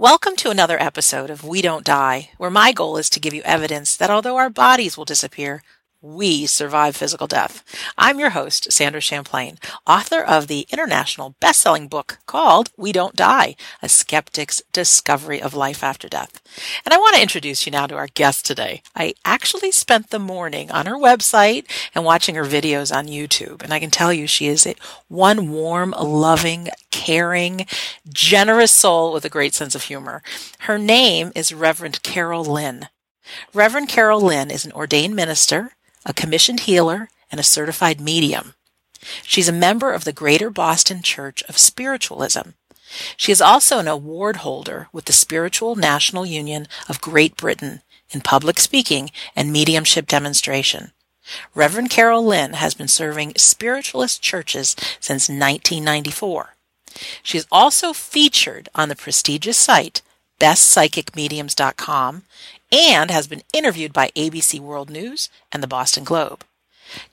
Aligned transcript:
Welcome 0.00 0.36
to 0.36 0.48
another 0.48 0.80
episode 0.80 1.28
of 1.28 1.44
We 1.44 1.60
Don't 1.60 1.84
Die, 1.84 2.30
where 2.38 2.48
my 2.48 2.72
goal 2.72 2.96
is 2.96 3.10
to 3.10 3.20
give 3.20 3.34
you 3.34 3.42
evidence 3.42 3.94
that 3.98 4.08
although 4.08 4.38
our 4.38 4.48
bodies 4.48 4.96
will 4.96 5.04
disappear, 5.04 5.62
we 6.02 6.46
survive 6.46 6.96
physical 6.96 7.26
death. 7.26 7.62
I'm 7.98 8.18
your 8.18 8.30
host, 8.30 8.72
Sandra 8.72 9.02
Champlain, 9.02 9.58
author 9.86 10.22
of 10.22 10.46
the 10.46 10.66
international 10.70 11.34
best-selling 11.40 11.88
book 11.88 12.18
called 12.26 12.70
We 12.76 12.90
Don't 12.90 13.14
Die, 13.14 13.54
A 13.82 13.88
Skeptic's 13.88 14.62
Discovery 14.72 15.42
of 15.42 15.52
Life 15.52 15.84
After 15.84 16.08
Death. 16.08 16.40
And 16.86 16.94
I 16.94 16.96
want 16.96 17.16
to 17.16 17.22
introduce 17.22 17.66
you 17.66 17.72
now 17.72 17.86
to 17.86 17.96
our 17.96 18.06
guest 18.06 18.46
today. 18.46 18.82
I 18.94 19.12
actually 19.24 19.72
spent 19.72 20.08
the 20.08 20.18
morning 20.18 20.70
on 20.70 20.86
her 20.86 20.96
website 20.96 21.70
and 21.94 22.04
watching 22.04 22.34
her 22.34 22.44
videos 22.44 22.94
on 22.94 23.06
YouTube. 23.06 23.62
And 23.62 23.72
I 23.72 23.78
can 23.78 23.90
tell 23.90 24.12
you 24.12 24.26
she 24.26 24.46
is 24.46 24.66
one 25.08 25.50
warm, 25.50 25.90
loving, 26.00 26.68
caring, 26.90 27.66
generous 28.08 28.72
soul 28.72 29.12
with 29.12 29.26
a 29.26 29.30
great 29.30 29.52
sense 29.52 29.74
of 29.74 29.82
humor. 29.82 30.22
Her 30.60 30.78
name 30.78 31.30
is 31.34 31.52
Reverend 31.52 32.02
Carole 32.02 32.44
Lynne. 32.44 32.88
Reverend 33.52 33.88
Carole 33.88 34.20
Lynne 34.20 34.50
is 34.50 34.64
an 34.64 34.72
ordained 34.72 35.14
minister, 35.14 35.72
a 36.04 36.14
commissioned 36.14 36.60
healer, 36.60 37.08
and 37.30 37.38
a 37.38 37.44
certified 37.44 38.00
medium. 38.00 38.54
She's 39.22 39.48
a 39.48 39.52
member 39.52 39.92
of 39.92 40.04
the 40.04 40.12
Greater 40.12 40.50
Boston 40.50 41.02
Church 41.02 41.42
of 41.48 41.58
Spiritualism. 41.58 42.50
She 43.16 43.32
is 43.32 43.40
also 43.40 43.78
an 43.78 43.88
award 43.88 44.36
holder 44.38 44.88
with 44.92 45.04
the 45.04 45.12
Spiritual 45.12 45.76
National 45.76 46.26
Union 46.26 46.66
of 46.88 47.00
Great 47.00 47.36
Britain 47.36 47.82
in 48.10 48.20
public 48.20 48.58
speaking 48.58 49.10
and 49.36 49.52
mediumship 49.52 50.06
demonstration. 50.06 50.92
Reverend 51.54 51.90
Carole 51.90 52.24
Lynne 52.26 52.54
has 52.54 52.74
been 52.74 52.88
serving 52.88 53.34
spiritualist 53.36 54.20
churches 54.20 54.74
since 54.98 55.28
1994. 55.28 56.56
She 57.22 57.38
is 57.38 57.46
also 57.52 57.92
featured 57.92 58.68
on 58.74 58.88
the 58.88 58.96
prestigious 58.96 59.56
site 59.56 60.02
bestpsychicmediums.com 60.40 62.22
and 62.72 63.10
has 63.10 63.26
been 63.26 63.42
interviewed 63.52 63.92
by 63.92 64.10
ABC 64.16 64.60
World 64.60 64.90
News 64.90 65.28
and 65.52 65.62
the 65.62 65.68
Boston 65.68 66.04
Globe. 66.04 66.44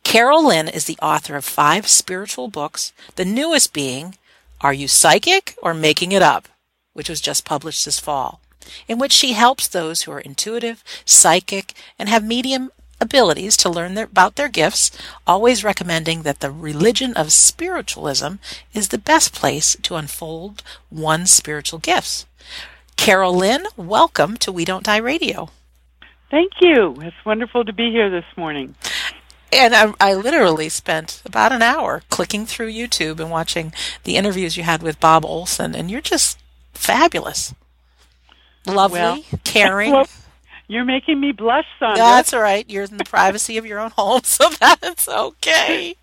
Carole 0.04 0.48
Lynne 0.48 0.68
is 0.68 0.86
the 0.86 0.98
author 1.02 1.36
of 1.36 1.46
five 1.46 1.88
spiritual 1.88 2.48
books, 2.48 2.94
the 3.16 3.26
newest 3.26 3.74
being 3.74 4.18
Are 4.62 4.74
You 4.74 4.88
Psychic 4.88 5.56
or 5.62 5.74
Making 5.74 6.12
It 6.12 6.22
Up, 6.22 6.48
which 6.94 7.10
was 7.10 7.22
just 7.22 7.46
published 7.46 7.86
this 7.86 8.00
fall, 8.00 8.42
in 8.88 8.98
which 8.98 9.12
she 9.12 9.34
helps 9.34 9.68
those 9.68 10.04
who 10.04 10.12
are 10.12 10.20
intuitive, 10.20 10.84
psychic, 11.06 11.74
and 12.00 12.10
have 12.10 12.24
medium 12.24 12.72
abilities 13.00 13.56
to 13.58 13.70
learn 13.70 13.94
their, 13.94 14.06
about 14.06 14.36
their 14.36 14.50
gifts, 14.50 14.92
always 15.26 15.64
recommending 15.64 16.24
that 16.24 16.40
the 16.40 16.52
religion 16.52 17.14
of 17.14 17.32
spiritualism 17.32 18.36
is 18.74 18.90
the 18.90 18.98
best 18.98 19.34
place 19.34 19.76
to 19.84 19.96
unfold 19.96 20.64
one's 20.90 21.32
spiritual 21.32 21.80
gifts. 21.80 22.26
Carole 22.98 23.36
Lynne, 23.36 23.66
welcome 23.78 24.36
to 24.38 24.52
We 24.52 24.66
Don't 24.66 24.84
Die 24.84 24.98
Radio. 24.98 25.50
Thank 26.30 26.52
you. 26.60 26.98
It's 27.00 27.16
wonderful 27.26 27.64
to 27.64 27.72
be 27.72 27.90
here 27.90 28.10
this 28.10 28.26
morning. 28.36 28.76
And 29.54 29.74
I, 29.74 29.94
I, 30.02 30.14
literally 30.14 30.68
spent 30.68 31.22
about 31.24 31.54
an 31.54 31.62
hour 31.62 32.02
clicking 32.10 32.46
through 32.46 32.70
YouTube 32.70 33.22
and 33.22 33.32
watching 33.32 33.72
the 34.04 34.18
interviews 34.18 34.58
you 34.58 34.64
had 34.64 34.84
with 34.84 35.00
Bob 35.00 35.24
Olson, 35.24 35.74
and 35.74 35.90
you're 35.90 36.02
just 36.02 36.38
fabulous. 36.74 37.56
Lovely, 38.66 39.00
well, 39.00 39.24
caring. 39.46 39.94
Well, 39.94 40.08
you're 40.68 40.84
making 40.84 41.22
me 41.22 41.32
blush, 41.32 41.66
Sandra. 41.80 41.98
That's 41.98 42.34
all 42.34 42.42
right. 42.42 42.70
You're 42.70 42.84
in 42.84 42.98
the 42.98 43.06
privacy 43.06 43.58
of 43.58 43.66
your 43.66 43.80
own 43.80 43.92
home, 43.92 44.22
so 44.26 44.50
that's 44.60 45.08
okay. 45.08 45.96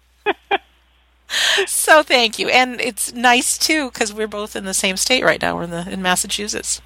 so 1.67 2.03
thank 2.03 2.39
you, 2.39 2.48
and 2.48 2.81
it's 2.81 3.12
nice 3.12 3.58
too 3.58 3.91
because 3.91 4.11
we're 4.11 4.27
both 4.27 4.56
in 4.56 4.64
the 4.64 4.73
same 4.73 4.97
state 4.97 5.23
right 5.23 5.42
now. 5.42 5.55
We're 5.55 5.64
in 5.64 5.70
the 5.70 5.91
in 5.91 6.01
Massachusetts. 6.01 6.80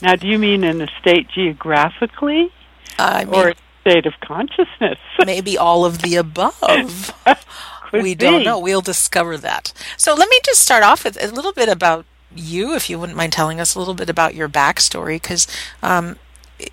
Now, 0.00 0.16
do 0.16 0.26
you 0.26 0.38
mean 0.38 0.64
in 0.64 0.78
the 0.78 0.88
state 1.00 1.28
geographically, 1.28 2.50
I 2.98 3.24
mean, 3.24 3.34
or 3.34 3.54
state 3.82 4.06
of 4.06 4.14
consciousness? 4.20 4.98
maybe 5.26 5.58
all 5.58 5.84
of 5.84 6.02
the 6.02 6.16
above. 6.16 7.14
we 7.92 8.02
be. 8.02 8.14
don't 8.14 8.44
know. 8.44 8.58
We'll 8.58 8.80
discover 8.80 9.36
that. 9.38 9.72
So 9.96 10.14
let 10.14 10.28
me 10.28 10.38
just 10.44 10.62
start 10.62 10.82
off 10.82 11.04
with 11.04 11.22
a 11.22 11.28
little 11.28 11.52
bit 11.52 11.68
about 11.68 12.06
you, 12.34 12.74
if 12.74 12.88
you 12.88 12.98
wouldn't 12.98 13.16
mind 13.16 13.32
telling 13.32 13.60
us 13.60 13.74
a 13.74 13.78
little 13.78 13.94
bit 13.94 14.08
about 14.08 14.34
your 14.34 14.48
backstory, 14.48 15.16
because 15.16 15.46
um, 15.82 16.16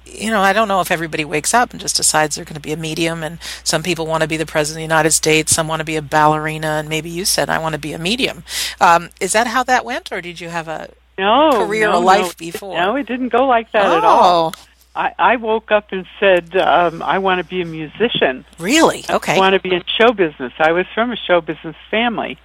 you 0.06 0.30
know, 0.30 0.42
I 0.42 0.54
don't 0.54 0.68
know 0.68 0.82
if 0.82 0.92
everybody 0.92 1.26
wakes 1.26 1.54
up 1.54 1.72
and 1.72 1.80
just 1.80 1.98
decides 1.98 2.36
they're 2.36 2.46
going 2.46 2.56
to 2.56 2.62
be 2.62 2.72
a 2.72 2.78
medium, 2.78 3.24
and 3.24 3.40
some 3.64 3.84
people 3.84 4.06
want 4.06 4.22
to 4.22 4.28
be 4.28 4.38
the 4.38 4.46
president 4.46 4.78
of 4.78 4.90
the 4.90 4.94
United 4.94 5.12
States, 5.12 5.54
some 5.54 5.68
want 5.68 5.80
to 5.80 5.86
be 5.86 5.96
a 5.96 6.02
ballerina, 6.02 6.68
and 6.68 6.90
maybe 6.90 7.10
you 7.10 7.26
said, 7.26 7.50
I 7.50 7.60
want 7.60 7.74
to 7.74 7.80
be 7.80 7.94
a 7.94 8.00
medium. 8.00 8.44
Um, 8.80 9.10
is 9.20 9.34
that 9.34 9.48
how 9.48 9.64
that 9.64 9.86
went, 9.86 10.12
or 10.12 10.22
did 10.22 10.40
you 10.40 10.50
have 10.50 10.68
a 10.68 10.92
no, 11.20 11.66
career 11.66 11.90
no, 11.90 12.00
or 12.00 12.04
life 12.04 12.28
no. 12.28 12.34
before? 12.38 12.78
No, 12.78 12.96
it 12.96 13.06
didn't 13.08 13.30
go 13.30 13.46
like 13.46 13.72
that 13.74 13.86
oh, 13.86 13.98
at 13.98 14.04
all. 14.04 14.56
I, 14.96 15.14
I 15.18 15.36
woke 15.36 15.72
up 15.72 15.92
and 15.92 16.06
said, 16.20 16.56
um, 16.58 17.02
I 17.02 17.20
want 17.20 17.40
to 17.40 17.48
be 17.48 17.62
a 17.62 17.66
musician. 17.66 18.46
Really? 18.58 19.06
Okay. 19.10 19.36
I 19.36 19.38
want 19.38 19.54
to 19.54 19.60
be 19.60 19.74
in 19.74 19.84
show 20.00 20.12
business. 20.12 20.54
I 20.58 20.72
was 20.72 20.86
from 20.94 21.12
a 21.12 21.16
show 21.16 21.42
business 21.42 21.76
family. 21.92 22.38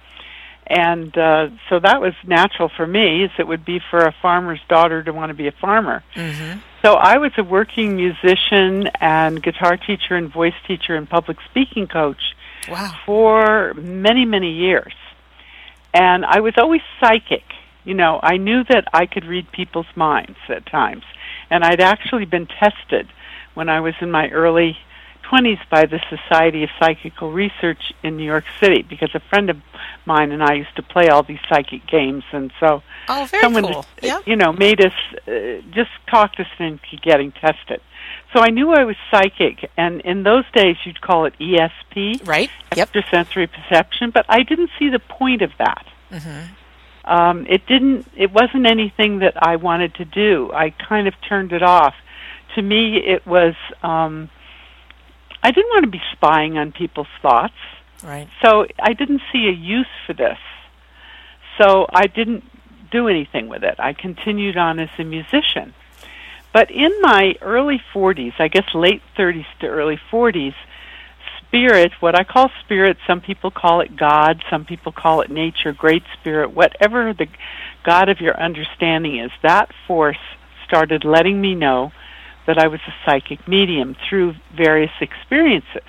And 0.67 1.15
uh, 1.17 1.49
so 1.69 1.79
that 1.79 2.01
was 2.01 2.13
natural 2.23 2.69
for 2.69 2.87
me, 2.87 3.23
as 3.23 3.29
it 3.37 3.47
would 3.47 3.65
be 3.65 3.79
for 3.91 3.99
a 3.99 4.15
farmer's 4.21 4.61
daughter 4.67 5.03
to 5.03 5.13
want 5.13 5.29
to 5.29 5.35
be 5.35 5.47
a 5.47 5.51
farmer. 5.51 6.03
Mm-hmm. 6.15 6.59
So 6.81 6.93
I 6.93 7.17
was 7.17 7.31
a 7.37 7.43
working 7.43 7.95
musician 7.95 8.87
and 8.99 9.41
guitar 9.41 9.77
teacher 9.77 10.15
and 10.15 10.31
voice 10.31 10.55
teacher 10.67 10.95
and 10.95 11.09
public 11.09 11.37
speaking 11.49 11.87
coach 11.87 12.35
Wow. 12.67 12.93
for 13.05 13.73
many, 13.75 14.25
many 14.25 14.53
years. 14.53 14.93
And 15.93 16.25
I 16.25 16.39
was 16.39 16.53
always 16.57 16.81
psychic. 16.99 17.43
You 17.85 17.93
know, 17.93 18.19
I 18.21 18.37
knew 18.37 18.63
that 18.65 18.85
I 18.93 19.05
could 19.05 19.25
read 19.25 19.51
people's 19.51 19.85
minds 19.95 20.37
at 20.49 20.65
times. 20.65 21.03
And 21.49 21.63
I'd 21.63 21.79
actually 21.81 22.25
been 22.25 22.47
tested 22.47 23.07
when 23.53 23.69
I 23.69 23.79
was 23.79 23.93
in 24.01 24.11
my 24.11 24.29
early 24.29 24.77
20s 25.31 25.59
by 25.71 25.85
the 25.85 25.99
Society 26.09 26.63
of 26.63 26.69
Psychical 26.79 27.31
Research 27.31 27.93
in 28.03 28.17
New 28.17 28.23
York 28.25 28.43
City 28.59 28.81
because 28.83 29.09
a 29.15 29.19
friend 29.19 29.49
of 29.49 29.57
mine 30.05 30.31
and 30.31 30.43
I 30.43 30.53
used 30.53 30.75
to 30.75 30.83
play 30.83 31.07
all 31.09 31.23
these 31.23 31.39
psychic 31.49 31.87
games. 31.87 32.23
And 32.31 32.51
so 32.59 32.83
Oh, 33.07 33.25
someone, 33.27 33.63
cool. 33.63 33.85
Yeah. 34.01 34.19
you 34.25 34.35
know, 34.35 34.51
made 34.53 34.81
us 34.85 34.93
uh, 35.27 35.61
just 35.71 35.89
talked 36.09 36.39
us 36.39 36.47
into 36.59 36.97
getting 37.01 37.31
tested. 37.31 37.81
So 38.33 38.39
I 38.41 38.49
knew 38.49 38.71
I 38.71 38.83
was 38.83 38.95
psychic, 39.09 39.69
and 39.77 40.01
in 40.01 40.23
those 40.23 40.43
days 40.53 40.75
you'd 40.85 41.01
call 41.01 41.25
it 41.25 41.33
ESP, 41.39 42.27
Right? 42.27 42.49
Yep. 42.75 42.95
extrasensory 42.95 43.47
perception. 43.47 44.11
But 44.11 44.25
I 44.29 44.43
didn't 44.43 44.69
see 44.77 44.89
the 44.89 44.99
point 44.99 45.41
of 45.41 45.51
that. 45.57 45.85
Mm-hmm. 46.11 46.53
Um, 47.05 47.45
it 47.47 47.65
didn't. 47.67 48.07
It 48.17 48.31
wasn't 48.31 48.65
anything 48.65 49.19
that 49.19 49.33
I 49.41 49.55
wanted 49.57 49.93
to 49.95 50.05
do. 50.05 50.51
I 50.53 50.71
kind 50.71 51.07
of 51.07 51.13
turned 51.27 51.51
it 51.53 51.61
off. 51.63 51.93
To 52.55 52.61
me, 52.61 52.97
it 52.97 53.25
was. 53.27 53.53
Um, 53.83 54.29
I 55.43 55.51
didn't 55.51 55.69
want 55.69 55.85
to 55.85 55.91
be 55.91 56.01
spying 56.13 56.57
on 56.57 56.71
people's 56.71 57.07
thoughts, 57.21 57.53
Right. 58.03 58.27
so 58.43 58.65
I 58.81 58.93
didn't 58.93 59.21
see 59.31 59.47
a 59.47 59.51
use 59.51 59.85
for 60.07 60.13
this. 60.13 60.39
So 61.61 61.85
I 61.93 62.07
didn't 62.07 62.43
do 62.91 63.07
anything 63.07 63.47
with 63.47 63.63
it. 63.63 63.75
I 63.77 63.93
continued 63.93 64.57
on 64.57 64.79
as 64.79 64.89
a 64.97 65.03
musician. 65.03 65.75
But 66.51 66.71
in 66.71 66.91
my 67.01 67.35
early 67.41 67.79
40s, 67.93 68.33
I 68.39 68.47
guess 68.47 68.73
late 68.73 69.01
30s 69.17 69.45
to 69.59 69.67
early 69.67 69.99
40s, 70.11 70.55
spirit, 71.55 71.93
what 72.01 72.19
I 72.19 72.23
call 72.23 72.51
spirit, 72.63 72.97
some 73.07 73.21
people 73.21 73.49
call 73.49 73.79
it 73.81 73.95
God, 73.95 74.43
some 74.49 74.65
people 74.65 74.91
call 74.91 75.21
it 75.21 75.31
nature, 75.31 75.71
great 75.71 76.03
spirit, 76.19 76.53
whatever 76.53 77.13
the 77.13 77.27
God 77.83 78.09
of 78.09 78.19
your 78.19 78.39
understanding 78.39 79.19
is, 79.19 79.31
that 79.41 79.71
force 79.87 80.17
started 80.67 81.05
letting 81.05 81.39
me 81.39 81.55
know 81.55 81.91
that 82.45 82.57
I 82.57 82.67
was 82.67 82.81
a 82.87 82.93
psychic 83.05 83.47
medium 83.47 83.95
through 84.07 84.35
various 84.55 84.91
experiences. 84.99 85.87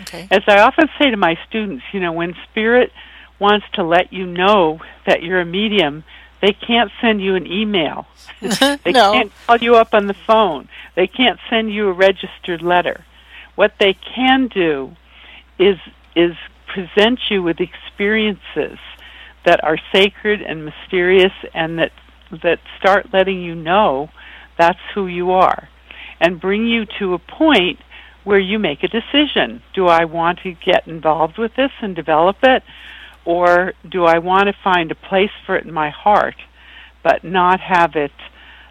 Okay. 0.00 0.26
As 0.30 0.42
I 0.48 0.60
often 0.60 0.88
say 0.98 1.10
to 1.10 1.16
my 1.16 1.36
students, 1.46 1.84
you 1.92 2.00
know, 2.00 2.12
when 2.12 2.34
spirit 2.50 2.90
wants 3.38 3.66
to 3.74 3.82
let 3.82 4.12
you 4.12 4.26
know 4.26 4.80
that 5.06 5.22
you're 5.22 5.40
a 5.40 5.44
medium, 5.44 6.04
they 6.40 6.52
can't 6.52 6.90
send 7.00 7.20
you 7.20 7.34
an 7.34 7.46
email. 7.46 8.06
They 8.40 8.90
no. 8.90 9.12
can't 9.12 9.32
call 9.46 9.58
you 9.58 9.76
up 9.76 9.94
on 9.94 10.08
the 10.08 10.14
phone. 10.14 10.68
They 10.96 11.06
can't 11.06 11.38
send 11.48 11.72
you 11.72 11.88
a 11.88 11.92
registered 11.92 12.62
letter. 12.62 13.04
What 13.54 13.74
they 13.78 13.94
can 13.94 14.48
do 14.48 14.96
is 15.62 15.78
is 16.14 16.36
present 16.72 17.20
you 17.30 17.42
with 17.42 17.58
experiences 17.60 18.78
that 19.44 19.62
are 19.64 19.78
sacred 19.92 20.40
and 20.40 20.64
mysterious 20.64 21.32
and 21.54 21.78
that 21.78 21.92
that 22.42 22.58
start 22.78 23.06
letting 23.12 23.42
you 23.42 23.54
know 23.54 24.08
that's 24.58 24.78
who 24.94 25.06
you 25.06 25.30
are 25.32 25.68
and 26.20 26.40
bring 26.40 26.66
you 26.66 26.86
to 26.98 27.14
a 27.14 27.18
point 27.18 27.78
where 28.24 28.38
you 28.38 28.58
make 28.58 28.84
a 28.84 28.88
decision. 28.88 29.62
Do 29.74 29.88
I 29.88 30.04
want 30.04 30.38
to 30.44 30.52
get 30.52 30.86
involved 30.86 31.38
with 31.38 31.52
this 31.56 31.72
and 31.80 31.94
develop 31.94 32.36
it 32.42 32.62
or 33.24 33.72
do 33.88 34.04
I 34.04 34.18
want 34.18 34.46
to 34.46 34.54
find 34.64 34.90
a 34.90 34.94
place 34.94 35.30
for 35.44 35.56
it 35.56 35.64
in 35.64 35.72
my 35.72 35.90
heart 35.90 36.36
but 37.02 37.24
not 37.24 37.60
have 37.60 37.96
it 37.96 38.12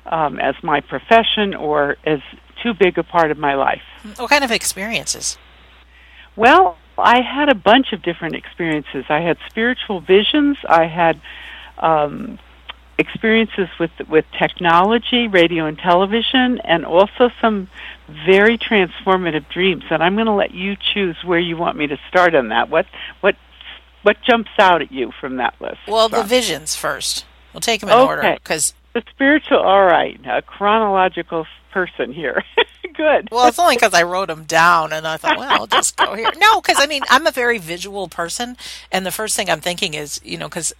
um, 0.05 0.39
as 0.39 0.55
my 0.63 0.79
profession 0.79 1.53
or 1.53 1.97
as 2.05 2.19
too 2.63 2.73
big 2.73 2.97
a 2.97 3.03
part 3.03 3.31
of 3.31 3.37
my 3.37 3.55
life? 3.55 3.81
What 4.17 4.29
kind 4.29 4.43
of 4.43 4.51
experiences? 4.51 5.37
Well, 6.35 6.77
I 6.97 7.21
had 7.21 7.49
a 7.49 7.55
bunch 7.55 7.93
of 7.93 8.01
different 8.01 8.35
experiences. 8.35 9.05
I 9.09 9.21
had 9.21 9.37
spiritual 9.49 10.01
visions. 10.01 10.57
I 10.67 10.85
had 10.87 11.21
um, 11.77 12.39
experiences 12.97 13.67
with 13.79 13.91
with 14.07 14.25
technology, 14.39 15.27
radio 15.27 15.65
and 15.65 15.77
television, 15.77 16.59
and 16.63 16.85
also 16.85 17.29
some 17.41 17.69
very 18.25 18.57
transformative 18.57 19.49
dreams. 19.49 19.83
And 19.89 20.03
I'm 20.03 20.15
going 20.15 20.27
to 20.27 20.33
let 20.33 20.51
you 20.51 20.75
choose 20.93 21.17
where 21.25 21.39
you 21.39 21.57
want 21.57 21.77
me 21.77 21.87
to 21.87 21.97
start 22.09 22.35
on 22.35 22.49
that. 22.49 22.69
What 22.69 22.85
what 23.21 23.35
what 24.03 24.17
jumps 24.27 24.51
out 24.59 24.81
at 24.81 24.91
you 24.91 25.11
from 25.19 25.37
that 25.37 25.55
list? 25.59 25.79
Well, 25.87 26.09
the 26.09 26.23
visions 26.23 26.75
first. 26.75 27.25
We'll 27.53 27.61
take 27.61 27.81
them 27.81 27.89
in 27.89 27.95
okay. 27.95 28.07
order 28.07 28.33
because 28.35 28.73
the 28.93 29.03
spiritual. 29.09 29.59
All 29.59 29.85
right, 29.85 30.19
a 30.25 30.41
chronological 30.41 31.45
person 31.71 32.13
here. 32.13 32.43
Good. 32.93 33.29
Well, 33.31 33.47
it's 33.47 33.57
only 33.57 33.75
because 33.75 33.93
I 33.93 34.03
wrote 34.03 34.27
them 34.27 34.43
down, 34.43 34.91
and 34.91 35.07
I 35.07 35.17
thought, 35.17 35.37
well, 35.37 35.49
I'll 35.49 35.67
just 35.67 35.95
go 35.95 36.13
here. 36.13 36.29
No, 36.37 36.59
because 36.61 36.77
I 36.79 36.87
mean, 36.87 37.03
I'm 37.09 37.25
a 37.25 37.31
very 37.31 37.57
visual 37.57 38.09
person, 38.09 38.57
and 38.91 39.05
the 39.05 39.11
first 39.11 39.35
thing 39.35 39.49
I'm 39.49 39.61
thinking 39.61 39.93
is, 39.93 40.19
you 40.23 40.37
know, 40.37 40.49
because 40.49 40.73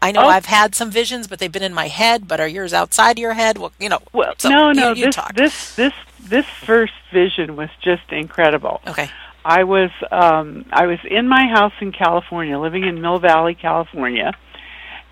I 0.00 0.12
know 0.12 0.24
oh. 0.24 0.28
I've 0.28 0.46
had 0.46 0.74
some 0.74 0.90
visions, 0.90 1.26
but 1.26 1.38
they've 1.38 1.52
been 1.52 1.62
in 1.62 1.74
my 1.74 1.88
head. 1.88 2.26
But 2.26 2.40
are 2.40 2.48
yours 2.48 2.72
outside 2.72 3.18
your 3.18 3.34
head? 3.34 3.58
Well, 3.58 3.72
you 3.78 3.88
know. 3.88 4.00
Well, 4.12 4.34
so 4.38 4.48
no, 4.48 4.72
no. 4.72 4.92
You, 4.92 5.06
you 5.06 5.12
this, 5.12 5.16
this, 5.34 5.74
this, 5.74 5.92
this 6.20 6.46
first 6.46 6.94
vision 7.12 7.56
was 7.56 7.70
just 7.82 8.10
incredible. 8.10 8.80
Okay. 8.86 9.10
I 9.44 9.62
was 9.62 9.90
um, 10.10 10.64
I 10.72 10.86
was 10.86 10.98
in 11.08 11.28
my 11.28 11.46
house 11.46 11.72
in 11.80 11.92
California, 11.92 12.58
living 12.58 12.84
in 12.84 13.00
Mill 13.00 13.20
Valley, 13.20 13.54
California, 13.54 14.32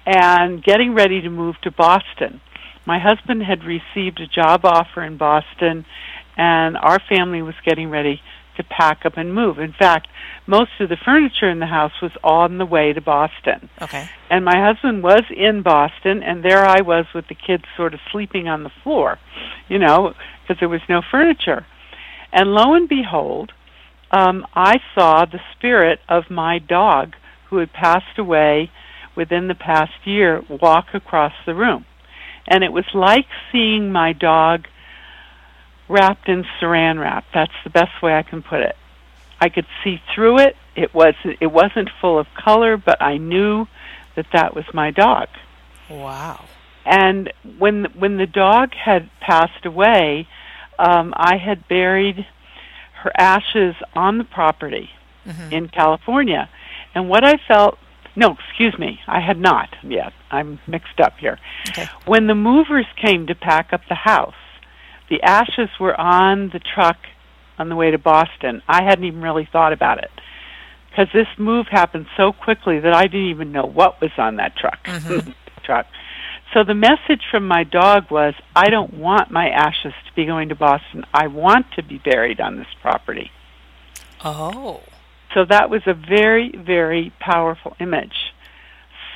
and 0.07 0.63
getting 0.63 0.95
ready 0.95 1.21
to 1.23 1.31
move 1.31 1.57
to 1.63 1.71
Boston. 1.71 2.41
My 2.87 2.99
husband 2.99 3.43
had 3.43 3.65
received 3.65 4.21
a 4.21 4.27
job 4.27 4.65
offer 4.65 5.03
in 5.03 5.17
Boston, 5.17 5.87
and 6.37 6.77
our 6.77 6.99
family 7.09 7.43
was 7.43 7.55
getting 7.65 7.91
ready 7.91 8.21
to 8.57 8.65
pack 8.65 9.05
up 9.05 9.17
and 9.17 9.35
move. 9.35 9.59
In 9.59 9.73
fact, 9.73 10.09
most 10.47 10.71
of 10.81 10.89
the 10.89 10.97
furniture 10.97 11.49
in 11.49 11.59
the 11.59 11.67
house 11.67 11.93
was 12.01 12.13
on 12.23 12.59
the 12.59 12.67
way 12.67 12.93
to 12.93 13.01
Boston. 13.01 13.69
Okay. 13.81 14.09
And 14.31 14.45
my 14.45 14.57
husband 14.57 15.03
was 15.03 15.23
in 15.35 15.63
Boston, 15.63 16.23
and 16.23 16.45
there 16.45 16.65
I 16.65 16.83
was 16.83 17.07
with 17.15 17.27
the 17.29 17.35
kids 17.35 17.65
sort 17.77 17.95
of 17.95 18.01
sleeping 18.13 18.49
on 18.49 18.63
the 18.63 18.71
floor, 18.83 19.19
you 19.69 19.79
know, 19.79 20.15
because 20.43 20.61
there 20.61 20.69
was 20.69 20.83
no 20.89 21.03
furniture. 21.11 21.67
And 22.33 22.51
lo 22.51 22.75
and 22.75 22.89
behold, 22.89 23.53
um, 24.11 24.47
I 24.55 24.77
saw 24.95 25.25
the 25.25 25.41
spirit 25.57 26.01
of 26.09 26.31
my 26.31 26.59
dog 26.59 27.15
who 27.49 27.59
had 27.59 27.73
passed 27.73 28.19
away 28.19 28.71
within 29.17 29.49
the 29.49 29.55
past 29.55 29.93
year 30.05 30.43
walk 30.49 30.89
across 30.95 31.33
the 31.47 31.55
room. 31.55 31.85
And 32.47 32.63
it 32.63 32.73
was 32.73 32.85
like 32.93 33.27
seeing 33.51 33.91
my 33.91 34.13
dog 34.13 34.67
wrapped 35.89 36.29
in 36.29 36.45
saran 36.61 37.01
wrap. 37.01 37.25
That's 37.33 37.53
the 37.65 37.71
best 37.71 38.03
way 38.03 38.15
I 38.15 38.23
can 38.23 38.43
put 38.43 38.61
it. 38.61 38.77
I 39.41 39.49
could 39.49 39.67
see 39.83 40.01
through 40.15 40.39
it. 40.39 40.57
It 40.75 40.95
was 40.95 41.15
it 41.25 41.47
wasn't 41.47 41.91
full 42.01 42.19
of 42.19 42.27
color, 42.35 42.77
but 42.77 43.01
I 43.03 43.19
knew 43.19 43.67
that 44.17 44.27
that 44.33 44.55
was 44.55 44.65
my 44.73 44.91
dog. 44.91 45.29
Wow. 45.89 46.45
And 46.85 47.33
when 47.59 47.87
when 47.99 48.17
the 48.17 48.27
dog 48.27 48.75
had 48.75 49.11
passed 49.21 49.65
away, 49.65 50.29
um, 50.79 51.15
I 51.17 51.37
had 51.37 51.69
buried 51.69 52.27
her 53.03 53.13
ashes 53.17 53.75
on 53.95 54.19
the 54.19 54.25
property 54.25 54.91
mm-hmm. 55.27 55.53
in 55.53 55.69
California. 55.69 56.49
And 56.95 57.09
what 57.09 57.25
I 57.25 57.37
felt 57.49 57.79
no, 58.17 58.37
excuse 58.49 58.79
me, 58.79 59.01
I 59.07 59.21
had 59.21 59.39
not 59.39 59.69
yet. 59.83 60.13
I'm 60.31 60.61
mixed 60.67 61.01
up 61.01 61.19
here. 61.19 61.39
Okay. 61.69 61.87
When 62.07 62.27
the 62.27 62.35
movers 62.35 62.87
came 63.01 63.27
to 63.27 63.35
pack 63.35 63.73
up 63.73 63.83
the 63.89 63.95
house, 63.95 64.35
the 65.11 65.23
ashes 65.23 65.69
were 65.81 65.99
on 65.99 66.51
the 66.53 66.61
truck 66.61 66.97
on 67.59 67.69
the 67.69 67.77
way 67.77 67.91
to 67.91 67.99
Boston. 67.99 68.63
I 68.69 68.83
hadn't 68.85 69.05
even 69.05 69.21
really 69.21 69.49
thought 69.51 69.73
about 69.73 69.99
it 69.99 70.11
because 70.91 71.09
this 71.13 71.27
move 71.39 71.67
happened 71.69 72.07
so 72.17 72.33
quickly 72.33 72.79
that 72.81 72.95
I 72.95 73.07
didn't 73.07 73.31
even 73.31 73.53
know 73.53 73.67
what 73.67 74.01
was 74.01 74.13
on 74.17 74.37
that 74.37 74.57
truck. 74.57 74.85
Mm-hmm. 74.85 75.31
truck. 75.65 75.87
So 76.53 76.63
the 76.63 76.75
message 76.75 77.23
from 77.31 77.49
my 77.49 77.65
dog 77.65 78.11
was, 78.11 78.35
I 78.55 78.69
don't 78.69 78.95
want 78.95 79.31
my 79.31 79.49
ashes 79.49 79.93
to 80.07 80.15
be 80.15 80.25
going 80.25 80.51
to 80.51 80.55
Boston. 80.55 81.05
I 81.13 81.27
want 81.27 81.67
to 81.77 81.83
be 81.83 81.99
buried 81.99 82.41
on 82.41 82.57
this 82.57 82.69
property. 82.81 83.31
Oh. 84.25 84.83
So 85.35 85.45
that 85.45 85.69
was 85.69 85.83
a 85.87 85.95
very, 85.95 86.55
very 86.57 87.13
powerful 87.21 87.77
image. 87.81 88.33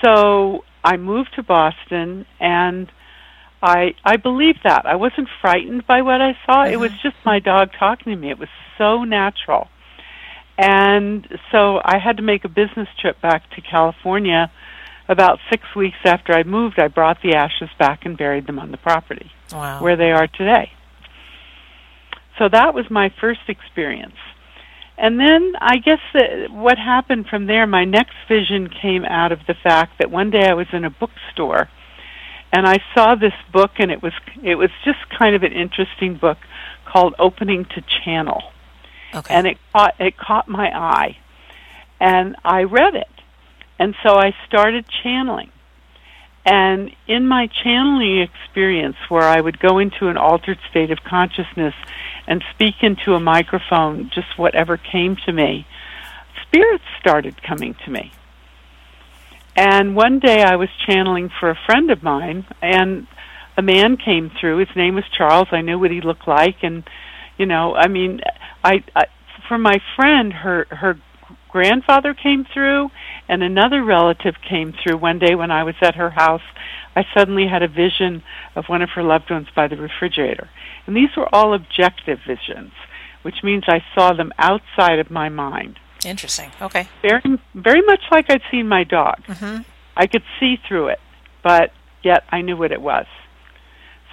So 0.04 0.64
I 0.84 0.96
moved 0.96 1.30
to 1.36 1.42
Boston 1.42 2.26
and 2.40 2.90
I 3.62 3.94
I 4.04 4.16
believed 4.16 4.60
that. 4.64 4.86
I 4.86 4.96
wasn't 4.96 5.28
frightened 5.40 5.86
by 5.86 6.02
what 6.02 6.20
I 6.20 6.36
saw. 6.46 6.64
It 6.64 6.78
was 6.78 6.90
mm-hmm. 6.90 7.08
just 7.08 7.16
my 7.24 7.38
dog 7.38 7.70
talking 7.78 8.12
to 8.12 8.16
me. 8.18 8.30
It 8.30 8.38
was 8.38 8.48
so 8.76 9.04
natural. 9.04 9.68
And 10.56 11.26
so 11.52 11.80
I 11.84 11.98
had 11.98 12.16
to 12.16 12.22
make 12.22 12.44
a 12.44 12.48
business 12.48 12.88
trip 13.00 13.20
back 13.20 13.48
to 13.50 13.60
California 13.60 14.50
about 15.08 15.38
six 15.50 15.62
weeks 15.74 15.96
after 16.04 16.34
I 16.34 16.42
moved, 16.42 16.78
I 16.78 16.88
brought 16.88 17.22
the 17.22 17.34
ashes 17.34 17.70
back 17.78 18.04
and 18.04 18.18
buried 18.18 18.46
them 18.46 18.58
on 18.58 18.70
the 18.70 18.76
property 18.76 19.30
wow. 19.52 19.82
where 19.82 19.96
they 19.96 20.10
are 20.10 20.26
today. 20.26 20.70
So 22.38 22.48
that 22.52 22.74
was 22.74 22.84
my 22.90 23.10
first 23.20 23.40
experience. 23.48 24.16
And 24.98 25.18
then 25.20 25.52
I 25.60 25.76
guess 25.76 26.00
that 26.12 26.50
what 26.50 26.76
happened 26.76 27.26
from 27.28 27.46
there, 27.46 27.66
my 27.66 27.84
next 27.84 28.16
vision 28.28 28.68
came 28.68 29.04
out 29.04 29.30
of 29.30 29.38
the 29.46 29.54
fact 29.54 29.98
that 29.98 30.10
one 30.10 30.30
day 30.30 30.48
I 30.48 30.54
was 30.54 30.66
in 30.72 30.84
a 30.84 30.90
bookstore 30.90 31.68
and 32.52 32.66
I 32.66 32.78
saw 32.94 33.14
this 33.14 33.34
book 33.52 33.72
and 33.78 33.92
it 33.92 34.02
was 34.02 34.12
it 34.42 34.56
was 34.56 34.70
just 34.84 34.98
kind 35.16 35.36
of 35.36 35.42
an 35.44 35.52
interesting 35.52 36.16
book 36.16 36.38
called 36.84 37.14
Opening 37.18 37.64
to 37.76 37.82
Channel. 38.04 38.42
Okay. 39.14 39.32
And 39.32 39.46
it 39.46 39.58
caught 39.72 39.94
it 40.00 40.16
caught 40.16 40.48
my 40.48 40.68
eye. 40.76 41.16
And 42.00 42.36
I 42.44 42.62
read 42.62 42.94
it 42.94 43.08
and 43.78 43.94
so 44.02 44.14
I 44.14 44.34
started 44.46 44.84
channeling. 45.02 45.50
And 46.50 46.92
in 47.06 47.28
my 47.28 47.46
channeling 47.46 48.20
experience, 48.22 48.96
where 49.10 49.24
I 49.24 49.38
would 49.38 49.60
go 49.60 49.78
into 49.78 50.08
an 50.08 50.16
altered 50.16 50.58
state 50.70 50.90
of 50.90 51.04
consciousness 51.04 51.74
and 52.26 52.42
speak 52.54 52.76
into 52.80 53.12
a 53.12 53.20
microphone, 53.20 54.10
just 54.14 54.38
whatever 54.38 54.78
came 54.78 55.16
to 55.26 55.32
me, 55.32 55.66
spirits 56.46 56.84
started 56.98 57.42
coming 57.42 57.76
to 57.84 57.90
me. 57.90 58.12
And 59.56 59.94
one 59.94 60.20
day 60.20 60.42
I 60.42 60.56
was 60.56 60.70
channeling 60.86 61.28
for 61.38 61.50
a 61.50 61.58
friend 61.66 61.90
of 61.90 62.02
mine, 62.02 62.46
and 62.62 63.06
a 63.58 63.62
man 63.62 63.98
came 63.98 64.30
through. 64.40 64.58
His 64.58 64.74
name 64.74 64.94
was 64.94 65.04
Charles. 65.14 65.48
I 65.52 65.60
knew 65.60 65.78
what 65.78 65.90
he 65.90 66.00
looked 66.00 66.26
like, 66.26 66.62
and 66.62 66.82
you 67.36 67.44
know, 67.44 67.74
I 67.74 67.88
mean, 67.88 68.22
I, 68.64 68.82
I 68.96 69.04
for 69.48 69.58
my 69.58 69.82
friend, 69.96 70.32
her 70.32 70.66
her 70.70 70.98
grandfather 71.48 72.14
came 72.14 72.44
through 72.44 72.90
and 73.28 73.42
another 73.42 73.82
relative 73.82 74.36
came 74.48 74.72
through 74.72 74.98
one 74.98 75.18
day 75.18 75.34
when 75.34 75.50
I 75.50 75.64
was 75.64 75.74
at 75.82 75.96
her 75.96 76.10
house. 76.10 76.42
I 76.94 77.04
suddenly 77.14 77.46
had 77.46 77.62
a 77.62 77.68
vision 77.68 78.22
of 78.56 78.66
one 78.66 78.82
of 78.82 78.90
her 78.90 79.02
loved 79.02 79.30
ones 79.30 79.48
by 79.54 79.68
the 79.68 79.76
refrigerator. 79.76 80.48
And 80.86 80.96
these 80.96 81.10
were 81.16 81.32
all 81.34 81.54
objective 81.54 82.18
visions, 82.26 82.72
which 83.22 83.42
means 83.42 83.64
I 83.66 83.84
saw 83.94 84.12
them 84.12 84.32
outside 84.38 84.98
of 84.98 85.10
my 85.10 85.28
mind. 85.28 85.78
Interesting. 86.04 86.50
Okay. 86.60 86.88
Very, 87.02 87.22
very 87.54 87.82
much 87.82 88.00
like 88.10 88.30
I'd 88.30 88.42
seen 88.50 88.68
my 88.68 88.84
dog. 88.84 89.22
Mm-hmm. 89.26 89.62
I 89.96 90.06
could 90.06 90.22
see 90.38 90.56
through 90.66 90.88
it, 90.88 91.00
but 91.42 91.72
yet 92.02 92.24
I 92.30 92.40
knew 92.40 92.56
what 92.56 92.72
it 92.72 92.80
was. 92.80 93.06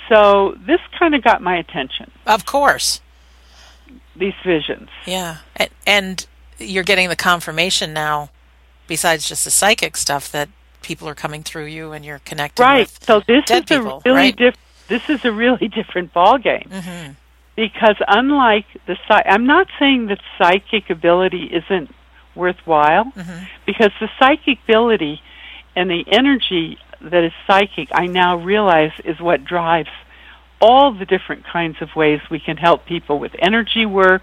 So 0.10 0.56
this 0.66 0.80
kind 0.98 1.16
of 1.16 1.24
got 1.24 1.42
my 1.42 1.58
attention. 1.58 2.12
Of 2.26 2.46
course. 2.46 3.02
These 4.16 4.34
visions. 4.44 4.90
Yeah. 5.06 5.38
And, 5.56 5.70
and 5.86 6.28
you're 6.60 6.84
getting 6.84 7.10
the 7.10 7.16
confirmation 7.16 7.94
now, 7.94 8.30
besides 8.88 9.28
just 9.28 9.46
the 9.46 9.52
psychic 9.52 9.98
stuff, 9.98 10.32
that 10.32 10.50
people 10.82 11.08
are 11.10 11.16
coming 11.16 11.44
through 11.44 11.66
you 11.66 11.92
and 11.92 12.06
you're 12.06 12.20
connecting 12.20 12.64
right. 12.64 12.88
so 13.02 13.20
this 13.28 13.50
is 13.50 13.62
people, 13.62 14.02
a 14.06 14.10
really 14.10 14.16
right? 14.16 14.36
diff- 14.36 14.56
This 14.88 15.10
is 15.10 15.26
a 15.26 15.32
really 15.32 15.68
different 15.80 16.14
ball 16.14 16.38
game. 16.38 16.68
Mm-hmm. 16.70 17.12
Because 17.56 17.96
unlike 18.08 18.66
the 18.86 18.98
I'm 19.10 19.46
not 19.46 19.68
saying 19.80 20.08
that 20.08 20.20
psychic 20.38 20.90
ability 20.90 21.46
isn't 21.46 21.90
worthwhile, 22.36 23.06
mm-hmm. 23.06 23.46
because 23.66 23.92
the 24.00 24.10
psychic 24.20 24.60
ability 24.66 25.22
and 25.76 25.90
the 25.90 26.04
energy 26.12 26.78
that 27.02 27.24
is 27.24 27.32
psychic, 27.48 27.90
I 27.94 28.08
now 28.08 28.38
realize, 28.38 28.92
is 29.04 29.20
what 29.20 29.46
drives 29.46 29.90
all 30.62 30.94
the 30.94 31.06
different 31.06 31.46
kinds 31.46 31.78
of 31.82 31.96
ways 31.96 32.20
we 32.30 32.40
can 32.40 32.58
help 32.58 32.86
people 32.86 33.20
with 33.20 33.32
energy 33.40 33.86
work, 33.86 34.22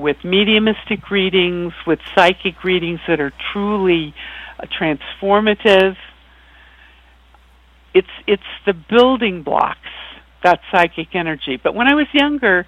with 0.00 0.24
mediumistic 0.24 1.10
readings, 1.10 1.72
with 1.86 1.98
psychic 2.14 2.64
readings 2.64 3.00
that 3.06 3.20
are 3.20 3.32
truly 3.52 4.14
uh, 4.58 4.66
transformative. 4.66 5.96
It's 7.94 8.08
it's 8.26 8.42
the 8.66 8.72
building 8.72 9.42
blocks 9.42 9.78
that 10.42 10.60
psychic 10.70 11.14
energy. 11.14 11.58
But 11.62 11.74
when 11.74 11.86
I 11.86 11.94
was 11.94 12.06
younger, 12.12 12.66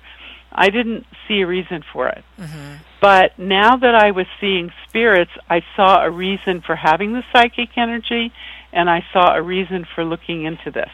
I 0.51 0.69
didn't 0.69 1.07
see 1.27 1.41
a 1.41 1.47
reason 1.47 1.83
for 1.93 2.09
it. 2.09 2.25
Mm-hmm. 2.39 2.75
But 3.01 3.39
now 3.39 3.77
that 3.77 3.95
I 3.95 4.11
was 4.11 4.27
seeing 4.41 4.71
spirits, 4.89 5.31
I 5.49 5.63
saw 5.77 6.05
a 6.05 6.11
reason 6.11 6.61
for 6.61 6.77
having 6.77 7.13
the 7.15 7.23
psychic 7.33 7.71
energy, 7.77 8.33
and 8.73 8.91
I 8.91 9.05
saw 9.13 9.35
a 9.35 9.43
reason 9.43 9.87
for 9.95 10.05
looking 10.05 10.45
into 10.45 10.71
this 10.71 10.91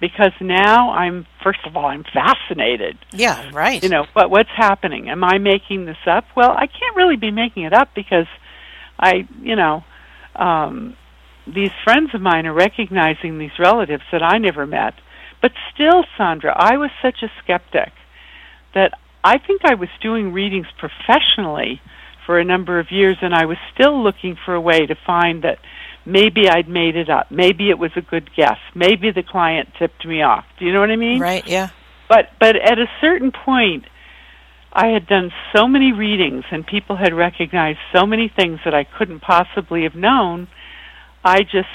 because 0.00 0.32
now 0.40 0.92
I'm 0.92 1.26
first 1.42 1.60
of 1.66 1.76
all 1.76 1.86
I'm 1.86 2.04
fascinated. 2.04 2.98
Yeah, 3.12 3.50
right. 3.52 3.82
You 3.82 3.88
know, 3.88 4.06
what 4.12 4.30
what's 4.30 4.50
happening? 4.56 5.08
Am 5.08 5.24
I 5.24 5.38
making 5.38 5.86
this 5.86 5.98
up? 6.06 6.24
Well, 6.36 6.50
I 6.50 6.66
can't 6.66 6.96
really 6.96 7.16
be 7.16 7.30
making 7.30 7.64
it 7.64 7.72
up 7.72 7.90
because 7.94 8.26
I, 8.98 9.26
you 9.42 9.56
know, 9.56 9.84
um 10.36 10.96
these 11.46 11.70
friends 11.82 12.10
of 12.14 12.20
mine 12.20 12.46
are 12.46 12.52
recognizing 12.52 13.38
these 13.38 13.58
relatives 13.58 14.02
that 14.12 14.22
I 14.22 14.38
never 14.38 14.66
met. 14.66 14.94
But 15.40 15.52
still, 15.72 16.04
Sandra, 16.16 16.54
I 16.54 16.76
was 16.76 16.90
such 17.00 17.22
a 17.22 17.30
skeptic 17.42 17.92
that 18.74 18.92
I 19.24 19.38
think 19.38 19.62
I 19.64 19.74
was 19.74 19.88
doing 20.00 20.32
readings 20.32 20.66
professionally 20.78 21.80
for 22.26 22.38
a 22.38 22.44
number 22.44 22.78
of 22.78 22.90
years, 22.90 23.16
and 23.22 23.34
I 23.34 23.46
was 23.46 23.56
still 23.72 24.02
looking 24.02 24.36
for 24.44 24.54
a 24.54 24.60
way 24.60 24.84
to 24.84 24.94
find 25.06 25.42
that 25.44 25.58
maybe 26.08 26.48
I'd 26.48 26.68
made 26.68 26.96
it 26.96 27.10
up. 27.10 27.30
Maybe 27.30 27.68
it 27.68 27.78
was 27.78 27.92
a 27.94 28.00
good 28.00 28.30
guess. 28.34 28.58
Maybe 28.74 29.10
the 29.10 29.22
client 29.22 29.68
tipped 29.78 30.04
me 30.06 30.22
off. 30.22 30.44
Do 30.58 30.64
you 30.64 30.72
know 30.72 30.80
what 30.80 30.90
I 30.90 30.96
mean? 30.96 31.20
Right, 31.20 31.46
yeah. 31.46 31.68
But 32.08 32.30
but 32.40 32.56
at 32.56 32.78
a 32.78 32.86
certain 33.00 33.30
point 33.30 33.84
I 34.72 34.88
had 34.88 35.06
done 35.06 35.30
so 35.54 35.68
many 35.68 35.92
readings 35.92 36.44
and 36.50 36.66
people 36.66 36.96
had 36.96 37.12
recognized 37.12 37.78
so 37.92 38.06
many 38.06 38.32
things 38.34 38.60
that 38.64 38.74
I 38.74 38.84
couldn't 38.84 39.20
possibly 39.20 39.82
have 39.82 39.94
known. 39.94 40.48
I 41.22 41.42
just 41.42 41.68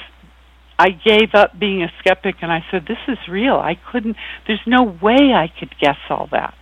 I 0.79 0.89
gave 0.89 1.35
up 1.35 1.57
being 1.57 1.83
a 1.83 1.91
skeptic 1.99 2.37
and 2.41 2.51
I 2.51 2.65
said 2.71 2.87
this 2.87 2.97
is 3.07 3.19
real. 3.29 3.55
I 3.55 3.75
couldn't 3.75 4.17
there's 4.47 4.65
no 4.65 4.81
way 4.83 5.33
I 5.33 5.51
could 5.59 5.77
guess 5.79 5.99
all 6.09 6.27
that. 6.31 6.55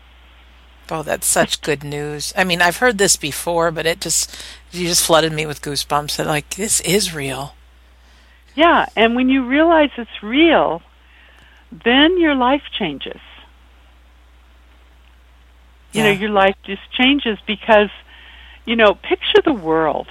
Oh, 0.90 1.04
that's 1.04 1.28
such 1.28 1.62
good 1.62 1.86
news. 1.86 2.34
I 2.36 2.44
mean, 2.44 2.62
I've 2.62 2.78
heard 2.78 2.98
this 2.98 3.16
before, 3.16 3.72
but 3.72 3.86
it 3.86 4.02
just 4.02 4.36
you 4.72 4.88
just 4.88 5.06
flooded 5.06 5.32
me 5.32 5.46
with 5.46 5.62
goosebumps 5.62 6.18
that 6.18 6.28
like 6.28 6.50
this 6.56 6.82
is 6.82 7.16
real. 7.16 7.56
Yeah, 8.56 8.86
and 8.96 9.16
when 9.16 9.30
you 9.30 9.48
realize 9.48 9.90
it's 9.98 10.24
real, 10.24 10.82
then 11.72 12.20
your 12.20 12.36
life 12.36 12.64
changes. 12.78 13.20
You 15.94 16.04
know, 16.04 16.12
your 16.12 16.30
life 16.30 16.56
just 16.66 16.82
changes 16.98 17.38
because, 17.46 17.90
you 18.66 18.78
know, 18.78 18.94
picture 18.94 19.42
the 19.44 19.54
world. 19.54 20.08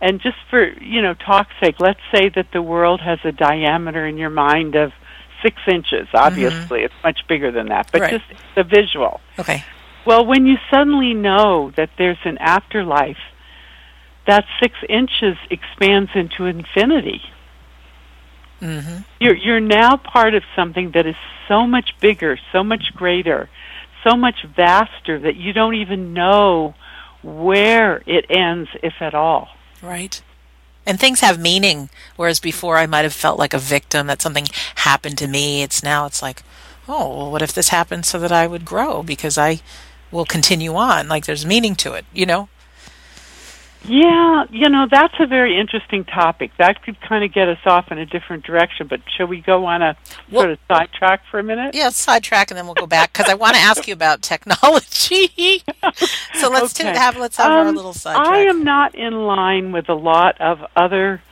And 0.00 0.20
just 0.20 0.36
for, 0.50 0.72
you 0.80 1.00
know, 1.00 1.14
talk's 1.14 1.52
sake, 1.62 1.76
let's 1.80 2.00
say 2.14 2.30
that 2.34 2.48
the 2.52 2.62
world 2.62 3.00
has 3.00 3.18
a 3.24 3.32
diameter 3.32 4.06
in 4.06 4.18
your 4.18 4.30
mind 4.30 4.74
of 4.74 4.92
six 5.42 5.56
inches. 5.66 6.08
Mm-hmm. 6.08 6.16
Obviously, 6.16 6.82
it's 6.82 6.94
much 7.02 7.20
bigger 7.28 7.50
than 7.50 7.68
that, 7.68 7.88
but 7.92 8.02
Right. 8.02 8.10
just 8.10 8.24
the 8.56 8.64
visual. 8.64 9.20
Okay. 9.38 9.64
Well, 10.06 10.24
when 10.24 10.46
you 10.46 10.56
suddenly 10.70 11.14
know 11.14 11.72
that 11.76 11.90
there's 11.98 12.18
an 12.24 12.38
afterlife, 12.38 13.18
that 14.26 14.44
six 14.62 14.74
inches 14.88 15.36
expands 15.50 16.10
into 16.14 16.46
infinity. 16.46 17.22
Mhm. 18.60 19.04
You're 19.18 19.36
you're 19.36 19.60
now 19.60 19.96
part 19.96 20.34
of 20.34 20.42
something 20.54 20.90
that 20.92 21.06
is 21.06 21.16
so 21.48 21.66
much 21.66 21.94
bigger, 22.00 22.38
so 22.52 22.62
much 22.62 22.94
greater, 22.94 23.48
so 24.04 24.16
much 24.16 24.44
vaster 24.44 25.18
that 25.18 25.36
you 25.36 25.52
don't 25.52 25.74
even 25.74 26.12
know 26.12 26.74
where 27.22 28.02
it 28.06 28.26
ends, 28.30 28.70
if 28.82 28.94
at 29.00 29.14
all. 29.14 29.48
Right. 29.82 30.22
And 30.86 30.98
things 30.98 31.20
have 31.20 31.38
meaning, 31.38 31.90
whereas 32.16 32.40
before 32.40 32.78
I 32.78 32.86
might 32.86 33.02
have 33.02 33.12
felt 33.12 33.38
like 33.38 33.54
a 33.54 33.58
victim 33.58 34.06
that 34.06 34.22
something 34.22 34.46
happened 34.76 35.18
to 35.18 35.28
me. 35.28 35.62
It's 35.62 35.82
now 35.82 36.06
it's 36.06 36.22
like, 36.22 36.42
oh, 36.88 37.16
well, 37.16 37.30
what 37.30 37.42
if 37.42 37.52
this 37.52 37.68
happened 37.68 38.06
so 38.06 38.18
that 38.18 38.32
I 38.32 38.46
would 38.46 38.64
grow 38.64 39.02
because 39.02 39.36
I 39.36 39.60
will 40.10 40.24
continue 40.24 40.74
on? 40.74 41.08
Like 41.08 41.26
there's 41.26 41.44
meaning 41.44 41.74
to 41.76 41.92
it, 41.92 42.06
you 42.12 42.26
know? 42.26 42.48
Yeah, 43.82 44.44
you 44.50 44.68
know, 44.68 44.86
that's 44.90 45.14
a 45.20 45.26
very 45.26 45.58
interesting 45.58 46.04
topic. 46.04 46.50
That 46.58 46.82
could 46.82 47.00
kind 47.00 47.24
of 47.24 47.32
get 47.32 47.48
us 47.48 47.58
off 47.64 47.90
in 47.90 47.98
a 47.98 48.04
different 48.04 48.44
direction, 48.44 48.86
but 48.86 49.00
shall 49.16 49.26
we 49.26 49.40
go 49.40 49.64
on 49.64 49.80
a 49.82 49.96
Well- 50.30 50.42
sort 50.42 50.50
of 50.52 50.58
sidetrack 50.68 51.22
for 51.30 51.38
a 51.38 51.42
minute? 51.42 51.74
Yeah, 51.74 51.88
sidetrack 51.88 52.50
and 52.50 52.58
then 52.58 52.66
we'll 52.66 52.74
go 52.74 52.86
back 52.86 53.12
because 53.12 53.28
I 53.30 53.34
want 53.34 53.56
to 53.56 53.60
ask 53.62 53.88
you 53.88 53.94
about 53.94 54.20
technology. 54.22 55.62
so 56.34 56.50
let's 56.50 56.78
Okay. 56.78 56.92
ta- 56.92 56.98
have 57.00 57.16
let's 57.16 57.36
have 57.38 57.50
our 57.50 57.68
Um, 57.68 57.74
little 57.76 57.94
sidetrack. 57.94 58.26
I 58.26 58.40
am 58.40 58.64
not 58.64 58.94
in 58.94 59.26
line 59.26 59.72
with 59.72 59.88
a 59.88 59.94
lot 59.94 60.38
of 60.40 60.58
other 60.76 61.22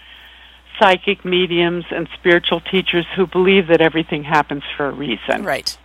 psychic 0.78 1.24
mediums 1.24 1.84
and 1.90 2.08
spiritual 2.18 2.60
teachers 2.60 3.04
who 3.16 3.26
believe 3.26 3.66
that 3.66 3.80
everything 3.80 4.24
happens 4.24 4.62
for 4.76 4.86
a 4.86 4.92
reason. 4.92 5.42
right. 5.44 5.76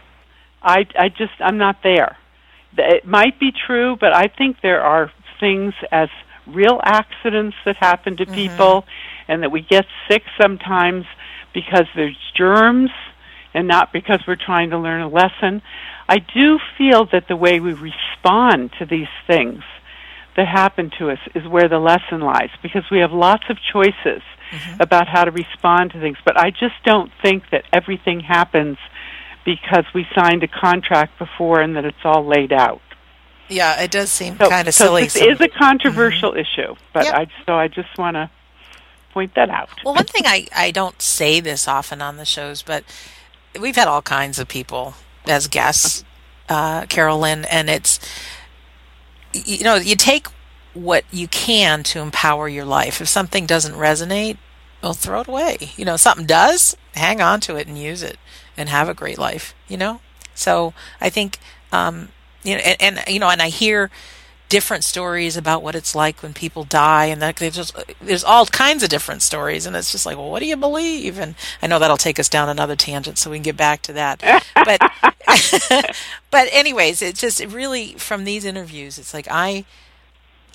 I, 0.61 0.85
I 0.97 1.09
just, 1.09 1.33
I'm 1.41 1.57
not 1.57 1.83
there. 1.83 2.15
It 2.77 3.05
might 3.05 3.37
be 3.37 3.51
true, 3.51 3.97
but 3.99 4.13
I 4.13 4.27
think 4.27 4.61
there 4.61 4.81
are 4.81 5.11
things 5.39 5.73
as 5.91 6.07
real 6.47 6.79
accidents 6.83 7.55
that 7.65 7.77
happen 7.77 8.17
to 8.17 8.25
mm-hmm. 8.25 8.33
people 8.33 8.85
and 9.27 9.43
that 9.43 9.51
we 9.51 9.61
get 9.61 9.85
sick 10.09 10.23
sometimes 10.39 11.05
because 11.53 11.85
there's 11.95 12.17
germs 12.35 12.91
and 13.53 13.67
not 13.67 13.93
because 13.93 14.19
we're 14.27 14.35
trying 14.35 14.71
to 14.71 14.77
learn 14.77 15.01
a 15.01 15.07
lesson. 15.07 15.61
I 16.09 16.17
do 16.19 16.59
feel 16.77 17.05
that 17.11 17.27
the 17.27 17.35
way 17.35 17.59
we 17.59 17.73
respond 17.73 18.71
to 18.79 18.85
these 18.85 19.07
things 19.27 19.63
that 20.35 20.47
happen 20.47 20.91
to 20.97 21.11
us 21.11 21.19
is 21.35 21.47
where 21.47 21.69
the 21.69 21.79
lesson 21.79 22.21
lies 22.21 22.49
because 22.61 22.83
we 22.91 22.99
have 22.99 23.11
lots 23.11 23.43
of 23.49 23.57
choices 23.71 24.21
mm-hmm. 24.51 24.81
about 24.81 25.07
how 25.07 25.23
to 25.23 25.31
respond 25.31 25.91
to 25.91 25.99
things. 25.99 26.17
But 26.25 26.37
I 26.37 26.49
just 26.49 26.75
don't 26.83 27.11
think 27.21 27.43
that 27.51 27.65
everything 27.71 28.19
happens 28.19 28.77
because 29.45 29.85
we 29.93 30.05
signed 30.15 30.43
a 30.43 30.47
contract 30.47 31.19
before 31.19 31.61
and 31.61 31.75
that 31.75 31.85
it's 31.85 32.03
all 32.03 32.25
laid 32.25 32.51
out. 32.51 32.81
Yeah, 33.49 33.81
it 33.81 33.91
does 33.91 34.09
seem 34.11 34.37
So, 34.37 34.49
kind 34.49 34.67
of 34.67 34.73
so 34.73 34.85
silly. 34.85 35.03
this 35.03 35.13
some- 35.13 35.29
is 35.29 35.41
a 35.41 35.47
controversial 35.49 36.33
issue, 36.35 36.75
but 36.93 37.05
Yep. 37.05 37.13
I 37.15 37.27
so 37.45 37.55
I 37.55 37.67
just 37.67 37.97
want 37.97 38.15
to 38.15 38.29
point 39.13 39.35
that 39.35 39.49
out. 39.49 39.69
Well, 39.83 39.93
one 39.93 40.05
thing 40.05 40.23
I, 40.25 40.47
I 40.55 40.71
don't 40.71 41.01
say 41.01 41.39
this 41.39 41.67
often 41.67 42.01
on 42.01 42.17
the 42.17 42.25
shows, 42.25 42.61
but 42.63 42.83
we've 43.59 43.75
had 43.75 43.87
all 43.87 44.01
kinds 44.01 44.39
of 44.39 44.47
people 44.47 44.95
as 45.27 45.47
guests, 45.47 46.03
uh, 46.49 46.85
Carole 46.87 47.19
Lynne, 47.19 47.45
and 47.45 47.69
it's, 47.69 47.99
you 49.33 49.63
know, 49.63 49.75
you 49.75 49.95
take 49.95 50.27
what 50.73 51.03
you 51.11 51.27
can 51.27 51.83
to 51.83 51.99
empower 51.99 52.47
your 52.49 52.65
life. 52.65 53.01
If 53.01 53.07
something 53.07 53.45
doesn't 53.45 53.75
resonate, 53.75 54.37
well, 54.81 54.93
throw 54.93 55.21
it 55.21 55.27
away. 55.27 55.57
You 55.77 55.85
know, 55.85 55.95
something 55.97 56.25
does, 56.25 56.75
hang 56.95 57.21
on 57.21 57.39
to 57.41 57.55
it 57.55 57.67
and 57.67 57.77
use 57.77 58.01
it 58.01 58.17
and 58.57 58.69
have 58.69 58.89
a 58.89 58.93
great 58.95 59.17
life, 59.19 59.53
you 59.67 59.77
know? 59.77 60.01
So 60.33 60.73
I 60.99 61.09
think, 61.09 61.37
um, 61.71 62.09
you 62.43 62.55
know, 62.55 62.61
and, 62.61 62.97
and 62.97 63.07
you 63.07 63.19
know, 63.19 63.29
and 63.29 63.41
I 63.41 63.49
hear 63.49 63.89
different 64.49 64.83
stories 64.83 65.35
about 65.35 65.63
what 65.63 65.73
it's 65.73 65.95
like 65.95 66.21
when 66.21 66.31
people 66.31 66.63
die, 66.63 67.05
and 67.05 67.21
that 67.21 67.37
there's 67.37 67.73
there's 68.01 68.23
all 68.23 68.45
kinds 68.45 68.83
of 68.83 68.89
different 68.89 69.23
stories, 69.23 69.65
and 69.65 69.75
it's 69.75 69.91
just 69.91 70.05
like, 70.05 70.15
well, 70.15 70.29
what 70.29 70.39
do 70.39 70.45
you 70.45 70.55
believe? 70.55 71.17
And 71.19 71.33
I 71.61 71.67
know 71.67 71.79
that'll 71.79 71.97
take 71.97 72.19
us 72.19 72.29
down 72.29 72.49
another 72.49 72.75
tangent, 72.75 73.17
so 73.17 73.31
we 73.31 73.37
can 73.37 73.43
get 73.43 73.57
back 73.57 73.81
to 73.83 73.93
that. 73.93 74.21
But 74.53 74.79
but 76.31 76.47
anyways, 76.51 77.01
it's 77.01 77.19
just 77.19 77.43
really 77.45 77.93
from 77.93 78.25
these 78.25 78.45
interviews, 78.45 78.99
it's 78.99 79.13
like 79.13 79.27
I. 79.29 79.65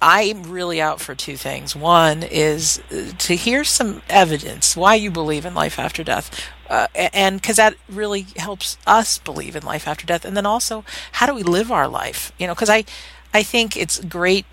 I'm 0.01 0.45
really 0.45 0.81
out 0.81 1.01
for 1.01 1.17
two 1.17 1.37
things. 1.37 1.75
One 1.75 2.23
is 2.23 2.81
uh, 2.93 3.11
to 3.19 3.35
hear 3.35 3.65
some 3.65 4.01
evidence 4.09 4.77
why 4.77 4.95
you 4.95 5.11
believe 5.11 5.45
in 5.45 5.55
life 5.55 5.77
after 5.77 6.05
death, 6.05 6.31
uh, 6.69 6.87
and 6.95 7.41
because 7.41 7.57
that 7.57 7.75
really 7.89 8.27
helps 8.37 8.77
us 8.87 9.19
believe 9.19 9.57
in 9.57 9.63
life 9.65 9.87
after 9.89 10.07
death. 10.07 10.25
And 10.25 10.37
then 10.37 10.47
also, 10.47 10.85
how 11.13 11.27
do 11.27 11.35
we 11.35 11.43
live 11.43 11.71
our 11.73 11.89
life? 11.89 12.33
You 12.39 12.47
know, 12.47 12.55
because 12.55 12.71
I, 12.71 12.85
I 13.33 13.43
think 13.43 13.77
it's 13.77 14.01
great 14.01 14.45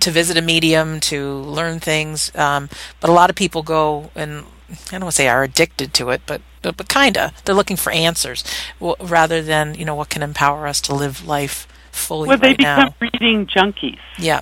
to 0.00 0.10
visit 0.10 0.36
a 0.36 0.42
medium 0.42 1.00
to 1.00 1.34
learn 1.34 1.78
things, 1.80 2.34
um, 2.36 2.68
but 3.00 3.10
a 3.10 3.12
lot 3.12 3.30
of 3.30 3.36
people 3.36 3.62
go 3.62 4.10
and 4.14 4.44
I 4.88 4.92
don't 4.92 5.02
want 5.02 5.12
to 5.12 5.16
say 5.16 5.28
are 5.28 5.42
addicted 5.42 5.92
to 5.94 6.10
it, 6.10 6.22
but 6.26 6.40
but, 6.62 6.76
but 6.76 6.88
kinda 6.88 7.32
they're 7.44 7.54
looking 7.54 7.76
for 7.76 7.90
answers 7.92 8.44
w- 8.80 8.96
rather 9.00 9.42
than 9.42 9.74
you 9.74 9.84
know 9.84 9.94
what 9.94 10.08
can 10.08 10.22
empower 10.22 10.66
us 10.66 10.80
to 10.82 10.94
live 10.94 11.26
life 11.26 11.66
fully 11.90 12.28
Well, 12.28 12.38
they 12.38 12.48
right 12.48 12.56
become 12.56 12.86
now. 12.88 12.94
reading 13.00 13.46
junkies, 13.46 13.98
Yeah, 14.18 14.40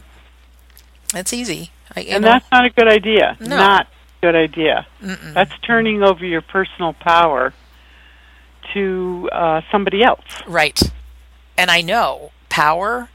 that's 1.13 1.33
easy. 1.33 1.71
I, 1.97 2.01
and 2.03 2.23
know, 2.23 2.31
that's 2.31 2.47
not 2.53 2.65
a 2.65 2.71
good 2.71 2.87
idea. 2.89 3.37
No. 3.41 3.57
Not 3.57 3.89
good 4.21 4.35
idea. 4.35 4.87
mm-mm. 5.03 5.35
That's 5.35 5.57
turning 5.61 6.03
over 6.03 6.25
your 6.25 6.43
personal 6.43 6.93
power 6.93 7.53
to 8.75 9.29
uh, 9.33 9.61
somebody 9.71 10.03
else. 10.03 10.25
right. 10.47 10.81
And 11.57 11.71
I 11.71 11.81
know 11.83 12.33
power. 12.49 13.09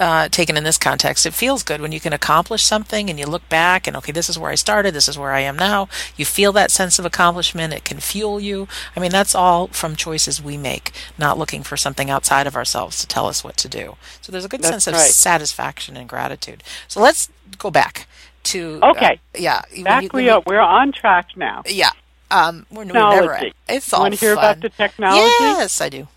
Uh, 0.00 0.28
taken 0.28 0.56
in 0.56 0.62
this 0.62 0.78
context, 0.78 1.26
it 1.26 1.34
feels 1.34 1.64
good 1.64 1.80
when 1.80 1.90
you 1.90 1.98
can 1.98 2.12
accomplish 2.12 2.62
something 2.62 3.10
and 3.10 3.18
you 3.18 3.26
look 3.26 3.48
back 3.48 3.88
and 3.88 3.96
okay, 3.96 4.12
this 4.12 4.30
is 4.30 4.38
where 4.38 4.48
I 4.48 4.54
started, 4.54 4.94
this 4.94 5.08
is 5.08 5.18
where 5.18 5.32
I 5.32 5.40
am 5.40 5.56
now. 5.56 5.88
You 6.16 6.24
feel 6.24 6.52
that 6.52 6.70
sense 6.70 7.00
of 7.00 7.04
accomplishment. 7.04 7.74
It 7.74 7.82
can 7.84 7.98
fuel 7.98 8.38
you. 8.38 8.68
I 8.94 9.00
mean, 9.00 9.10
that's 9.10 9.34
all 9.34 9.66
from 9.66 9.96
choices 9.96 10.40
we 10.40 10.56
make, 10.56 10.92
not 11.18 11.36
looking 11.36 11.64
for 11.64 11.76
something 11.76 12.10
outside 12.10 12.46
of 12.46 12.54
ourselves 12.54 13.00
to 13.00 13.08
tell 13.08 13.26
us 13.26 13.42
what 13.42 13.56
to 13.56 13.68
do. 13.68 13.96
So 14.20 14.30
there's 14.30 14.44
a 14.44 14.48
good 14.48 14.62
That's 14.62 14.84
sense 14.84 14.86
of 14.86 14.94
right. 14.94 15.02
satisfaction 15.10 15.96
and 15.96 16.08
gratitude. 16.08 16.62
So 16.86 17.00
let's 17.00 17.28
go 17.58 17.68
back 17.68 18.06
to 18.52 18.80
uh, 18.82 18.90
Okay. 18.90 19.20
yeah, 19.36 19.62
when 19.72 19.84
Back 19.84 20.02
you- 20.04 20.10
we 20.14 20.28
are. 20.30 20.42
We're 20.46 20.60
on 20.60 20.92
track 20.92 21.28
now. 21.36 21.62
yeah. 21.66 21.90
Um, 22.30 22.66
we're, 22.70 22.84
we're 22.84 22.92
never. 22.92 23.20
Technology. 23.20 23.54
It's 23.70 23.90
You 23.90 23.96
all 23.96 24.02
want 24.02 24.14
to 24.14 24.20
hear 24.20 24.34
fun. 24.34 24.44
about 24.44 24.60
the 24.60 24.68
technology? 24.68 25.32
Yes, 25.40 25.80
I 25.80 25.88
do. 25.88 26.08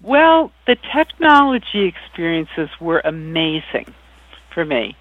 Well, 0.00 0.52
the 0.66 0.76
technology 0.94 1.86
experiences 1.86 2.68
were 2.80 3.00
amazing 3.04 3.92
for 4.54 4.64
me. 4.64 4.96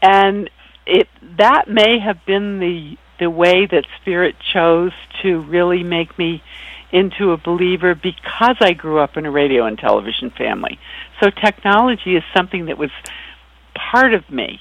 And 0.00 0.48
it 0.86 1.08
that 1.36 1.68
may 1.68 1.98
have 1.98 2.24
been 2.24 2.58
the 2.60 2.96
the 3.18 3.28
way 3.28 3.66
that 3.66 3.84
spirit 4.00 4.36
chose 4.40 4.92
to 5.22 5.40
really 5.40 5.82
make 5.82 6.16
me 6.18 6.42
into 6.92 7.32
a 7.32 7.36
believer 7.36 7.94
because 7.94 8.56
I 8.60 8.72
grew 8.72 8.98
up 9.00 9.16
in 9.18 9.26
a 9.26 9.30
radio 9.30 9.66
and 9.66 9.76
television 9.78 10.30
family. 10.30 10.78
So 11.20 11.28
technology 11.28 12.16
is 12.16 12.22
something 12.32 12.66
that 12.66 12.78
was 12.78 12.90
part 13.74 14.14
of 14.14 14.30
me. 14.30 14.60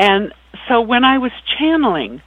And 0.00 0.32
so 0.66 0.80
when 0.80 1.04
I 1.04 1.18
was 1.18 1.30
channeling, 1.58 2.22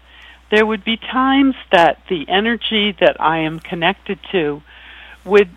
there 0.52 0.64
would 0.64 0.84
be 0.86 0.96
times 0.98 1.56
that 1.72 1.98
the 2.08 2.24
energy 2.30 2.96
that 3.00 3.18
I 3.20 3.40
am 3.40 3.60
connected 3.60 4.20
to 4.32 4.62
would 5.26 5.50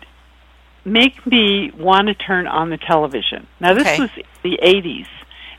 make 0.83 1.25
me 1.27 1.71
want 1.77 2.07
to 2.07 2.15
turn 2.15 2.47
on 2.47 2.71
the 2.71 2.77
television. 2.77 3.45
Now, 3.59 3.73
this 3.75 3.81
Okay. 3.85 3.99
was 3.99 4.09
the 4.41 4.57
80s, 4.63 5.05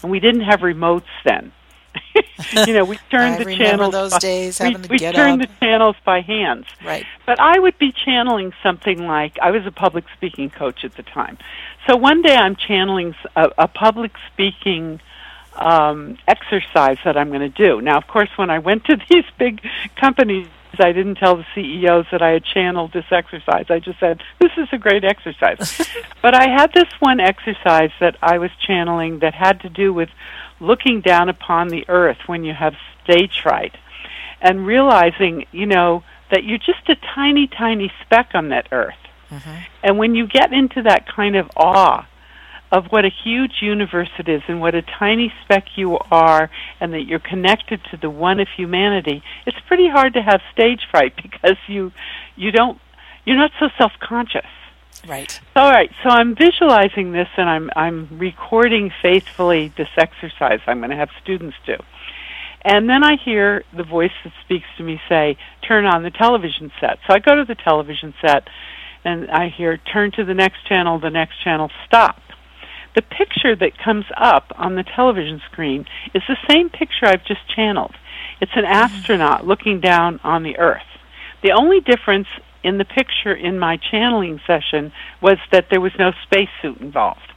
and 0.02 0.10
we 0.10 0.18
didn't 0.18 0.40
have 0.40 0.60
remotes 0.60 1.04
then. 1.24 1.52
you 2.66 2.72
know, 2.72 2.84
we 2.84 2.96
turned 3.10 3.38
the 3.38 3.56
channels. 3.56 3.92
those 3.92 4.10
by, 4.12 4.18
days, 4.18 4.58
we, 4.60 4.74
we 4.90 4.98
turned 4.98 5.42
up. 5.42 5.48
the 5.48 5.54
channels 5.60 5.96
by 6.04 6.22
hands. 6.22 6.66
Right. 6.84 7.06
But 7.24 7.38
I 7.38 7.60
would 7.60 7.78
be 7.78 7.92
channeling 7.92 8.52
something 8.64 9.06
like 9.06 9.38
I 9.40 9.52
was 9.52 9.64
a 9.64 9.70
public 9.70 10.06
speaking 10.16 10.50
coach 10.50 10.84
at 10.84 10.96
the 10.96 11.04
time. 11.04 11.38
So 11.86 11.96
one 11.96 12.22
day 12.22 12.34
I'm 12.34 12.56
channeling 12.56 13.14
a 13.36 13.68
public 13.68 14.12
speaking 14.32 15.00
um, 15.58 16.18
exercise 16.26 16.98
that 17.04 17.16
I'm 17.16 17.28
going 17.28 17.40
to 17.40 17.48
do. 17.48 17.80
Now, 17.80 17.98
of 17.98 18.06
course, 18.06 18.30
when 18.36 18.50
I 18.50 18.58
went 18.58 18.84
to 18.86 18.96
these 19.10 19.24
big 19.38 19.60
companies, 19.96 20.48
I 20.78 20.92
didn't 20.92 21.16
tell 21.16 21.36
the 21.36 21.46
CEOs 21.54 22.06
that 22.12 22.22
I 22.22 22.30
had 22.30 22.44
channeled 22.44 22.92
this 22.92 23.06
exercise. 23.10 23.66
I 23.68 23.80
just 23.80 23.98
said, 23.98 24.22
"This 24.38 24.52
is 24.56 24.68
a 24.72 24.78
great 24.78 25.04
exercise." 25.04 25.80
but 26.22 26.34
I 26.34 26.48
had 26.48 26.72
this 26.72 26.88
one 27.00 27.20
exercise 27.20 27.90
that 28.00 28.16
I 28.22 28.38
was 28.38 28.50
channeling 28.66 29.20
that 29.20 29.34
had 29.34 29.60
to 29.60 29.68
do 29.68 29.92
with 29.92 30.10
looking 30.60 31.00
down 31.00 31.28
upon 31.28 31.68
the 31.68 31.84
earth 31.88 32.18
when 32.26 32.44
you 32.44 32.52
have 32.52 32.74
stage 33.02 33.40
fright 33.42 33.76
and 34.40 34.66
realizing, 34.66 35.46
you 35.52 35.66
know, 35.66 36.04
that 36.30 36.44
you're 36.44 36.58
just 36.58 36.88
a 36.88 36.96
tiny, 37.14 37.46
tiny 37.46 37.90
speck 38.02 38.30
on 38.34 38.50
that 38.50 38.68
earth. 38.70 38.94
And 39.82 39.98
when 39.98 40.14
you 40.14 40.26
get 40.26 40.52
into 40.52 40.82
that 40.82 41.06
kind 41.06 41.36
of 41.36 41.50
awe 41.56 42.06
of 42.70 42.87
what 42.90 43.04
a 43.04 43.10
huge 43.25 43.62
universe 43.62 44.10
it 44.18 44.28
is 44.28 44.42
and 44.48 44.60
what 44.60 44.75
a 44.75 44.82
tiny 44.82 45.32
speck 45.42 45.64
you 45.76 45.98
are 46.10 46.50
and 46.80 46.92
that 46.92 47.06
you're 47.06 47.18
connected 47.18 47.80
to 47.90 47.96
the 47.96 48.10
one 48.10 48.40
of 48.40 48.48
humanity, 48.56 49.22
it's 49.46 49.58
pretty 49.66 49.88
hard 49.88 50.14
to 50.14 50.22
have 50.22 50.40
stage 50.52 50.82
fright 50.90 51.14
because 51.22 51.56
you 51.66 51.92
you 52.37 52.50
don't 52.52 52.78
you're 53.25 53.37
not 53.37 53.52
so 53.58 53.68
self-conscious. 53.76 54.46
Right. 55.06 55.40
All 55.54 55.70
right, 55.70 55.90
so 56.02 56.08
I'm 56.08 56.34
visualizing 56.34 57.12
this 57.12 57.28
and 57.37 57.48
I'm 57.48 57.70
I'm 57.75 58.18
recording 58.18 58.90
faithfully 59.02 59.72
this 59.76 59.88
exercise 59.96 60.60
I'm 60.66 60.78
going 60.78 60.90
to 60.90 60.96
have 60.96 61.10
students 61.22 61.56
do. 61.66 61.76
And 62.62 62.88
then 62.88 63.04
I 63.04 63.16
hear 63.16 63.62
the 63.75 63.84
voice 63.84 64.12
that 64.25 64.32
speaks 64.44 64.66
to 64.76 64.82
me 64.82 65.00
say, 65.08 65.38
"Turn 65.62 65.87
on 65.87 66.02
the 66.02 66.10
television 66.10 66.70
set." 66.80 66.98
So 67.06 67.14
I 67.14 67.18
go 67.18 67.37
to 67.37 67.44
the 67.44 67.54
television 67.54 68.12
set 68.20 68.48
and 69.04 69.30
I 69.30 69.48
hear, 69.48 69.76
"Turn 69.76 70.10
to 70.12 70.25
the 70.25 70.34
next 70.34 70.66
channel, 70.66 70.98
the 70.98 71.08
next 71.08 71.40
channel, 71.42 71.70
stop." 71.87 72.20
The 72.99 73.02
picture 73.02 73.55
that 73.55 73.78
comes 73.78 74.07
up 74.17 74.50
on 74.57 74.75
the 74.75 74.83
television 74.83 75.40
screen 75.52 75.87
is 76.14 76.23
the 76.26 76.37
same 76.49 76.69
picture 76.69 77.07
I've 77.07 77.25
just 77.25 77.49
channeled. 77.55 77.95
It's 78.40 78.50
an 78.57 78.64
mm-hmm. 78.64 78.73
astronaut 78.73 79.47
looking 79.47 79.78
down 79.78 80.19
on 80.25 80.43
the 80.43 80.59
earth. 80.59 80.83
The 81.45 81.52
only 81.52 81.78
difference 81.78 82.26
in 82.64 82.78
the 82.78 82.85
picture 82.85 83.33
in 83.33 83.57
my 83.57 83.76
channeling 83.76 84.40
session 84.49 84.90
was 85.23 85.37
that 85.52 85.67
there 85.71 85.81
was 85.81 85.93
no 85.97 86.11
spacesuit 86.25 86.81
involved. 86.81 87.33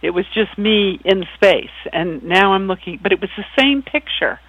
It 0.00 0.14
was 0.14 0.24
just 0.32 0.56
me 0.56 0.98
in 1.04 1.26
space, 1.34 1.76
and 1.92 2.22
now 2.22 2.54
I'm 2.54 2.66
looking, 2.66 2.98
but 3.02 3.12
it 3.12 3.20
was 3.20 3.28
the 3.36 3.44
same 3.58 3.82
picture. 3.82 4.40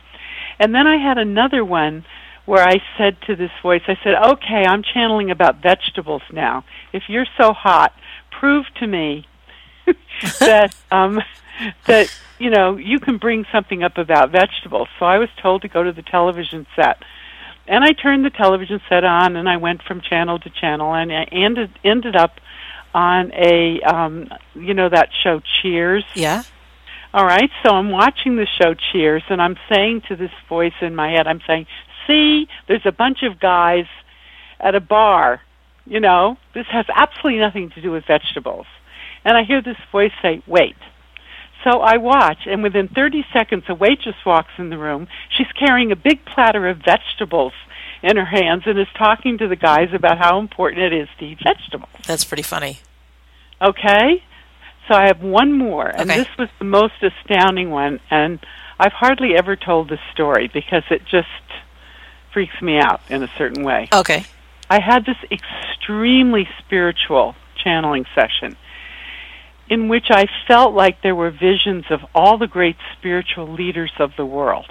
And 0.57 0.73
then 0.73 0.87
I 0.87 1.05
had 1.05 1.17
another 1.17 1.65
one 1.65 2.05
where 2.45 2.65
I 2.65 2.81
said 2.97 3.17
to 3.27 3.35
this 3.35 3.51
voice, 3.61 3.81
I 3.89 3.97
said, 4.01 4.15
okay, 4.15 4.63
I'm 4.65 4.83
channeling 4.83 5.31
about 5.31 5.61
vegetables 5.61 6.21
now. 6.31 6.63
If 6.93 7.09
you're 7.09 7.27
so 7.37 7.51
hot, 7.51 7.91
prove 8.31 8.67
to 8.79 8.87
me 8.87 9.27
that, 10.39 10.75
um, 10.91 11.21
that, 11.87 12.09
you 12.39 12.49
know, 12.49 12.77
you 12.77 12.99
can 12.99 13.17
bring 13.17 13.45
something 13.51 13.83
up 13.83 13.97
about 13.97 14.31
vegetables. 14.31 14.87
So 14.99 15.05
I 15.05 15.17
was 15.17 15.29
told 15.41 15.61
to 15.63 15.67
go 15.67 15.83
to 15.83 15.91
the 15.91 16.01
television 16.01 16.65
set. 16.75 17.03
And 17.67 17.83
I 17.83 17.93
turned 17.93 18.25
the 18.25 18.29
television 18.29 18.81
set 18.89 19.03
on 19.03 19.35
and 19.35 19.47
I 19.47 19.57
went 19.57 19.83
from 19.83 20.01
channel 20.01 20.39
to 20.39 20.49
channel 20.49 20.93
and 20.93 21.11
I 21.13 21.23
ended, 21.31 21.71
ended 21.83 22.15
up 22.15 22.39
on 22.93 23.31
a, 23.33 23.81
um, 23.81 24.29
you 24.53 24.73
know, 24.73 24.89
that 24.89 25.09
show 25.23 25.41
Cheers. 25.61 26.03
Yeah. 26.13 26.43
All 27.13 27.25
right, 27.25 27.51
so 27.61 27.69
I'm 27.69 27.91
watching 27.91 28.37
the 28.37 28.47
show 28.47 28.73
Cheers, 28.73 29.21
and 29.29 29.39
I'm 29.39 29.55
saying 29.69 30.01
to 30.07 30.15
this 30.15 30.31
voice 30.49 30.73
in 30.81 30.95
my 30.95 31.11
head, 31.11 31.27
I'm 31.27 31.41
saying, 31.45 31.67
"See, 32.07 32.47
there's 32.67 32.87
a 32.87 32.91
bunch 32.91 33.21
of 33.21 33.39
guys 33.39 33.85
at 34.59 34.73
a 34.73 34.79
bar. 34.79 35.39
You 35.85 35.99
know, 35.99 36.37
this 36.55 36.65
has 36.71 36.87
absolutely 36.89 37.39
nothing 37.39 37.69
to 37.71 37.81
do 37.81 37.91
with 37.91 38.05
vegetables." 38.05 38.65
And 39.25 39.37
I 39.37 39.43
hear 39.43 39.61
this 39.61 39.77
voice 39.91 40.11
say, 40.21 40.41
"Wait." 40.47 40.75
So 41.63 41.79
I 41.79 41.97
watch, 41.97 42.45
and 42.45 42.61
within 42.61 42.89
30 42.89 43.25
seconds, 43.31 43.63
a 43.69 43.73
waitress 43.73 44.17
walks 44.25 44.51
in 44.57 44.69
the 44.69 44.77
room. 44.77 45.07
She's 45.29 45.51
carrying 45.53 45.91
a 45.93 45.95
big 45.95 46.25
platter 46.25 46.67
of 46.67 46.79
vegetables 46.79 47.53
in 48.01 48.17
her 48.17 48.25
hands 48.25 48.63
and 48.65 48.77
is 48.77 48.87
talking 48.97 49.37
to 49.37 49.47
the 49.47 49.55
guys 49.55 49.93
about 49.93 50.17
how 50.17 50.39
important 50.39 50.81
it 50.81 50.93
is 50.93 51.07
to 51.19 51.25
eat 51.25 51.39
vegetables. 51.41 51.89
That's 52.05 52.25
pretty 52.25 52.43
funny. 52.43 52.79
Okay? 53.61 54.21
So 54.89 54.95
I 54.95 55.05
have 55.05 55.21
one 55.21 55.57
more, 55.57 55.87
and 55.87 56.11
Okay. 56.11 56.19
this 56.19 56.27
was 56.37 56.49
the 56.59 56.65
most 56.65 56.95
astounding 57.01 57.71
one, 57.71 58.01
and 58.11 58.39
I've 58.77 58.91
hardly 58.91 59.37
ever 59.37 59.55
told 59.55 59.87
this 59.87 60.01
story 60.11 60.49
because 60.53 60.83
it 60.89 61.05
just 61.05 61.29
freaks 62.33 62.61
me 62.61 62.77
out 62.77 62.99
in 63.09 63.23
a 63.23 63.29
certain 63.37 63.63
way. 63.63 63.87
Okay. 63.93 64.25
I 64.69 64.81
had 64.81 65.05
this 65.05 65.17
extremely 65.31 66.49
spiritual 66.59 67.35
channeling 67.55 68.05
session 68.13 68.57
in 69.69 69.87
which 69.87 70.07
I 70.09 70.25
felt 70.47 70.73
like 70.73 71.01
there 71.01 71.15
were 71.15 71.31
visions 71.31 71.85
of 71.89 72.01
all 72.13 72.37
the 72.37 72.47
great 72.47 72.75
spiritual 72.97 73.51
leaders 73.51 73.91
of 73.99 74.11
the 74.17 74.25
world, 74.25 74.69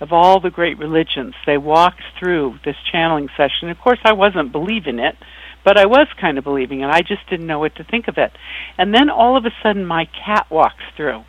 of 0.00 0.12
all 0.12 0.40
the 0.40 0.50
great 0.50 0.78
religions. 0.78 1.34
They 1.46 1.58
walked 1.58 2.02
through 2.18 2.58
this 2.64 2.76
channeling 2.92 3.28
session. 3.36 3.70
Of 3.70 3.78
course, 3.78 3.98
I 4.04 4.12
wasn't 4.12 4.52
believing 4.52 4.98
it, 4.98 5.16
but 5.64 5.78
I 5.78 5.86
was 5.86 6.06
kind 6.20 6.38
of 6.38 6.44
believing 6.44 6.80
it. 6.80 6.90
I 6.90 7.00
just 7.00 7.28
didn't 7.28 7.46
know 7.46 7.58
what 7.58 7.76
to 7.76 7.84
think 7.84 8.08
of 8.08 8.18
it. 8.18 8.32
And 8.78 8.94
then 8.94 9.10
all 9.10 9.36
of 9.36 9.46
a 9.46 9.52
sudden, 9.62 9.86
my 9.86 10.06
cat 10.24 10.46
walks 10.50 10.84
through. 10.96 11.24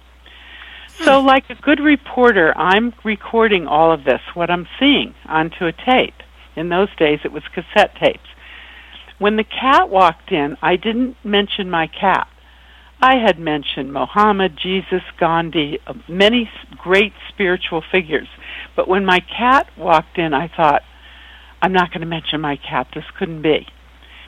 So, 0.99 1.21
hmm. 1.21 1.27
like 1.27 1.49
a 1.49 1.55
good 1.55 1.79
reporter, 1.79 2.55
I'm 2.57 2.93
recording 3.03 3.67
all 3.67 3.91
of 3.91 4.03
this, 4.03 4.21
what 4.33 4.51
I'm 4.51 4.67
seeing, 4.79 5.15
onto 5.25 5.65
a 5.65 5.71
tape. 5.71 6.15
In 6.55 6.69
those 6.69 6.93
days, 6.97 7.19
it 7.23 7.31
was 7.31 7.43
cassette 7.53 7.95
tapes. 7.95 8.27
When 9.17 9.37
the 9.37 9.43
cat 9.43 9.89
walked 9.89 10.31
in, 10.31 10.57
I 10.61 10.75
didn't 10.75 11.15
mention 11.23 11.69
my 11.69 11.87
cat. 11.87 12.27
I 13.01 13.15
had 13.15 13.39
mentioned 13.39 13.91
Mohammed, 13.91 14.59
Jesus, 14.61 15.01
Gandhi, 15.19 15.79
uh, 15.87 15.93
many 16.07 16.47
great 16.77 17.13
spiritual 17.29 17.81
figures. 17.91 18.27
But 18.75 18.87
when 18.87 19.05
my 19.05 19.19
cat 19.19 19.67
walked 19.75 20.19
in, 20.19 20.35
I 20.35 20.51
thought, 20.55 20.83
I'm 21.63 21.73
not 21.73 21.89
going 21.89 22.01
to 22.01 22.07
mention 22.07 22.41
my 22.41 22.57
cat. 22.57 22.87
This 22.93 23.03
couldn't 23.17 23.41
be. 23.41 23.65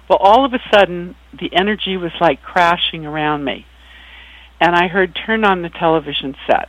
Well, 0.10 0.18
all 0.20 0.44
of 0.44 0.54
a 0.54 0.60
sudden, 0.74 1.16
the 1.40 1.52
energy 1.56 1.98
was 1.98 2.12
like 2.20 2.42
crashing 2.42 3.06
around 3.06 3.46
me. 3.46 3.66
And 4.60 4.76
I 4.76 4.88
heard, 4.88 5.18
turn 5.26 5.46
on 5.46 5.62
the 5.62 5.70
television 5.70 6.36
set. 6.48 6.68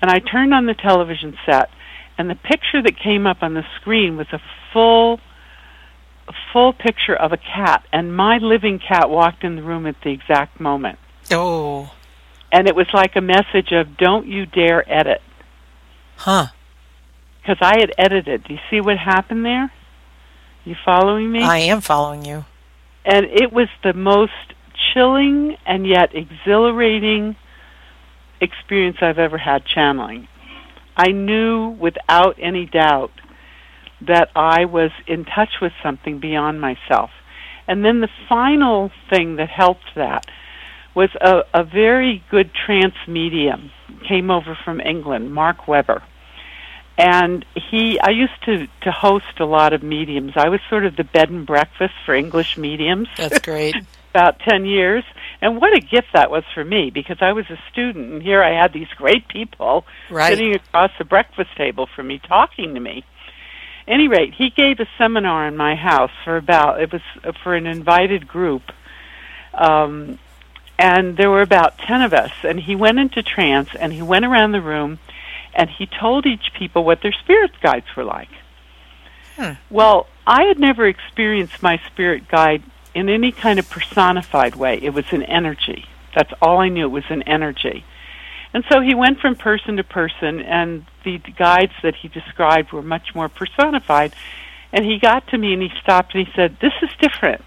And 0.00 0.10
I 0.10 0.20
turned 0.20 0.54
on 0.54 0.66
the 0.66 0.74
television 0.74 1.34
set, 1.46 1.68
and 2.16 2.30
the 2.30 2.36
picture 2.36 2.82
that 2.82 2.98
came 3.02 3.26
up 3.26 3.38
on 3.42 3.54
the 3.54 3.64
screen 3.80 4.16
was 4.16 4.26
a 4.32 4.40
full 4.72 5.20
full 6.52 6.72
picture 6.72 7.14
of 7.14 7.32
a 7.32 7.36
cat 7.36 7.84
and 7.92 8.16
my 8.16 8.38
living 8.38 8.78
cat 8.78 9.10
walked 9.10 9.44
in 9.44 9.56
the 9.56 9.62
room 9.62 9.86
at 9.86 9.94
the 10.02 10.10
exact 10.10 10.58
moment 10.58 10.98
Oh. 11.30 11.90
and 12.52 12.68
it 12.68 12.74
was 12.76 12.86
like 12.92 13.16
a 13.16 13.20
message 13.20 13.72
of 13.72 13.96
don't 13.96 14.26
you 14.26 14.46
dare 14.46 14.84
edit 14.92 15.22
Huh. 16.16 16.46
because 17.40 17.58
i 17.60 17.78
had 17.78 17.92
edited 17.98 18.44
do 18.44 18.54
you 18.54 18.60
see 18.70 18.80
what 18.80 18.98
happened 18.98 19.44
there 19.44 19.72
you 20.64 20.74
following 20.84 21.30
me 21.30 21.42
I 21.42 21.58
am 21.58 21.80
following 21.80 22.24
you. 22.24 22.44
and 23.04 23.26
it 23.26 23.52
was 23.52 23.68
the 23.82 23.92
most 23.92 24.32
chilling 24.92 25.56
and 25.66 25.86
yet 25.86 26.14
exhilarating 26.14 27.36
experience 28.40 28.98
I've 29.00 29.18
ever 29.18 29.38
had 29.38 29.64
channeling. 29.64 30.26
I 30.96 31.08
knew 31.12 31.68
without 31.70 32.36
any 32.40 32.66
doubt 32.66 33.10
that 34.00 34.30
I 34.36 34.64
was 34.66 34.90
in 35.06 35.24
touch 35.24 35.60
with 35.60 35.72
something 35.82 36.18
beyond 36.18 36.60
myself. 36.60 37.10
And 37.66 37.84
then 37.84 38.00
the 38.00 38.08
final 38.28 38.90
thing 39.10 39.36
that 39.36 39.48
helped 39.48 39.94
that 39.96 40.26
was 40.94 41.10
a, 41.20 41.42
a 41.52 41.64
very 41.64 42.22
good 42.30 42.50
trance 42.54 42.94
medium 43.08 43.70
came 44.08 44.30
over 44.30 44.56
from 44.64 44.80
England, 44.80 45.32
Mark 45.34 45.66
Weber. 45.66 46.02
And 46.96 47.44
he 47.70 47.98
I 48.00 48.10
used 48.10 48.40
to 48.44 48.68
to 48.82 48.92
host 48.92 49.40
a 49.40 49.44
lot 49.44 49.72
of 49.72 49.82
mediums. 49.82 50.32
I 50.36 50.48
was 50.48 50.60
sort 50.70 50.86
of 50.86 50.94
the 50.94 51.02
bed 51.04 51.28
and 51.30 51.44
breakfast 51.44 51.94
for 52.06 52.14
English 52.14 52.56
mediums 52.56 53.08
That's 53.16 53.38
great. 53.50 53.74
about 54.10 54.38
10 54.48 54.64
years. 54.64 55.02
And 55.40 55.60
what 55.60 55.76
a 55.76 55.80
gift 55.80 56.08
that 56.14 56.30
was 56.30 56.44
for 56.54 56.64
me 56.64 56.90
because 56.90 57.16
I 57.20 57.32
was 57.32 57.46
a 57.50 57.58
student 57.72 58.12
and 58.12 58.22
here 58.22 58.42
I 58.42 58.52
had 58.58 58.72
these 58.72 58.86
great 58.96 59.26
people 59.26 59.84
Right. 60.08 60.28
sitting 60.30 60.54
across 60.54 60.92
the 60.96 61.04
breakfast 61.04 61.50
table 61.56 61.88
from 61.96 62.06
me 62.06 62.20
talking 62.20 62.74
to 62.74 62.80
me. 62.80 63.04
Any 63.88 64.06
rate, 64.08 64.32
he 64.32 64.48
gave 64.50 64.78
a 64.78 64.86
seminar 64.96 65.48
in 65.48 65.56
my 65.56 65.74
house 65.74 66.12
for 66.24 66.36
about 66.36 66.80
it 66.80 66.92
was 66.92 67.02
for 67.42 67.56
an 67.56 67.66
invited 67.66 68.28
group. 68.28 68.62
Um 69.52 70.20
and 70.78 71.16
there 71.16 71.30
were 71.30 71.42
about 71.42 71.78
10 71.78 72.02
of 72.02 72.12
us 72.12 72.32
and 72.42 72.60
he 72.60 72.74
went 72.74 72.98
into 72.98 73.22
trance 73.22 73.70
and 73.78 73.92
he 73.92 74.02
went 74.02 74.24
around 74.24 74.52
the 74.52 74.60
room 74.60 74.98
and 75.54 75.70
he 75.70 75.86
told 75.86 76.26
each 76.26 76.52
people 76.52 76.84
what 76.84 77.02
their 77.02 77.12
spirit 77.12 77.52
guides 77.62 77.86
were 77.96 78.04
like. 78.04 78.30
Hmm. 79.36 79.52
Well, 79.70 80.06
I 80.26 80.44
had 80.44 80.58
never 80.58 80.86
experienced 80.86 81.62
my 81.62 81.80
spirit 81.86 82.28
guide 82.28 82.62
in 82.94 83.08
any 83.08 83.32
kind 83.32 83.58
of 83.58 83.68
personified 83.68 84.56
way. 84.56 84.78
It 84.82 84.94
was 84.94 85.06
an 85.12 85.22
energy. 85.24 85.86
That's 86.14 86.32
all 86.40 86.58
I 86.58 86.68
knew. 86.68 86.86
It 86.86 86.92
was 86.92 87.04
an 87.08 87.22
energy. 87.22 87.84
And 88.52 88.64
so 88.70 88.80
he 88.80 88.94
went 88.94 89.18
from 89.18 89.34
person 89.34 89.76
to 89.78 89.84
person, 89.84 90.40
and 90.40 90.86
the 91.04 91.18
guides 91.18 91.72
that 91.82 91.96
he 91.96 92.06
described 92.06 92.72
were 92.72 92.82
much 92.82 93.12
more 93.14 93.28
personified. 93.28 94.14
And 94.72 94.84
he 94.84 94.98
got 95.00 95.26
to 95.28 95.38
me 95.38 95.52
and 95.52 95.62
he 95.62 95.70
stopped 95.82 96.14
and 96.14 96.26
he 96.26 96.32
said, 96.34 96.56
This 96.60 96.72
is 96.82 96.90
different. 97.00 97.44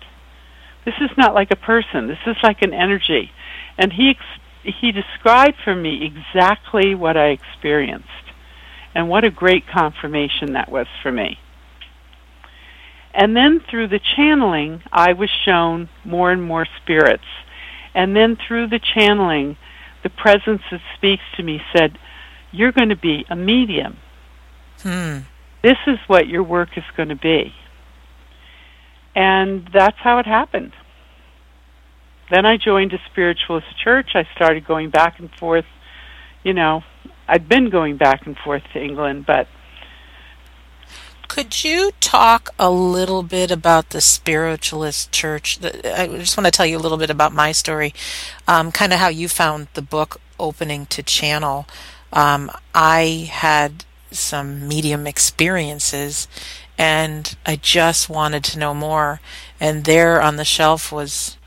This 0.87 0.95
is 1.01 1.17
not 1.17 1.33
like 1.33 1.51
a 1.51 1.57
person. 1.57 2.07
This 2.07 2.25
is 2.25 2.37
like 2.41 2.61
an 2.61 2.73
energy. 2.73 3.29
And 3.77 3.91
he 3.91 4.11
ex- 4.11 4.73
he 4.79 4.93
described 4.93 5.57
for 5.61 5.75
me 5.75 6.05
exactly 6.05 6.95
what 6.95 7.17
I 7.17 7.31
experienced. 7.31 8.07
And 8.95 9.09
what 9.09 9.25
a 9.25 9.29
great 9.29 9.67
confirmation 9.67 10.53
that 10.53 10.71
was 10.71 10.87
for 11.03 11.11
me. 11.11 11.39
And 13.13 13.35
then 13.35 13.59
through 13.69 13.89
the 13.89 13.99
channeling, 14.15 14.81
I 14.89 15.11
was 15.11 15.29
shown 15.43 15.89
more 16.05 16.31
and 16.31 16.41
more 16.41 16.65
spirits. 16.81 17.27
And 17.93 18.15
then 18.15 18.37
through 18.47 18.69
the 18.69 18.79
channeling, 18.79 19.57
the 20.03 20.09
presence 20.09 20.61
that 20.71 20.79
speaks 20.95 21.23
to 21.35 21.43
me 21.43 21.59
said, 21.75 21.99
You're 22.53 22.71
going 22.71 22.89
to 22.89 22.95
be 22.95 23.25
a 23.29 23.35
medium. 23.35 23.97
Hmm. 24.83 25.17
This 25.61 25.79
is 25.85 25.97
what 26.07 26.29
your 26.29 26.43
work 26.43 26.77
is 26.77 26.85
going 26.95 27.09
to 27.09 27.15
be. 27.15 27.53
And 29.17 29.67
that's 29.73 29.97
how 29.97 30.19
it 30.19 30.27
happened. 30.27 30.73
Then 32.29 32.45
I 32.45 32.57
joined 32.57 32.93
a 32.93 32.99
spiritualist 33.09 33.75
church. 33.83 34.11
I 34.13 34.27
started 34.35 34.67
going 34.67 34.91
back 34.91 35.17
and 35.17 35.31
forth. 35.39 35.65
You 36.43 36.53
know, 36.53 36.83
I'd 37.27 37.49
been 37.49 37.71
going 37.71 37.97
back 37.97 38.27
and 38.27 38.37
forth 38.37 38.61
to 38.73 38.79
England, 38.79 39.25
but 39.25 39.47
Could 41.27 41.63
you 41.63 41.91
talk 41.99 42.51
a 42.59 42.69
little 42.69 43.23
bit 43.23 43.49
about 43.49 43.89
the 43.89 44.01
spiritualist 44.01 45.11
church? 45.11 45.57
I 45.63 46.05
just 46.19 46.37
want 46.37 46.45
to 46.45 46.51
tell 46.51 46.67
you 46.67 46.77
a 46.77 46.83
little 46.85 46.99
bit 46.99 47.09
about 47.09 47.33
my 47.33 47.51
story, 47.53 47.95
um, 48.47 48.71
kind 48.71 48.93
of 48.93 48.99
how 48.99 49.09
you 49.09 49.27
found 49.27 49.67
the 49.73 49.81
book 49.81 50.21
opening 50.39 50.85
to 50.87 51.01
channel. 51.01 51.65
Um, 52.13 52.51
I 52.75 53.29
had 53.31 53.83
some 54.11 54.67
medium 54.67 55.07
experiences 55.07 56.27
and 56.77 57.35
I 57.45 57.55
just 57.55 58.09
wanted 58.09 58.43
to 58.45 58.59
know 58.59 58.73
more. 58.73 59.19
And 59.59 59.85
there 59.85 60.21
on 60.21 60.35
the 60.35 60.45
shelf 60.45 60.91
was 60.91 61.37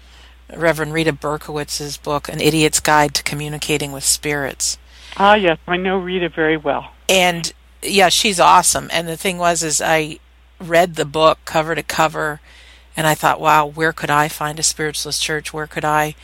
Reverend 0.55 0.93
Rita 0.93 1.13
Berkowitz's 1.13 1.97
book, 1.97 2.29
An 2.29 2.41
Idiot's 2.41 2.81
Guide 2.81 3.15
to 3.15 3.23
Communicating 3.23 3.93
with 3.93 4.05
Spirits. 4.05 4.79
ah, 5.17 5.35
yes, 5.35 5.59
I 5.67 5.77
know 5.77 5.99
Rita 5.99 6.29
very 6.29 6.57
well. 6.57 6.93
and 7.09 7.53
yeah, 7.83 8.11
she's 8.11 8.39
awesome. 8.39 8.91
And 8.93 9.09
the 9.09 9.17
thing 9.17 9.39
was, 9.39 9.63
is 9.63 9.81
I 9.81 10.19
read 10.61 10.97
the 10.97 11.07
book 11.07 11.39
cover 11.47 11.75
to 11.75 11.83
cover, 11.83 12.41
and 12.95 13.07
I 13.07 13.15
thought, 13.15 13.41
wow, 13.41 13.65
where 13.65 13.95
could 13.95 14.11
I 14.11 14.29
find 14.29 14.59
a 14.59 14.63
spiritualist 14.63 15.23
church? 15.23 15.55
Where 15.55 15.67
could 15.67 15.85
I 15.85 16.15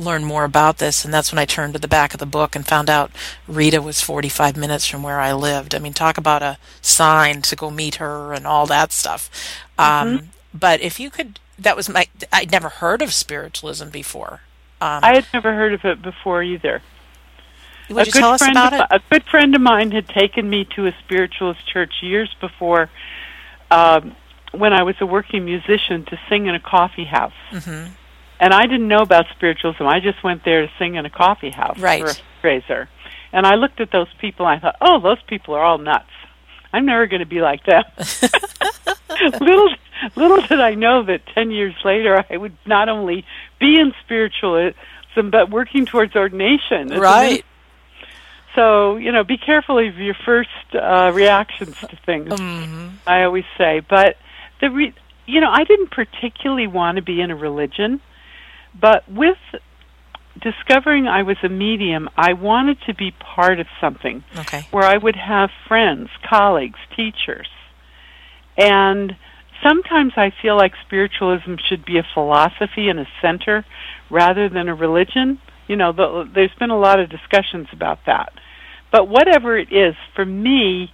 learn 0.00 0.24
more 0.24 0.44
about 0.44 0.78
this? 0.78 1.04
And 1.04 1.12
that's 1.12 1.32
when 1.32 1.38
I 1.38 1.44
turned 1.44 1.74
to 1.74 1.78
the 1.78 1.88
back 1.88 2.14
of 2.14 2.20
the 2.20 2.26
book 2.26 2.56
and 2.56 2.66
found 2.66 2.90
out 2.90 3.10
Rita 3.46 3.80
was 3.82 4.00
45 4.00 4.56
minutes 4.56 4.86
from 4.86 5.02
where 5.02 5.20
I 5.20 5.32
lived. 5.32 5.74
I 5.74 5.78
mean, 5.78 5.92
talk 5.92 6.18
about 6.18 6.42
a 6.42 6.58
sign 6.80 7.42
to 7.42 7.56
go 7.56 7.70
meet 7.70 7.96
her 7.96 8.32
and 8.32 8.46
all 8.46 8.66
that 8.66 8.92
stuff. 8.92 9.30
Um, 9.78 10.30
but 10.52 10.80
if 10.80 10.98
you 10.98 11.10
could, 11.10 11.38
that 11.58 11.76
was 11.76 11.88
my, 11.88 12.06
I'd 12.32 12.50
never 12.50 12.68
heard 12.68 13.02
of 13.02 13.12
spiritualism 13.12 13.88
before. 13.88 14.40
Um, 14.80 15.00
I 15.04 15.14
had 15.14 15.26
never 15.32 15.54
heard 15.54 15.74
of 15.74 15.84
it 15.84 16.02
before 16.02 16.42
either. 16.42 16.82
would 17.88 18.06
you 18.06 18.10
a 18.10 18.12
good 18.12 18.18
tell 18.18 18.32
us 18.32 18.40
friend 18.40 18.52
about 18.52 18.72
of, 18.72 18.80
it? 18.80 18.86
A 18.90 19.00
good 19.10 19.24
friend 19.24 19.54
of 19.54 19.60
mine 19.60 19.90
had 19.90 20.08
taken 20.08 20.48
me 20.48 20.66
to 20.76 20.86
a 20.86 20.94
spiritualist 21.04 21.66
church 21.66 22.02
years 22.02 22.34
before, 22.40 22.88
um, 23.70 24.16
when 24.52 24.72
I 24.72 24.82
was 24.82 24.96
a 25.00 25.06
working 25.06 25.44
musician, 25.44 26.04
to 26.06 26.18
sing 26.28 26.46
in 26.46 26.54
a 26.54 26.60
coffee 26.60 27.04
house. 27.04 27.32
hmm 27.50 27.86
And 28.40 28.52
I 28.54 28.62
didn't 28.62 28.88
know 28.88 29.02
about 29.02 29.26
spiritualism. 29.36 29.82
I 29.86 30.00
just 30.00 30.24
went 30.24 30.44
there 30.44 30.62
to 30.62 30.72
sing 30.78 30.94
in 30.94 31.04
a 31.04 31.10
coffee 31.10 31.50
house 31.50 31.78
Right. 31.78 32.02
for 32.02 32.08
a 32.10 32.14
fundraiser. 32.42 32.88
And 33.32 33.46
I 33.46 33.54
looked 33.56 33.80
at 33.80 33.92
those 33.92 34.08
people. 34.18 34.46
and 34.48 34.56
I 34.56 34.60
thought, 34.60 34.76
oh, 34.80 34.98
those 35.00 35.22
people 35.28 35.54
are 35.54 35.62
all 35.62 35.78
nuts. 35.78 36.08
I'm 36.72 36.86
never 36.86 37.06
going 37.06 37.20
to 37.20 37.26
be 37.26 37.40
like 37.40 37.64
them. 37.64 37.84
little, 39.40 39.68
little 40.16 40.40
did 40.46 40.60
I 40.60 40.74
know 40.74 41.02
that 41.04 41.26
ten 41.34 41.50
years 41.50 41.74
later 41.84 42.24
I 42.30 42.36
would 42.36 42.56
not 42.64 42.88
only 42.88 43.26
be 43.58 43.78
in 43.78 43.92
spiritualism 44.04 45.30
but 45.30 45.50
working 45.50 45.84
towards 45.84 46.16
ordination. 46.16 46.88
Right. 46.88 47.44
so, 48.54 48.96
you 48.96 49.12
know, 49.12 49.24
be 49.24 49.36
careful 49.36 49.78
of 49.78 49.98
your 49.98 50.14
first 50.24 50.48
uh, 50.74 51.10
reactions 51.12 51.76
to 51.80 51.96
things, 52.06 52.32
hmm 52.38 52.88
I 53.06 53.24
always 53.24 53.44
say. 53.58 53.80
But, 53.80 54.16
the 54.60 54.70
re- 54.70 54.94
you 55.26 55.40
know, 55.40 55.50
I 55.50 55.64
didn't 55.64 55.90
particularly 55.90 56.66
want 56.68 56.96
to 56.96 57.02
be 57.02 57.20
in 57.20 57.30
a 57.30 57.36
religion, 57.36 58.00
but 58.78 59.10
with 59.10 59.38
discovering 60.40 61.06
I 61.06 61.22
was 61.22 61.36
a 61.42 61.48
medium, 61.48 62.08
I 62.16 62.32
wanted 62.32 62.78
to 62.86 62.94
be 62.94 63.12
part 63.12 63.60
of 63.60 63.66
something 63.80 64.24
Okay. 64.36 64.66
where 64.70 64.84
I 64.84 64.96
would 64.96 65.16
have 65.16 65.50
friends, 65.68 66.08
colleagues, 66.28 66.78
teachers. 66.96 67.48
And 68.56 69.16
sometimes 69.62 70.12
I 70.16 70.32
feel 70.42 70.56
like 70.56 70.72
spiritualism 70.86 71.56
should 71.68 71.84
be 71.84 71.98
a 71.98 72.06
philosophy 72.14 72.88
and 72.88 72.98
a 73.00 73.06
center 73.20 73.64
rather 74.10 74.48
than 74.48 74.68
a 74.68 74.74
religion. 74.74 75.40
You 75.66 75.76
know, 75.76 75.92
the, 75.92 76.28
there's 76.34 76.54
been 76.58 76.70
a 76.70 76.78
lot 76.78 77.00
of 77.00 77.10
discussions 77.10 77.68
about 77.72 78.00
that. 78.06 78.32
But 78.92 79.08
whatever 79.08 79.56
it 79.56 79.72
is, 79.72 79.94
for 80.14 80.24
me, 80.24 80.90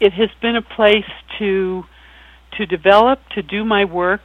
it 0.00 0.12
has 0.12 0.30
been 0.40 0.56
a 0.56 0.62
place 0.62 1.04
to 1.38 1.84
to 2.56 2.64
develop, 2.64 3.18
to 3.34 3.42
do 3.42 3.64
my 3.64 3.84
work, 3.84 4.22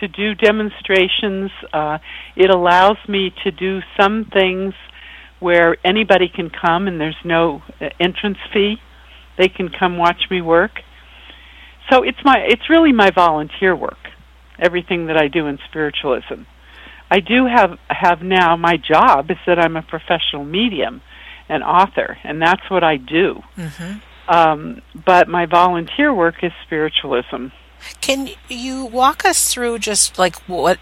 to 0.00 0.08
do 0.08 0.34
demonstrations. 0.34 1.50
Uh, 1.72 1.98
it 2.36 2.50
allows 2.50 2.96
me 3.08 3.32
to 3.44 3.50
do 3.50 3.80
some 3.98 4.24
things 4.24 4.74
where 5.40 5.76
anybody 5.84 6.28
can 6.28 6.50
come 6.50 6.88
and 6.88 7.00
there's 7.00 7.16
no 7.24 7.62
uh, 7.80 7.88
entrance 8.00 8.38
fee. 8.52 8.76
They 9.36 9.48
can 9.48 9.68
come 9.68 9.96
watch 9.96 10.22
me 10.30 10.40
work. 10.42 10.80
So 11.90 12.02
it's 12.02 12.18
my 12.24 12.38
it's 12.38 12.68
really 12.68 12.92
my 12.92 13.10
volunteer 13.10 13.74
work. 13.74 13.98
Everything 14.58 15.06
that 15.06 15.16
I 15.16 15.28
do 15.28 15.46
in 15.46 15.58
spiritualism. 15.68 16.42
I 17.10 17.20
do 17.20 17.46
have 17.46 17.78
have 17.88 18.20
now 18.22 18.56
my 18.56 18.76
job 18.76 19.30
is 19.30 19.38
that 19.46 19.58
I'm 19.58 19.76
a 19.76 19.82
professional 19.82 20.44
medium 20.44 21.00
and 21.48 21.62
author 21.62 22.18
and 22.24 22.42
that's 22.42 22.68
what 22.68 22.84
I 22.84 22.96
do. 22.96 23.42
hmm 23.54 23.92
Um, 24.28 24.82
but 25.06 25.26
my 25.28 25.46
volunteer 25.46 26.12
work 26.12 26.44
is 26.44 26.52
spiritualism. 26.66 27.46
Can 28.00 28.30
you 28.48 28.84
walk 28.84 29.24
us 29.24 29.52
through 29.52 29.78
just 29.80 30.18
like 30.18 30.36
what 30.48 30.78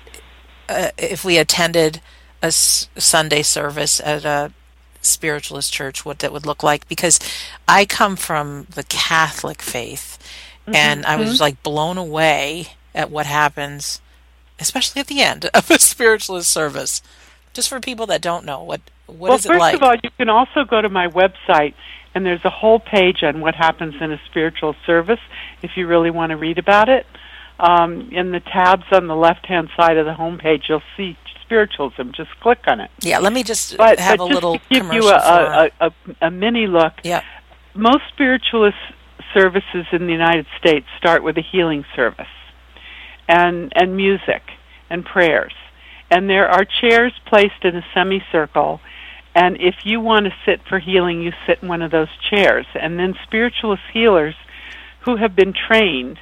uh, 0.69 0.91
if 0.99 1.25
we 1.25 1.39
attended 1.39 2.01
a 2.43 2.47
s- 2.47 2.89
Sunday 2.97 3.43
service 3.43 4.01
at 4.01 4.25
a 4.25 4.53
spiritualist 5.01 5.73
church, 5.73 6.05
what 6.05 6.19
that 6.21 6.33
would 6.33 6.47
look 6.47 6.63
like? 6.63 6.89
Because 6.89 7.19
I 7.69 7.85
come 7.85 8.17
from 8.17 8.67
the 8.71 8.83
Catholic 8.83 9.63
faith, 9.63 10.19
and 10.67 11.07
I 11.07 11.17
was 11.17 11.41
like 11.41 11.63
blown 11.63 11.97
away 11.99 12.69
at 12.95 13.11
what 13.11 13.27
happens, 13.27 14.01
especially 14.59 15.01
at 15.01 15.07
the 15.07 15.23
end 15.23 15.49
of 15.55 15.71
a 15.71 15.79
spiritualist 15.79 16.51
service. 16.53 17.03
Just 17.53 17.69
for 17.69 17.81
people 17.81 18.07
that 18.07 18.21
don't 18.21 18.45
know, 18.45 18.63
what 18.63 18.81
what 19.07 19.19
well, 19.19 19.35
is 19.35 19.47
first 19.47 19.57
it 19.57 19.59
like? 19.59 19.75
of 19.77 19.83
all, 19.83 19.95
you 19.95 20.11
can 20.19 20.29
also 20.29 20.65
go 20.65 20.83
to 20.83 20.89
my 20.89 21.09
website, 21.09 21.75
and 22.15 22.27
there's 22.27 22.45
a 22.45 22.51
whole 22.51 22.79
page 22.79 23.23
on 23.23 23.41
what 23.41 23.55
happens 23.55 23.95
in 24.01 24.13
a 24.13 24.21
spiritual 24.29 24.75
service 24.85 25.21
if 25.63 25.73
you 25.77 25.87
really 25.87 26.11
want 26.11 26.31
to 26.31 26.37
read 26.37 26.59
about 26.59 26.89
it. 26.89 27.07
Um, 27.59 28.11
in 28.13 28.33
the 28.33 28.41
tabs 28.41 28.85
on 28.93 29.07
the 29.07 29.17
left-hand 29.17 29.71
side 29.77 29.97
of 29.97 30.05
the 30.05 30.13
homepage, 30.13 30.69
you'll 30.69 30.83
see 30.97 31.17
spiritualism. 31.43 32.11
Just 32.15 32.31
click 32.41 32.59
on 32.67 32.81
it. 32.81 32.91
yeah, 33.01 33.19
let 33.19 33.33
me 33.33 33.43
just 33.43 33.77
But, 33.77 33.99
have 33.99 34.19
but 34.19 34.25
a 34.25 34.29
just 34.29 34.35
little 34.35 34.59
to 34.59 34.65
give 34.69 34.93
you 34.93 35.09
a, 35.09 35.71
a, 35.81 35.87
a, 35.87 35.91
a 36.23 36.31
mini 36.31 36.67
look, 36.67 36.93
yeah. 37.03 37.23
most 37.75 38.03
spiritualist 38.13 38.77
services 39.33 39.87
in 39.93 40.07
the 40.07 40.13
United 40.13 40.47
States 40.59 40.87
start 40.99 41.23
with 41.23 41.37
a 41.39 41.43
healing 41.43 41.85
service 41.95 42.27
and 43.29 43.73
and 43.75 43.97
music 43.97 44.43
and 44.89 45.05
prayers. 45.05 45.53
And 46.11 46.31
there 46.31 46.49
are 46.49 46.65
chairs 46.65 47.13
placed 47.27 47.65
in 47.65 47.75
a 47.77 47.85
semicircle 47.93 48.81
and 49.37 49.59
if 49.61 49.75
you 49.85 50.01
want 50.01 50.25
to 50.25 50.33
sit 50.47 50.63
for 50.67 50.79
healing, 50.79 51.21
you 51.21 51.31
sit 51.47 51.59
in 51.61 51.69
one 51.69 51.83
of 51.83 51.91
those 51.91 52.09
chairs. 52.31 52.65
And 52.75 52.99
then 52.99 53.15
spiritualist 53.25 53.83
healers 53.93 54.35
who 55.07 55.17
have 55.17 55.35
been 55.35 55.55
trained 55.55 56.19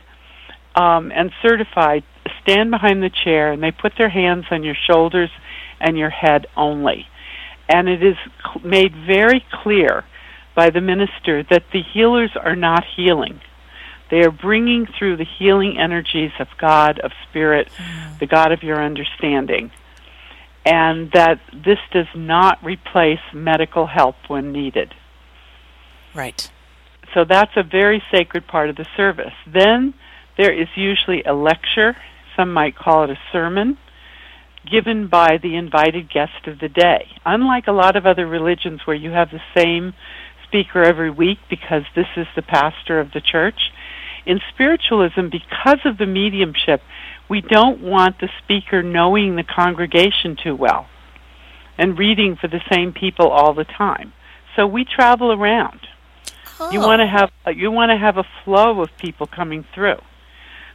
um, 0.76 1.10
and 1.10 1.32
certified 1.42 2.04
stand 2.42 2.70
behind 2.70 3.02
the 3.02 3.10
chair 3.10 3.50
and 3.50 3.62
they 3.62 3.72
put 3.72 3.94
their 3.98 4.10
hands 4.10 4.44
on 4.50 4.62
your 4.62 4.76
shoulders 4.88 5.30
and 5.80 5.98
your 5.98 6.10
head 6.10 6.46
only. 6.56 7.06
And 7.68 7.88
it 7.88 8.02
is 8.02 8.16
cl- 8.42 8.64
made 8.64 8.94
very 8.94 9.44
clear 9.62 10.04
by 10.54 10.70
the 10.70 10.82
minister 10.82 11.42
that 11.50 11.64
the 11.72 11.80
healers 11.82 12.30
are 12.36 12.54
not 12.54 12.84
healing. 12.94 13.40
They 14.10 14.22
are 14.22 14.30
bringing 14.30 14.86
through 14.86 15.16
the 15.16 15.26
healing 15.38 15.78
energies 15.78 16.32
of 16.38 16.48
God, 16.58 17.00
of 17.00 17.10
Spirit, 17.28 17.68
the 18.20 18.26
God 18.26 18.52
of 18.52 18.62
your 18.62 18.82
understanding. 18.82 19.70
And 20.66 21.10
that 21.12 21.40
this 21.52 21.78
does 21.90 22.06
not 22.14 22.62
replace 22.62 23.20
medical 23.32 23.86
help 23.86 24.16
when 24.28 24.52
needed. 24.52 24.94
Right. 26.14 26.50
So 27.14 27.24
that's 27.24 27.52
a 27.56 27.62
very 27.62 28.02
sacred 28.12 28.46
part 28.46 28.68
of 28.68 28.76
the 28.76 28.86
service. 28.96 29.32
Then 29.46 29.94
there 30.36 30.52
is 30.52 30.68
usually 30.74 31.22
a 31.22 31.32
lecture, 31.32 31.96
some 32.36 32.52
might 32.52 32.76
call 32.76 33.04
it 33.04 33.10
a 33.10 33.18
sermon, 33.32 33.78
given 34.70 35.08
by 35.08 35.38
the 35.40 35.56
invited 35.56 36.10
guest 36.10 36.46
of 36.46 36.58
the 36.58 36.68
day. 36.68 37.06
Unlike 37.24 37.68
a 37.68 37.72
lot 37.72 37.96
of 37.96 38.04
other 38.04 38.26
religions 38.26 38.80
where 38.84 38.96
you 38.96 39.10
have 39.10 39.30
the 39.30 39.42
same 39.56 39.94
speaker 40.48 40.82
every 40.82 41.10
week 41.10 41.38
because 41.48 41.82
this 41.94 42.06
is 42.16 42.26
the 42.34 42.42
pastor 42.42 42.98
of 42.98 43.12
the 43.12 43.20
church, 43.20 43.70
in 44.26 44.40
spiritualism, 44.52 45.28
because 45.30 45.80
of 45.84 45.98
the 45.98 46.06
mediumship, 46.06 46.80
we 47.28 47.40
don't 47.42 47.82
want 47.82 48.18
the 48.20 48.28
speaker 48.42 48.82
knowing 48.82 49.36
the 49.36 49.44
congregation 49.44 50.36
too 50.42 50.56
well 50.56 50.86
and 51.76 51.98
reading 51.98 52.36
for 52.40 52.48
the 52.48 52.60
same 52.72 52.92
people 52.92 53.28
all 53.28 53.54
the 53.54 53.64
time. 53.64 54.12
So 54.56 54.66
we 54.66 54.84
travel 54.84 55.32
around. 55.32 55.80
Oh. 56.60 56.70
You 56.70 56.80
want 56.80 57.00
to 57.00 57.06
have 57.06 57.30
you 57.56 57.70
want 57.70 57.90
to 57.90 57.96
have 57.96 58.16
a 58.16 58.24
flow 58.44 58.80
of 58.80 58.90
people 58.98 59.26
coming 59.26 59.64
through. 59.74 59.98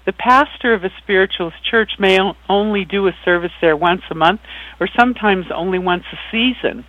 The 0.05 0.13
pastor 0.13 0.73
of 0.73 0.83
a 0.83 0.89
spiritualist 1.01 1.63
church 1.63 1.91
may 1.99 2.19
o- 2.19 2.35
only 2.47 2.85
do 2.85 3.07
a 3.07 3.11
service 3.23 3.51
there 3.61 3.75
once 3.75 4.01
a 4.09 4.15
month, 4.15 4.41
or 4.79 4.87
sometimes 4.97 5.45
only 5.53 5.79
once 5.79 6.03
a 6.11 6.17
season. 6.31 6.85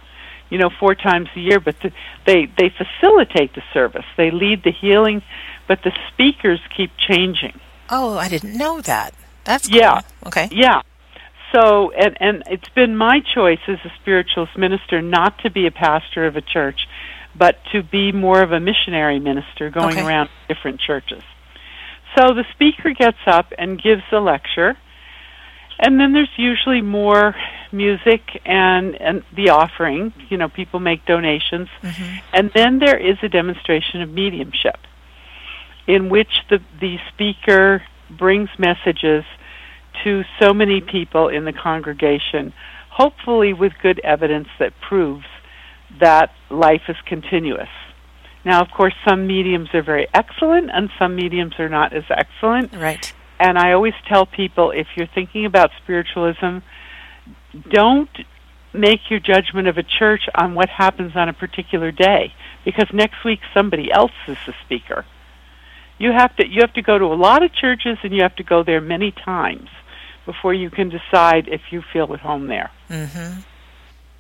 You 0.49 0.59
know, 0.59 0.71
four 0.81 0.95
times 0.95 1.29
a 1.37 1.41
year. 1.41 1.61
But 1.61 1.77
the, 1.83 1.93
they 2.27 2.47
they 2.47 2.71
facilitate 2.71 3.55
the 3.55 3.63
service. 3.73 4.07
They 4.17 4.31
lead 4.31 4.65
the 4.65 4.73
healing, 4.73 5.23
but 5.69 5.81
the 5.85 5.93
speakers 6.13 6.61
keep 6.77 6.91
changing. 6.97 7.61
Oh, 7.89 8.17
I 8.17 8.29
didn't 8.29 8.57
know 8.57 8.81
that. 8.81 9.15
That's 9.45 9.69
cool. 9.69 9.79
Yeah. 9.79 10.01
Okay. 10.27 10.49
Yeah. 10.51 10.83
So, 11.53 11.91
and 11.91 12.17
and 12.21 12.43
it's 12.47 12.69
been 12.71 12.97
my 12.97 13.21
choice 13.21 13.61
as 13.67 13.79
a 13.85 13.93
spiritualist 14.01 14.57
minister 14.57 15.03
not 15.03 15.39
to 15.41 15.51
be 15.51 15.67
a 15.67 15.71
pastor 15.71 16.27
of 16.27 16.37
a 16.37 16.41
church, 16.41 16.87
but 17.41 17.57
to 17.73 17.83
be 17.83 18.13
more 18.13 18.43
of 18.43 18.53
a 18.53 18.61
missionary 18.61 19.19
minister 19.19 19.71
going 19.71 19.97
Okay. 19.97 20.03
around 20.07 20.29
different 20.47 20.79
churches. 20.79 21.23
So 22.17 22.35
the 22.35 22.45
speaker 22.53 22.91
gets 22.93 23.23
up 23.27 23.47
and 23.59 23.83
gives 23.83 24.03
a 24.13 24.21
lecture, 24.21 24.77
and 25.79 25.99
then 25.99 26.13
there's 26.13 26.37
usually 26.37 26.83
more 26.83 27.35
music 27.73 28.21
and 28.45 28.95
and 29.01 29.23
the 29.35 29.49
offering. 29.51 30.13
You 30.29 30.37
know, 30.37 30.49
people 30.49 30.79
make 30.81 31.01
donations, 31.07 31.69
hmm 31.81 32.17
and 32.33 32.51
then 32.55 32.79
there 32.79 32.97
is 33.11 33.17
a 33.23 33.29
demonstration 33.29 34.03
of 34.03 34.09
mediumship, 34.11 34.79
in 35.87 36.11
which 36.11 36.33
the 36.51 36.59
the 36.81 36.99
speaker 37.13 37.83
brings 38.25 38.51
messages 38.59 39.25
to 40.05 40.25
so 40.41 40.53
many 40.53 40.81
people 40.81 41.29
in 41.29 41.45
the 41.45 41.53
congregation, 41.53 42.53
hopefully 42.91 43.53
with 43.53 43.73
good 43.83 44.01
evidence 44.05 44.49
that 44.59 44.73
proves 44.89 45.25
that 46.01 46.31
life 46.51 46.83
is 46.89 46.97
continuous. 47.07 47.69
Now, 48.45 48.63
of 48.63 48.71
course, 48.71 48.95
some 49.07 49.27
mediums 49.27 49.69
are 49.75 49.83
very 49.83 50.07
excellent 50.15 50.71
and 50.73 50.91
some 50.99 51.15
mediums 51.15 51.55
are 51.59 51.69
not 51.69 51.93
as 51.93 52.05
excellent. 52.11 52.75
Right. 52.75 53.13
And 53.39 53.59
I 53.59 53.73
always 53.73 53.95
tell 54.09 54.27
people 54.27 54.71
if 54.71 54.87
you're 54.97 55.09
thinking 55.15 55.45
about 55.47 55.71
spiritualism, 55.83 56.59
don't 57.69 58.11
make 58.73 59.11
your 59.11 59.21
judgment 59.21 59.69
of 59.69 59.79
a 59.79 59.83
church 59.83 60.23
on 60.35 60.55
what 60.55 60.69
happens 60.69 61.13
on 61.17 61.29
a 61.29 61.33
particular 61.33 61.91
day 61.91 62.33
because 62.65 62.87
next 62.93 63.25
week 63.25 63.41
somebody 63.53 63.91
else 63.91 64.13
is 64.29 64.39
the 64.47 64.55
speaker. 64.65 65.05
You 65.99 66.13
have 66.13 66.35
to 66.37 66.47
you 66.47 66.61
have 66.61 66.73
to 66.75 66.83
go 66.83 66.99
to 66.99 67.07
a 67.07 67.17
lot 67.17 67.43
of 67.43 67.53
churches 67.53 67.99
and 68.03 68.15
you 68.15 68.23
have 68.23 68.37
to 68.37 68.45
go 68.45 68.63
there 68.63 68.81
many 68.81 69.11
times 69.11 69.69
before 70.25 70.55
you 70.55 70.71
can 70.71 70.89
decide 70.89 71.49
if 71.49 71.61
you 71.71 71.83
feel 71.93 72.13
at 72.15 72.21
home 72.21 72.47
there. 72.47 72.71
hmm 72.89 73.41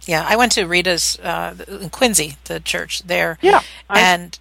Yeah, 0.06 0.24
I 0.26 0.36
went 0.36 0.52
to 0.52 0.64
Rita's 0.64 1.18
uh, 1.18 1.54
in 1.68 1.90
Quincy, 1.90 2.36
the 2.44 2.60
church 2.60 3.02
there, 3.02 3.38
Yeah, 3.42 3.62
I, 3.88 4.00
and 4.00 4.38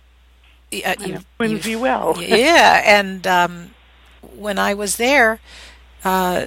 uh, 0.85 0.95
you, 0.99 1.19
Quincy 1.37 1.75
well. 1.75 2.15
yeah, 2.19 2.81
and 2.85 3.25
um, 3.27 3.71
when 4.35 4.57
I 4.57 4.73
was 4.73 4.97
there, 4.97 5.39
uh, 6.03 6.45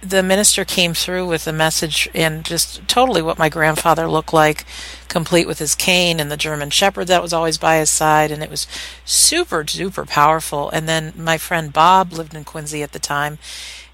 the 0.00 0.22
minister 0.22 0.64
came 0.64 0.94
through 0.94 1.26
with 1.26 1.46
a 1.46 1.52
message 1.52 2.08
and 2.14 2.44
just 2.44 2.86
totally 2.86 3.20
what 3.20 3.38
my 3.38 3.48
grandfather 3.48 4.08
looked 4.08 4.32
like, 4.32 4.64
complete 5.08 5.46
with 5.46 5.58
his 5.58 5.74
cane 5.74 6.20
and 6.20 6.30
the 6.30 6.36
German 6.36 6.70
Shepherd 6.70 7.08
that 7.08 7.22
was 7.22 7.32
always 7.32 7.58
by 7.58 7.76
his 7.76 7.90
side, 7.90 8.30
and 8.30 8.42
it 8.42 8.50
was 8.50 8.66
super 9.04 9.66
super 9.66 10.04
powerful. 10.04 10.70
And 10.70 10.88
then 10.88 11.12
my 11.16 11.36
friend 11.36 11.72
Bob 11.72 12.12
lived 12.12 12.34
in 12.34 12.44
Quincy 12.44 12.82
at 12.82 12.92
the 12.92 12.98
time. 12.98 13.38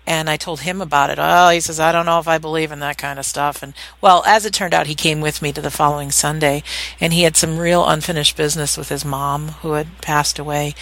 And 0.07 0.29
I 0.29 0.37
told 0.37 0.61
him 0.61 0.83
about 0.83 1.11
it. 1.11 1.19
Oh, 1.19 1.49
he 1.49 1.61
says, 1.61 1.81
I 1.81 1.91
don't 1.91 2.05
know 2.05 2.19
if 2.19 2.29
I 2.29 2.39
believe 2.39 2.71
in 2.71 2.81
that 2.81 2.99
kind 2.99 3.19
of 3.19 3.25
stuff. 3.25 3.63
And 3.63 3.73
well, 4.01 4.23
as 4.27 4.45
it 4.45 4.53
turned 4.53 4.75
out, 4.75 4.87
he 4.87 4.95
came 4.95 5.21
with 5.21 5.41
me 5.41 5.53
to 5.53 5.63
the 5.63 5.71
following 5.71 6.11
Sunday 6.11 6.63
and 7.01 7.13
he 7.13 7.23
had 7.23 7.37
some 7.37 7.59
real 7.59 7.87
unfinished 7.87 8.37
business 8.37 8.77
with 8.77 8.91
his 8.91 9.05
mom 9.05 9.49
who 9.63 9.73
had 9.73 10.01
passed 10.03 10.39
away. 10.39 10.75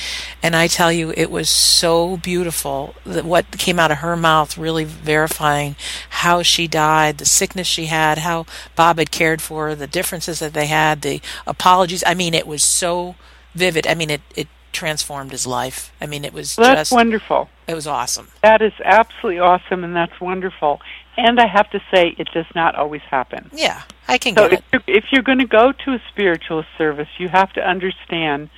And 0.42 0.56
I 0.56 0.66
tell 0.66 0.92
you, 0.92 1.12
it 1.16 1.30
was 1.30 1.48
so 1.48 2.16
beautiful 2.16 2.94
that 3.06 3.24
what 3.24 3.58
came 3.58 3.78
out 3.78 3.92
of 3.92 3.98
her 3.98 4.16
mouth 4.16 4.58
really 4.58 4.84
verifying 4.84 5.76
how 6.10 6.42
she 6.42 6.66
died, 6.66 7.18
the 7.18 7.24
sickness 7.24 7.66
she 7.68 7.86
had, 7.86 8.18
how 8.18 8.46
Bob 8.74 8.98
had 8.98 9.10
cared 9.12 9.40
for 9.40 9.68
her, 9.68 9.74
the 9.74 9.86
differences 9.86 10.40
that 10.40 10.52
they 10.52 10.66
had, 10.66 11.02
the 11.02 11.20
apologies. 11.46 12.02
I 12.06 12.14
mean, 12.14 12.34
it 12.34 12.46
was 12.46 12.64
so 12.64 13.14
vivid. 13.54 13.86
I 13.86 13.94
mean, 13.94 14.10
it, 14.10 14.22
it 14.34 14.48
transformed 14.72 15.30
his 15.30 15.46
life. 15.46 15.92
I 16.00 16.06
mean, 16.06 16.24
it 16.24 16.32
was 16.32 16.56
Well, 16.56 16.74
that's 16.74 16.90
just, 16.90 16.92
wonderful. 16.92 17.48
It 17.72 17.74
was 17.74 17.86
awesome. 17.86 18.28
That 18.42 18.62
is 18.62 18.72
absolutely 18.84 19.40
awesome, 19.40 19.82
and 19.82 19.96
that's 19.96 20.20
wonderful. 20.20 20.80
And 21.16 21.40
I 21.40 21.46
have 21.46 21.70
to 21.70 21.80
say, 21.92 22.14
it 22.18 22.28
does 22.32 22.46
not 22.54 22.74
always 22.74 23.02
happen. 23.02 23.50
Yeah, 23.52 23.82
I 24.06 24.18
can 24.18 24.34
So 24.34 24.48
get 24.48 24.52
if 24.52 24.58
it. 24.60 24.64
you're, 24.72 24.96
if 24.98 25.04
you're 25.10 25.22
going 25.22 25.38
to 25.38 25.46
go 25.46 25.72
to 25.72 25.92
a 25.92 26.02
spiritualist 26.10 26.68
service, 26.78 27.08
you 27.18 27.28
have 27.28 27.52
to 27.54 27.60
understand 27.60 28.50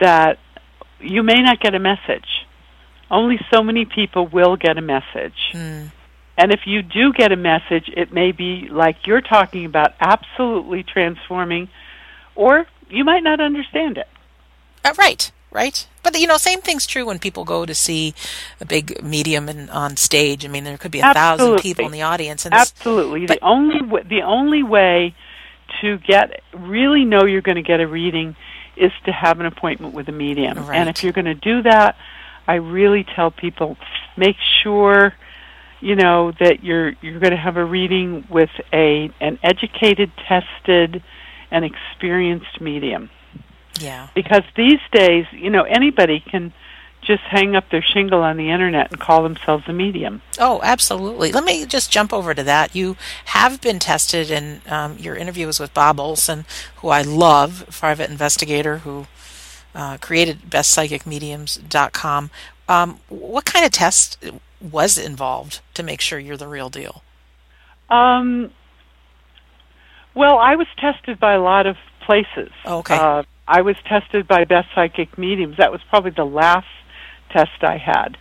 that 0.00 0.38
you 1.00 1.22
may 1.22 1.40
not 1.42 1.60
get 1.60 1.74
a 1.74 1.78
message. 1.78 2.46
Only 3.10 3.38
so 3.50 3.62
many 3.62 3.84
people 3.84 4.26
will 4.26 4.56
get 4.56 4.76
a 4.76 4.82
message. 4.82 5.52
Mm. 5.52 5.92
And 6.36 6.52
if 6.52 6.60
you 6.66 6.82
do 6.82 7.12
get 7.12 7.32
a 7.32 7.36
message, 7.36 7.90
it 7.96 8.12
may 8.12 8.32
be 8.32 8.68
like 8.70 9.06
you're 9.06 9.20
talking 9.20 9.64
about, 9.64 9.94
absolutely 10.00 10.82
transforming, 10.82 11.68
or 12.34 12.66
you 12.88 13.04
might 13.04 13.22
not 13.22 13.40
understand 13.40 13.98
it. 13.98 14.08
Uh, 14.84 14.94
right, 14.98 15.32
right. 15.50 15.86
But 16.02 16.18
you 16.18 16.26
know, 16.26 16.36
same 16.36 16.60
thing's 16.60 16.86
true 16.86 17.04
when 17.06 17.18
people 17.18 17.44
go 17.44 17.66
to 17.66 17.74
see 17.74 18.14
a 18.60 18.64
big 18.64 19.02
medium 19.02 19.48
and 19.48 19.68
on 19.70 19.96
stage. 19.96 20.44
I 20.44 20.48
mean, 20.48 20.64
there 20.64 20.78
could 20.78 20.90
be 20.90 21.00
a 21.00 21.14
thousand 21.14 21.58
people 21.60 21.86
in 21.86 21.92
the 21.92 22.02
audience, 22.02 22.44
and 22.44 22.54
Absolutely. 22.54 23.26
but- 23.26 23.40
the 23.40 23.44
only 23.46 23.80
w- 23.80 24.04
the 24.08 24.22
only 24.22 24.62
way 24.62 25.14
to 25.82 25.98
get 25.98 26.42
really 26.54 27.04
know 27.04 27.24
you're 27.24 27.42
going 27.42 27.56
to 27.56 27.62
get 27.62 27.80
a 27.80 27.86
reading 27.86 28.36
is 28.76 28.92
to 29.04 29.12
have 29.12 29.40
an 29.40 29.46
appointment 29.46 29.92
with 29.92 30.08
a 30.08 30.12
medium. 30.12 30.66
Right. 30.66 30.76
And 30.78 30.88
if 30.88 31.02
you're 31.02 31.12
going 31.12 31.26
to 31.26 31.34
do 31.34 31.62
that, 31.62 31.96
I 32.46 32.54
really 32.54 33.04
tell 33.04 33.30
people 33.30 33.76
make 34.16 34.36
sure 34.62 35.14
you 35.80 35.94
know 35.94 36.32
that 36.40 36.64
you're 36.64 36.94
you're 37.02 37.20
going 37.20 37.32
to 37.32 37.36
have 37.36 37.56
a 37.56 37.64
reading 37.64 38.26
with 38.30 38.50
a 38.72 39.10
an 39.20 39.38
educated, 39.42 40.10
tested, 40.26 41.02
and 41.50 41.64
experienced 41.64 42.60
medium. 42.60 43.10
Yeah, 43.78 44.08
Because 44.14 44.42
these 44.56 44.80
days, 44.92 45.26
you 45.32 45.50
know, 45.50 45.62
anybody 45.62 46.20
can 46.20 46.52
just 47.00 47.22
hang 47.22 47.54
up 47.56 47.70
their 47.70 47.80
shingle 47.82 48.22
on 48.22 48.36
the 48.36 48.50
internet 48.50 48.90
and 48.90 49.00
call 49.00 49.22
themselves 49.22 49.64
a 49.68 49.72
medium. 49.72 50.20
oh, 50.38 50.60
absolutely. 50.62 51.32
Let 51.32 51.44
me 51.44 51.64
just 51.64 51.90
jump 51.90 52.12
over 52.12 52.34
to 52.34 52.42
that. 52.42 52.74
You 52.74 52.96
have 53.26 53.60
been 53.60 53.78
tested, 53.78 54.30
and 54.30 54.60
um, 54.68 54.98
your 54.98 55.14
interview 55.16 55.46
was 55.46 55.60
with 55.60 55.72
Bob 55.72 56.00
Olson, 56.00 56.44
who 56.76 56.88
I 56.88 57.02
love, 57.02 57.64
private 57.70 58.10
investigator 58.10 58.78
who 58.78 59.06
uh, 59.74 59.96
created 60.00 60.42
bestpsychicmediums.com. 60.50 62.30
Um, 62.68 63.00
what 63.08 63.44
kind 63.44 63.64
of 63.64 63.70
test 63.70 64.18
was 64.60 64.98
involved 64.98 65.60
to 65.74 65.82
make 65.82 66.00
sure 66.00 66.18
you're 66.18 66.36
the 66.36 66.48
real 66.48 66.68
deal? 66.68 67.02
Um, 67.88 68.50
well, 70.14 70.38
I 70.38 70.56
was 70.56 70.66
tested 70.78 71.18
by 71.20 71.34
a 71.34 71.40
lot 71.40 71.66
of 71.66 71.76
places. 72.04 72.50
Okay. 72.66 72.96
Uh, 72.96 73.22
I 73.48 73.62
was 73.62 73.76
tested 73.86 74.28
by 74.28 74.44
Best 74.44 74.68
Psychic 74.74 75.16
Mediums. 75.16 75.56
That 75.56 75.72
was 75.72 75.80
probably 75.88 76.10
the 76.10 76.24
last 76.24 76.68
test 77.30 77.62
I 77.62 77.78
had, 77.78 78.18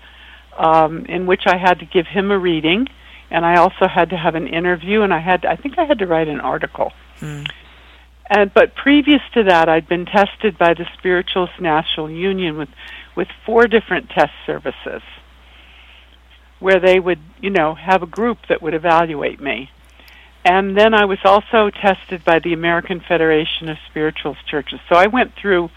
um, 0.58 1.06
in 1.06 1.26
which 1.26 1.44
I 1.46 1.58
had 1.58 1.80
to 1.80 1.86
give 1.86 2.08
him 2.08 2.32
a 2.32 2.40
reading, 2.40 2.88
and 3.30 3.46
I 3.46 3.58
also 3.58 3.88
had 3.94 4.10
to 4.12 4.18
have 4.18 4.36
an 4.36 4.48
interview, 4.48 5.02
and 5.02 5.14
I 5.14 5.20
had 5.20 5.46
I 5.46 5.58
think 5.58 5.78
I 5.78 5.84
had 5.84 6.00
to 6.00 6.08
write 6.08 6.30
an 6.30 6.40
article. 6.40 6.94
Hmm. 7.20 7.44
And 8.30 8.54
but 8.54 8.76
previous 8.76 9.22
to 9.34 9.44
that, 9.44 9.68
I'd 9.68 9.90
been 9.90 10.06
tested 10.06 10.58
by 10.58 10.74
the 10.74 10.86
Spiritualist 10.98 11.60
National 11.60 12.10
Union 12.10 12.58
with 12.58 12.70
with 13.16 13.28
four 13.46 13.68
different 13.68 14.10
test 14.10 14.32
services, 14.46 15.02
where 16.60 16.80
they 16.80 17.02
would 17.02 17.20
you 17.42 17.50
know 17.50 17.76
have 17.76 18.02
a 18.02 18.08
group 18.08 18.48
that 18.48 18.62
would 18.62 18.74
evaluate 18.74 19.42
me. 19.42 19.70
And 20.48 20.78
then 20.78 20.94
I 20.94 21.04
was 21.04 21.20
also 21.26 21.70
tested 21.70 22.24
by 22.24 22.40
the 22.40 22.54
American 22.54 23.02
Federation 23.02 23.68
of 23.68 23.78
Spiritualist 23.90 24.48
Churches. 24.48 24.80
So 24.88 24.96
I 24.96 25.08
went 25.08 25.36
through 25.36 25.70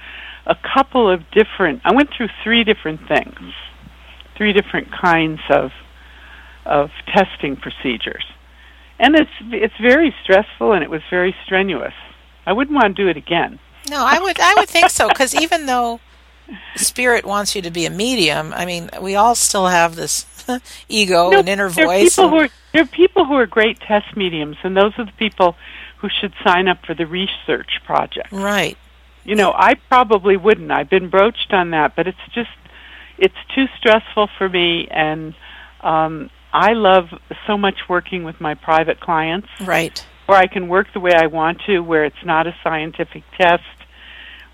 a 0.46 0.54
couple 0.54 1.10
of 1.10 1.28
different 1.32 1.80
I 1.84 1.92
went 1.92 2.10
through 2.16 2.28
three 2.44 2.62
different 2.62 3.08
things. 3.08 3.52
Three 4.36 4.52
different 4.52 4.92
kinds 4.92 5.40
of 5.50 5.72
of 6.64 6.90
testing 7.12 7.56
procedures. 7.56 8.24
And 9.00 9.16
it's 9.16 9.30
it's 9.50 9.76
very 9.82 10.14
stressful 10.22 10.72
and 10.72 10.84
it 10.84 10.90
was 10.90 11.02
very 11.10 11.34
strenuous. 11.44 11.94
I 12.46 12.52
wouldn't 12.52 12.74
want 12.74 12.96
to 12.96 13.02
do 13.02 13.08
it 13.08 13.16
again. 13.16 13.58
No, 13.88 14.04
I 14.06 14.20
would 14.20 14.38
I 14.38 14.54
would 14.54 14.68
think 14.68 14.90
so 14.90 15.08
because 15.08 15.34
even 15.34 15.66
though 15.66 15.98
spirit 16.76 17.24
wants 17.24 17.56
you 17.56 17.62
to 17.62 17.72
be 17.72 17.86
a 17.86 17.90
medium, 17.90 18.52
I 18.54 18.66
mean, 18.66 18.88
we 19.02 19.16
all 19.16 19.34
still 19.34 19.66
have 19.66 19.96
this 19.96 20.26
ego 20.88 21.30
No, 21.30 21.38
and 21.40 21.48
inner 21.48 21.68
there 21.70 21.84
are 21.84 21.88
voice. 21.88 22.16
people 22.16 22.24
and- 22.24 22.32
who 22.34 22.40
are 22.44 22.48
there 22.72 22.82
are 22.82 22.86
people 22.86 23.24
who 23.24 23.34
are 23.34 23.46
great 23.46 23.80
test 23.80 24.16
mediums, 24.16 24.56
and 24.62 24.76
those 24.76 24.92
are 24.98 25.04
the 25.04 25.12
people 25.18 25.56
who 25.98 26.08
should 26.08 26.32
sign 26.44 26.68
up 26.68 26.78
for 26.86 26.94
the 26.94 27.06
research 27.06 27.80
project. 27.84 28.30
right. 28.32 28.76
You 29.24 29.34
know, 29.36 29.52
I 29.54 29.74
probably 29.74 30.36
wouldn't. 30.38 30.70
I've 30.70 30.88
been 30.88 31.10
broached 31.10 31.52
on 31.52 31.70
that, 31.72 31.94
but 31.94 32.06
it's 32.06 32.24
just 32.34 32.48
it's 33.18 33.34
too 33.54 33.66
stressful 33.78 34.28
for 34.38 34.48
me 34.48 34.88
and 34.90 35.34
um 35.82 36.30
I 36.52 36.72
love 36.72 37.08
so 37.46 37.56
much 37.58 37.88
working 37.88 38.24
with 38.24 38.40
my 38.40 38.54
private 38.54 38.98
clients 38.98 39.48
Right. 39.60 40.04
where 40.26 40.38
I 40.38 40.46
can 40.48 40.68
work 40.68 40.88
the 40.92 40.98
way 41.00 41.12
I 41.14 41.26
want 41.26 41.60
to, 41.66 41.78
where 41.80 42.04
it's 42.04 42.24
not 42.24 42.46
a 42.48 42.54
scientific 42.64 43.22
test, 43.38 43.62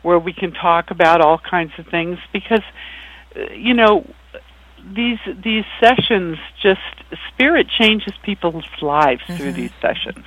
where 0.02 0.18
we 0.18 0.32
can 0.34 0.52
talk 0.52 0.90
about 0.90 1.20
all 1.22 1.38
kinds 1.38 1.72
of 1.78 1.86
things 1.86 2.18
because 2.32 2.62
uh, 3.36 3.52
you 3.54 3.72
know 3.74 4.04
these 4.94 5.18
these 5.42 5.64
sessions 5.80 6.38
just 6.62 6.80
spirit 7.28 7.68
changes 7.68 8.12
people's 8.22 8.64
lives 8.80 9.22
through 9.26 9.52
Mhm. 9.52 9.54
these 9.54 9.72
sessions. 9.80 10.26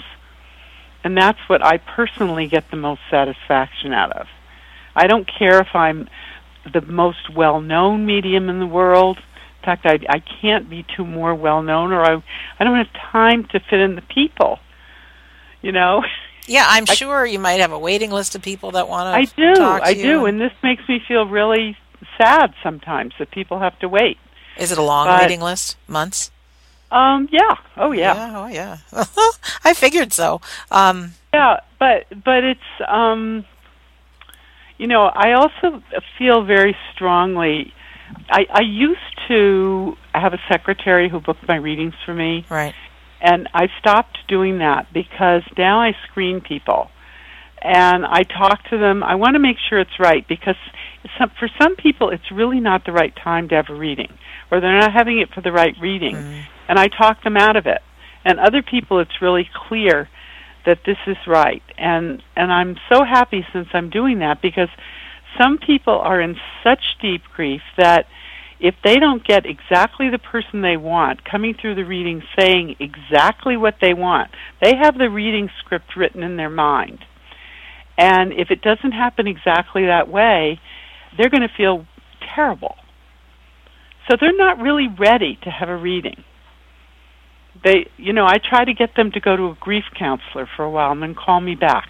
And 1.03 1.17
that's 1.17 1.39
what 1.47 1.63
I 1.65 1.77
personally 1.77 2.47
get 2.47 2.69
the 2.71 2.77
most 2.77 3.01
satisfaction 3.09 3.93
out 3.93 4.11
of. 4.11 4.27
I 4.95 5.07
don't 5.07 5.25
care 5.27 5.59
if 5.61 5.73
I'm 5.75 6.09
the 6.71 6.81
most 6.81 7.29
well-known 7.29 8.05
medium 8.05 8.49
in 8.49 8.59
the 8.59 8.65
world. 8.67 9.17
In 9.61 9.65
fact, 9.65 9.85
I 9.85 9.99
I 10.09 10.19
can't 10.41 10.69
be 10.69 10.83
too 10.83 11.05
more 11.05 11.33
well-known 11.35 11.93
or 11.93 12.03
I 12.03 12.21
I 12.59 12.63
don't 12.63 12.75
have 12.77 12.91
time 13.11 13.45
to 13.45 13.59
fit 13.59 13.79
in 13.79 13.95
the 13.95 14.01
people. 14.01 14.59
You 15.61 15.71
know? 15.71 16.03
Yeah, 16.47 16.65
I'm 16.67 16.85
I- 16.89 16.93
sure 16.95 17.25
you 17.25 17.37
might 17.39 17.59
have 17.59 17.71
a 17.71 17.79
waiting 17.79 18.11
list 18.11 18.33
of 18.35 18.41
people 18.41 18.71
that 18.71 18.87
want 18.89 19.05
to. 19.13 19.17
I 19.17 19.25
do. 19.25 19.55
talk 19.55 19.81
to 19.83 19.87
I 19.87 19.93
do, 19.93 20.25
and 20.25 20.39
this 20.41 20.53
makes 20.63 20.87
me 20.89 20.99
feel 21.07 21.25
really 21.27 21.77
sad 22.17 22.53
sometimes 22.63 23.13
that 23.19 23.29
people 23.31 23.59
have 23.59 23.77
to 23.79 23.87
wait. 23.89 24.17
Is 24.59 24.71
it 24.71 24.77
a 24.77 24.83
long 24.83 25.07
but- 25.07 25.21
waiting 25.21 25.41
list? 25.41 25.77
Months? 25.87 26.31
Um 26.91 27.29
yeah. 27.31 27.55
Oh 27.77 27.91
yeah. 27.91 28.33
Oh 28.35 28.47
yeah. 28.47 28.77
I 29.63 29.73
figured 29.73 30.11
so. 30.11 30.41
Um, 30.71 31.13
Yeah, 31.33 31.59
but 31.77 32.05
but 32.23 32.43
it's 32.43 32.59
um 32.87 33.45
you 34.79 34.87
know, 34.87 35.03
I 35.03 35.33
also 35.33 35.83
feel 36.17 36.43
very 36.43 36.75
strongly 36.93 37.73
I 38.29 38.45
I 38.51 38.61
used 38.61 38.99
to 39.27 39.95
have 40.13 40.33
a 40.33 40.39
secretary 40.49 41.09
who 41.09 41.19
booked 41.19 41.47
my 41.47 41.55
readings 41.57 41.93
for 42.05 42.13
me 42.13 42.45
right. 42.49 42.73
and 43.21 43.47
I 43.53 43.67
stopped 43.79 44.17
doing 44.27 44.59
that 44.59 44.91
because 44.93 45.43
now 45.57 45.79
I 45.79 45.95
screen 46.09 46.41
people 46.41 46.89
and 47.61 48.05
I 48.05 48.23
talk 48.23 48.63
to 48.69 48.77
them. 48.77 49.03
I 49.03 49.15
want 49.15 49.33
to 49.35 49.39
make 49.39 49.57
sure 49.69 49.79
it's 49.79 49.99
right 49.99 50.27
because 50.27 50.55
some, 51.17 51.31
for 51.39 51.49
some 51.61 51.75
people 51.75 52.09
it's 52.09 52.31
really 52.31 52.59
not 52.59 52.85
the 52.85 52.91
right 52.91 53.15
time 53.15 53.49
to 53.49 53.55
have 53.55 53.69
a 53.69 53.73
reading 53.75 54.11
or 54.51 54.59
they're 54.59 54.79
not 54.79 54.93
having 54.93 55.19
it 55.19 55.29
for 55.33 55.41
the 55.41 55.51
right 55.51 55.75
reading 55.79 56.15
Mhm. 56.15 56.41
and 56.67 56.79
I 56.79 56.87
talk 56.87 57.23
them 57.23 57.37
out 57.37 57.55
of 57.55 57.65
it. 57.67 57.81
And 58.25 58.39
other 58.39 58.61
people 58.61 58.99
it's 58.99 59.21
really 59.21 59.49
clear 59.67 60.09
that 60.65 60.83
this 60.85 60.97
is 61.07 61.17
right. 61.25 61.63
And 61.77 62.21
and 62.35 62.51
I'm 62.51 62.77
so 62.89 63.03
happy 63.03 63.45
since 63.53 63.67
I'm 63.73 63.89
doing 63.89 64.19
that 64.19 64.41
because 64.41 64.69
some 65.37 65.57
people 65.57 65.97
are 65.99 66.19
in 66.19 66.37
such 66.63 66.97
deep 67.01 67.23
grief 67.35 67.61
that 67.77 68.07
if 68.59 68.75
they 68.83 68.97
don't 68.97 69.23
get 69.23 69.45
exactly 69.45 70.09
the 70.09 70.17
person 70.19 70.61
they 70.61 70.75
want 70.75 71.23
coming 71.23 71.53
through 71.53 71.75
the 71.75 71.85
reading 71.85 72.21
saying 72.37 72.75
exactly 72.79 73.55
what 73.55 73.75
they 73.79 73.93
want, 73.93 74.31
they 74.61 74.75
have 74.75 74.97
the 74.97 75.09
reading 75.09 75.49
script 75.59 75.95
written 75.95 76.23
in 76.23 76.35
their 76.35 76.49
mind. 76.49 77.05
And 77.99 78.31
if 78.31 78.49
it 78.49 78.61
doesn't 78.61 78.93
happen 78.93 79.27
exactly 79.27 79.85
that 79.85 80.07
way, 80.07 80.61
they're 81.17 81.29
going 81.29 81.41
to 81.41 81.53
feel 81.53 81.85
terrible. 82.33 82.77
So 84.07 84.15
they're 84.19 84.35
not 84.35 84.57
really 84.57 84.87
ready 84.87 85.37
to 85.43 85.49
have 85.49 85.67
a 85.67 85.75
reading. 85.75 86.23
They, 87.61 87.91
you 87.97 88.13
know, 88.13 88.25
I 88.25 88.37
try 88.37 88.63
to 88.63 88.73
get 88.73 88.95
them 88.95 89.11
to 89.11 89.19
go 89.19 89.35
to 89.35 89.47
a 89.47 89.57
grief 89.59 89.83
counselor 89.97 90.47
for 90.55 90.63
a 90.63 90.69
while 90.69 90.93
and 90.93 91.03
then 91.03 91.13
call 91.13 91.41
me 91.41 91.55
back. 91.55 91.89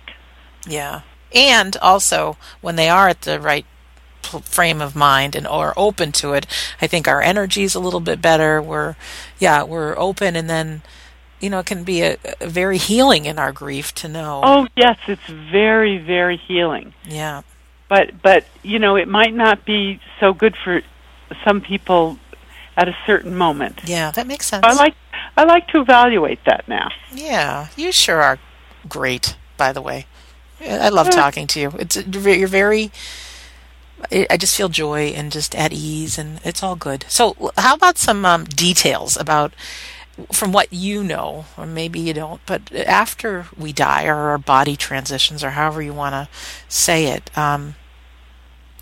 Yeah. 0.68 1.02
And 1.32 1.78
also, 1.78 2.38
when 2.60 2.76
they 2.76 2.90
are 2.90 3.08
at 3.08 3.22
the 3.22 3.40
right 3.40 3.68
frame 4.42 4.82
of 4.82 4.96
mind 4.96 5.36
and 5.36 5.46
are 5.46 5.76
open 5.78 6.12
to 6.14 6.34
it, 6.34 6.48
I 6.82 6.88
think 6.88 7.08
our 7.08 7.22
energy's 7.22 7.76
a 7.76 7.80
little 7.80 8.00
bit 8.00 8.20
better. 8.20 8.60
We're, 8.60 8.96
yeah, 9.38 9.62
we're 9.62 9.96
open, 9.96 10.36
and 10.36 10.50
then, 10.50 10.82
you 11.40 11.50
know, 11.50 11.60
it 11.60 11.66
can 11.66 11.84
be 11.84 12.02
a, 12.02 12.18
a 12.42 12.48
very 12.48 12.78
healing 12.78 13.26
in 13.26 13.40
our 13.40 13.52
grief 13.52 13.94
to 13.96 14.08
know. 14.08 14.42
Oh, 14.44 14.68
yes, 14.76 14.98
it's 15.08 15.26
very, 15.28 15.98
very 15.98 16.38
healing. 16.38 16.94
Yeah. 17.06 17.42
But, 17.88 18.22
but 18.22 18.46
you 18.64 18.80
know, 18.80 18.96
it 18.96 19.08
might 19.08 19.34
not 19.34 19.66
be 19.66 20.00
so 20.20 20.34
good 20.34 20.56
for 20.64 20.82
some 21.44 21.62
people 21.62 22.18
at 22.78 22.88
a 22.88 22.96
certain 23.06 23.36
moment. 23.36 23.82
Yeah, 23.86 24.12
that 24.12 24.28
makes 24.28 24.46
sense. 24.48 24.64
I 24.66 24.74
like, 24.74 24.96
I 25.36 25.44
like 25.44 25.68
to 25.70 25.82
evaluate 25.82 26.44
that 26.46 26.68
now. 26.68 26.90
Yeah, 27.14 27.68
you 27.76 27.92
sure 27.92 28.22
are 28.22 28.40
great. 28.88 29.36
By 29.58 29.74
the 29.74 29.82
way, 29.82 30.06
I 30.62 30.90
love 30.90 31.08
Yeah. 31.08 31.12
talking 31.12 31.48
to 31.48 31.60
you. 31.60 31.72
It's 31.80 31.98
you're 32.06 32.48
very. 32.48 32.92
I 34.12 34.26
I 34.30 34.38
just 34.38 34.56
feel 34.56 34.70
joy 34.70 35.08
and 35.08 35.32
just 35.32 35.54
at 35.54 35.74
ease, 35.74 36.18
and 36.18 36.40
it's 36.46 36.64
all 36.64 36.78
good. 36.78 37.04
So, 37.10 37.52
how 37.58 37.76
about 37.76 37.98
some 37.98 38.24
um, 38.26 38.46
details 38.46 39.18
about 39.18 39.54
from 40.32 40.52
what 40.52 40.72
you 40.72 41.04
know, 41.04 41.46
or 41.58 41.66
maybe 41.66 42.00
you 42.00 42.14
don't, 42.14 42.42
but 42.46 42.74
after 42.74 43.48
we 43.58 43.74
die 43.74 44.06
or 44.06 44.16
our 44.16 44.38
body 44.38 44.76
transitions, 44.76 45.44
or 45.44 45.52
however 45.52 45.82
you 45.82 45.94
want 45.94 46.14
to 46.14 46.28
say 46.68 47.08
it, 47.08 47.36
um, 47.38 47.76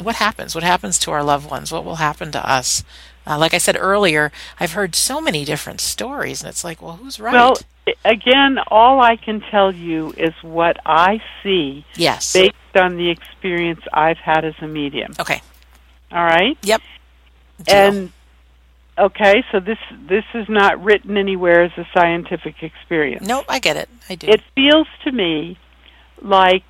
what 0.01 0.15
happens? 0.15 0.53
What 0.53 0.63
happens 0.63 0.99
to 0.99 1.11
our 1.11 1.23
loved 1.23 1.49
ones? 1.49 1.71
What 1.71 1.83
will 1.83 1.95
happen 1.95 2.31
to 2.31 2.49
us? 2.49 2.83
Uh, 3.25 3.37
like 3.37 3.53
I 3.53 3.57
said 3.57 3.75
earlier, 3.79 4.31
I've 4.59 4.73
heard 4.73 4.95
so 4.95 5.19
many 5.19 5.43
different 5.43 5.81
stories, 5.81 6.41
and 6.41 6.49
it's 6.49 6.63
like, 6.63 6.81
well, 6.81 6.97
who's 6.97 7.19
right? 7.19 7.33
Well, 7.33 7.57
again, 8.05 8.59
all 8.67 9.01
I 9.01 9.15
can 9.15 9.41
tell 9.41 9.73
you 9.73 10.13
is 10.17 10.33
what 10.41 10.77
I 10.85 11.21
see 11.43 11.85
yes. 11.95 12.33
based 12.33 12.55
on 12.75 12.97
the 12.97 13.09
experience 13.09 13.81
I've 13.91 14.17
had 14.17 14.45
as 14.45 14.55
a 14.61 14.67
medium. 14.67 15.13
Okay. 15.19 15.41
All 16.11 16.23
right? 16.23 16.59
Deal. 16.61 17.75
And 17.75 18.11
okay, 18.97 19.43
so 19.51 19.59
this 19.59 19.77
this 20.09 20.23
is 20.33 20.47
not 20.49 20.83
written 20.83 21.17
anywhere 21.17 21.63
as 21.63 21.71
a 21.77 21.87
scientific 21.97 22.55
experience. 22.61 23.27
nope, 23.27 23.45
I 23.47 23.59
get 23.59 23.77
it. 23.77 23.89
I 24.09 24.15
do. 24.15 24.27
It 24.27 24.41
feels 24.55 24.87
to 25.05 25.11
me 25.11 25.57
like 26.21 26.63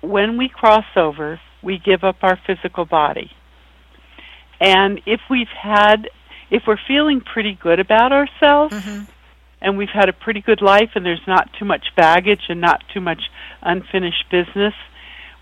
when 0.00 0.38
we 0.38 0.48
cross 0.48 0.86
over, 0.96 1.40
we 1.62 1.78
give 1.78 2.04
up 2.04 2.16
our 2.22 2.38
physical 2.46 2.84
body. 2.84 3.30
And 4.60 5.00
if 5.06 5.20
we've 5.30 5.46
had 5.48 6.08
if 6.50 6.62
we're 6.66 6.78
feeling 6.86 7.20
pretty 7.20 7.58
good 7.60 7.80
about 7.80 8.12
ourselves 8.12 8.74
hmm 8.74 9.02
and 9.60 9.76
we've 9.76 9.88
had 9.92 10.08
a 10.08 10.12
pretty 10.12 10.40
good 10.40 10.62
life 10.62 10.90
and 10.94 11.04
there's 11.04 11.26
not 11.26 11.48
too 11.58 11.64
much 11.64 11.86
baggage 11.96 12.42
and 12.48 12.60
not 12.60 12.80
too 12.94 13.00
much 13.00 13.22
unfinished 13.60 14.24
business, 14.30 14.72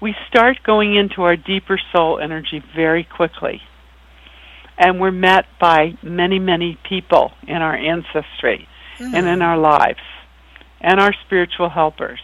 we 0.00 0.14
start 0.26 0.56
going 0.64 0.96
into 0.96 1.20
our 1.20 1.36
deeper 1.36 1.78
soul 1.92 2.18
energy 2.18 2.62
very 2.74 3.04
quickly. 3.04 3.60
And 4.78 5.00
we're 5.00 5.10
met 5.10 5.46
by 5.58 5.96
many, 6.02 6.38
many 6.38 6.78
people 6.88 7.32
in 7.46 7.56
our 7.56 7.74
ancestry 7.74 8.68
hmm. 8.98 9.14
and 9.14 9.26
in 9.26 9.42
our 9.42 9.56
lives 9.56 10.00
and 10.80 11.00
our 11.00 11.12
spiritual 11.24 11.68
helpers. 11.68 12.20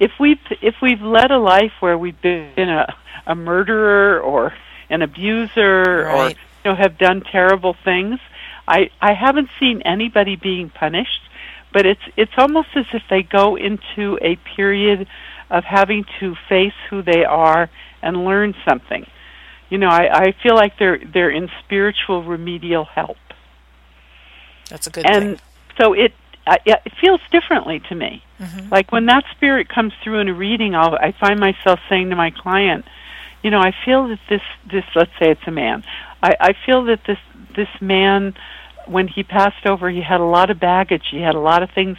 If 0.00 0.12
we've 0.18 0.40
if 0.60 0.76
we've 0.82 1.00
led 1.00 1.30
a 1.30 1.38
life 1.38 1.72
where 1.80 1.96
we've 1.96 2.20
been 2.20 2.68
a, 2.68 2.94
a 3.26 3.34
murderer 3.34 4.20
or 4.20 4.54
an 4.90 5.02
abuser 5.02 6.08
or 6.08 6.30
you 6.30 6.36
know 6.64 6.74
have 6.74 6.98
done 6.98 7.22
terrible 7.22 7.76
things, 7.84 8.18
I 8.66 8.90
I 9.00 9.14
haven't 9.14 9.50
seen 9.60 9.82
anybody 9.82 10.36
being 10.36 10.70
punished, 10.70 11.20
but 11.72 11.86
it's 11.86 12.02
it's 12.16 12.32
almost 12.36 12.68
as 12.74 12.86
if 12.92 13.02
they 13.08 13.22
go 13.22 13.56
into 13.56 14.18
a 14.20 14.36
period 14.56 15.06
of 15.50 15.64
having 15.64 16.04
to 16.20 16.34
face 16.48 16.74
who 16.90 17.02
they 17.02 17.24
are 17.24 17.70
and 18.02 18.24
learn 18.24 18.54
something. 18.66 19.06
You 19.70 19.78
know, 19.78 19.88
I, 19.88 20.26
I 20.26 20.34
feel 20.42 20.54
like 20.54 20.78
they're 20.78 20.98
they're 20.98 21.30
in 21.30 21.48
spiritual 21.64 22.22
remedial 22.22 22.84
help 22.84 23.16
That's 24.68 24.86
a 24.86 24.90
good 24.90 25.06
and 25.06 25.40
so 25.80 25.92
it 25.92 26.12
uh, 26.46 26.56
yeah, 26.66 26.76
it 26.84 26.92
feels 27.00 27.20
differently 27.30 27.80
to 27.88 27.94
me. 27.94 28.22
thing. 28.38 28.48
hmm 28.48 28.68
Like 28.68 28.92
when 28.92 29.06
that 29.06 29.24
spirit 29.34 29.68
comes 29.68 29.92
through 30.02 30.18
in 30.18 30.28
a 30.28 30.34
reading, 30.34 30.74
I'll, 30.74 30.94
I 30.94 31.12
find 31.12 31.40
myself 31.40 31.80
saying 31.88 32.10
to 32.10 32.16
my 32.16 32.30
client, 32.30 32.84
you 33.42 33.50
know, 33.50 33.60
I 33.60 33.74
feel 33.84 34.08
that 34.08 34.20
this 34.28 34.42
this 34.70 34.84
let's 34.94 35.12
say 35.18 35.30
it's 35.30 35.46
a 35.46 35.50
man. 35.50 35.84
I, 36.22 36.36
I 36.40 36.52
feel 36.66 36.84
that 36.84 37.00
this 37.06 37.18
this 37.56 37.68
man 37.80 38.34
when 38.86 39.08
he 39.08 39.22
passed 39.22 39.64
over 39.66 39.88
he 39.88 40.02
had 40.02 40.20
a 40.20 40.24
lot 40.24 40.50
of 40.50 40.60
baggage, 40.60 41.04
he 41.10 41.20
had 41.20 41.34
a 41.34 41.40
lot 41.40 41.62
of 41.62 41.70
things 41.70 41.96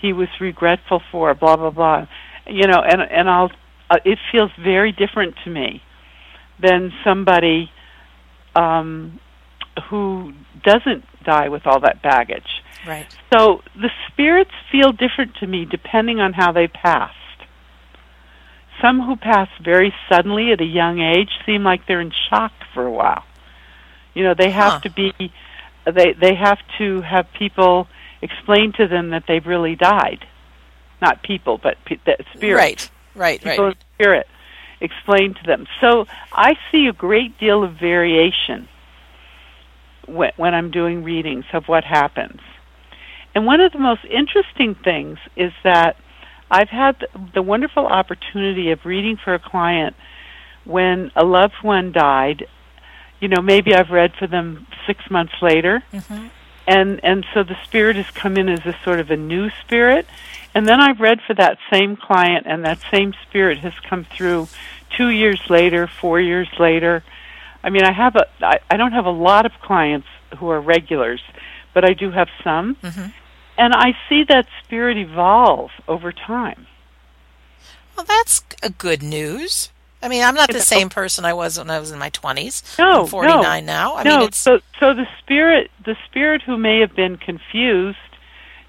he 0.00 0.12
was 0.12 0.28
regretful 0.40 1.02
for, 1.10 1.34
blah 1.34 1.56
blah 1.56 1.70
blah. 1.70 2.06
You 2.46 2.66
know, 2.66 2.80
and 2.80 3.00
and 3.02 3.28
I'll 3.28 3.50
uh, 3.90 3.98
it 4.04 4.18
feels 4.30 4.50
very 4.62 4.92
different 4.92 5.36
to 5.44 5.50
me 5.50 5.82
than 6.60 6.92
somebody 7.04 7.70
um 8.54 9.20
who 9.90 10.32
doesn't 10.64 11.04
die 11.24 11.48
with 11.50 11.66
all 11.66 11.80
that 11.80 12.00
baggage. 12.02 12.62
Right. 12.86 13.06
So 13.32 13.62
the 13.74 13.90
spirits 14.08 14.52
feel 14.72 14.92
different 14.92 15.34
to 15.40 15.46
me 15.46 15.66
depending 15.66 16.18
on 16.20 16.32
how 16.32 16.52
they 16.52 16.66
passed. 16.68 17.14
some 18.80 19.00
who 19.00 19.16
pass 19.16 19.48
very 19.64 19.92
suddenly 20.10 20.52
at 20.52 20.60
a 20.60 20.64
young 20.64 20.98
age 21.00 21.30
seem 21.46 21.62
like 21.64 21.86
they're 21.86 22.00
in 22.00 22.12
shock 22.30 22.52
for 22.74 22.84
a 22.86 22.90
while. 22.90 23.24
You 24.14 24.24
know, 24.24 24.34
they 24.34 24.50
have 24.50 24.74
Huh. 24.74 24.80
to 24.80 24.90
be 24.90 25.12
they 25.84 26.12
they 26.12 26.34
have 26.34 26.58
to 26.78 27.00
have 27.02 27.26
people 27.38 27.86
explain 28.22 28.72
to 28.78 28.86
them 28.86 29.10
that 29.10 29.24
they've 29.28 29.46
really 29.46 29.76
died. 29.76 30.26
Not 31.02 31.22
people, 31.22 31.58
but 31.58 31.76
pe- 31.84 32.00
the 32.06 32.16
spirit. 32.34 32.56
Right. 32.56 32.90
Right. 33.14 33.42
People 33.42 33.66
Right. 33.66 33.76
spirit 33.94 34.26
explain 34.80 35.34
to 35.34 35.42
them. 35.44 35.66
So 35.80 36.06
I 36.32 36.56
see 36.70 36.86
a 36.86 36.92
great 36.92 37.38
deal 37.38 37.62
of 37.64 37.74
variation 37.74 38.68
when, 40.06 40.32
when 40.36 40.54
I'm 40.54 40.70
doing 40.70 41.02
readings 41.02 41.44
of 41.52 41.66
what 41.68 41.84
happens. 41.84 42.40
And 43.34 43.44
one 43.46 43.60
of 43.60 43.72
the 43.72 43.78
most 43.78 44.04
interesting 44.04 44.74
things 44.74 45.18
is 45.36 45.52
that 45.62 45.96
I've 46.50 46.68
had 46.70 47.06
the- 47.34 47.42
wonderful 47.42 47.86
opportunity 47.86 48.70
of 48.70 48.86
reading 48.86 49.16
for 49.16 49.34
a 49.34 49.38
client 49.38 49.96
when 50.64 51.10
a 51.16 51.24
loved 51.24 51.62
one 51.62 51.92
died. 51.92 52.46
You 53.20 53.28
know, 53.28 53.42
maybe 53.42 53.74
I've 53.74 53.90
read 53.90 54.14
for 54.14 54.26
them 54.26 54.66
six 54.86 55.10
months 55.10 55.34
later, 55.42 55.82
Mhm. 55.92 56.30
and 56.66 57.00
and 57.02 57.26
so 57.34 57.42
the 57.42 57.56
spirit 57.64 57.96
has 57.96 58.10
come 58.10 58.36
in 58.36 58.48
as 58.48 58.64
a 58.64 58.74
sort 58.84 59.00
of 59.00 59.10
a 59.10 59.16
new 59.16 59.50
spirit, 59.62 60.06
and 60.56 60.66
then 60.66 60.80
I've 60.80 61.00
read 61.00 61.20
for 61.26 61.34
that 61.34 61.58
same 61.70 61.96
client, 61.96 62.46
and 62.48 62.64
that 62.64 62.78
same 62.90 63.12
spirit 63.28 63.58
has 63.58 63.74
come 63.90 64.04
through 64.04 64.48
two 64.96 65.10
years 65.10 65.38
later, 65.50 65.86
four 65.86 66.18
years 66.18 66.48
later. 66.58 67.04
I 67.62 67.68
mean, 67.68 67.84
I 67.84 67.92
have 67.92 68.16
a 68.16 68.26
I, 68.40 68.58
I 68.70 68.78
don't 68.78 68.92
have 68.92 69.04
a 69.04 69.10
lot 69.10 69.44
of 69.44 69.52
clients 69.60 70.06
who 70.38 70.48
are 70.48 70.58
regulars, 70.58 71.20
but 71.74 71.84
I 71.84 71.92
do 71.92 72.10
have 72.10 72.28
some, 72.42 72.76
Mhm. 72.76 73.12
and 73.58 73.74
I 73.74 73.94
see 74.08 74.24
that 74.24 74.46
spirit 74.64 74.96
evolve 74.96 75.72
over 75.86 76.10
time. 76.10 76.66
Well, 77.94 78.06
that's 78.06 78.42
a 78.62 78.70
good 78.70 79.02
news. 79.02 79.70
I 80.02 80.08
mean, 80.08 80.24
I'm 80.24 80.34
not 80.34 80.50
the 80.50 80.60
same 80.60 80.88
person 80.88 81.26
I 81.26 81.34
was 81.34 81.58
when 81.58 81.68
I 81.68 81.80
was 81.80 81.90
in 81.90 81.98
my 81.98 82.10
20s. 82.10 82.78
No, 82.78 83.02
I'm 83.02 83.06
49 83.08 83.66
now. 83.66 83.96
I 83.96 84.04
no, 84.04 84.18
mean, 84.18 84.28
it's 84.28 84.38
so 84.38 84.60
so 84.80 84.94
the 84.94 85.06
spirit 85.18 85.70
the 85.84 85.96
spirit 86.06 86.40
who 86.40 86.56
may 86.56 86.80
have 86.80 86.94
been 86.96 87.18
confused 87.18 87.98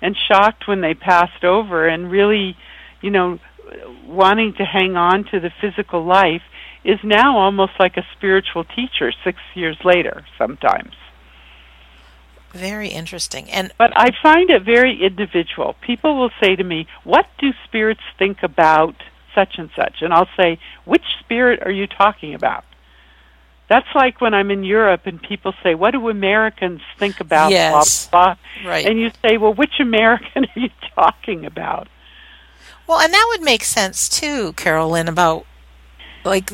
and 0.01 0.15
shocked 0.27 0.67
when 0.67 0.81
they 0.81 0.93
passed 0.93 1.43
over 1.43 1.87
and 1.87 2.11
really, 2.11 2.55
you 3.01 3.09
know, 3.09 3.39
wanting 4.05 4.53
to 4.53 4.63
hang 4.63 4.95
on 4.95 5.25
to 5.25 5.39
the 5.39 5.51
physical 5.61 6.03
life 6.05 6.43
is 6.83 6.99
now 7.03 7.37
almost 7.37 7.73
like 7.79 7.97
a 7.97 8.05
spiritual 8.15 8.63
teacher 8.63 9.11
6 9.23 9.37
years 9.55 9.77
later 9.83 10.25
sometimes. 10.37 10.93
very 12.53 12.87
interesting. 12.89 13.49
And 13.51 13.71
But 13.77 13.91
I 13.95 14.09
find 14.23 14.49
it 14.49 14.63
very 14.63 15.03
individual. 15.03 15.75
People 15.81 16.17
will 16.17 16.31
say 16.41 16.55
to 16.55 16.63
me, 16.63 16.87
"What 17.03 17.27
do 17.37 17.53
spirits 17.65 18.01
think 18.17 18.41
about 18.41 18.95
such 19.35 19.57
and 19.57 19.69
such?" 19.75 20.01
And 20.01 20.13
I'll 20.13 20.29
say, 20.39 20.57
"Which 20.85 21.05
spirit 21.19 21.61
are 21.65 21.71
you 21.71 21.87
talking 21.87 22.33
about?" 22.33 22.63
That's 23.69 23.87
like 23.93 24.21
when 24.21 24.33
I'm 24.33 24.49
in 24.49 24.63
Europe 24.63 25.01
and 25.05 25.21
people 25.21 25.53
say, 25.61 25.75
"What 25.75 25.91
do 25.91 26.09
Americans 26.09 26.81
think 26.97 27.19
about?" 27.19 27.51
Yes. 27.51 28.07
Blah, 28.07 28.25
blah, 28.25 28.35
blah. 28.61 28.71
right. 28.71 28.85
And 28.85 28.99
you 28.99 29.11
say, 29.21 29.37
"Well, 29.37 29.53
which 29.53 29.79
American 29.79 30.45
are 30.55 30.59
you 30.59 30.69
talking 30.95 31.45
about?" 31.45 31.87
Well, 32.87 32.99
and 32.99 33.13
that 33.13 33.27
would 33.31 33.43
make 33.43 33.63
sense 33.63 34.07
too, 34.07 34.53
Carole 34.53 34.91
Lynne, 34.91 35.09
about 35.09 35.45
like 36.23 36.51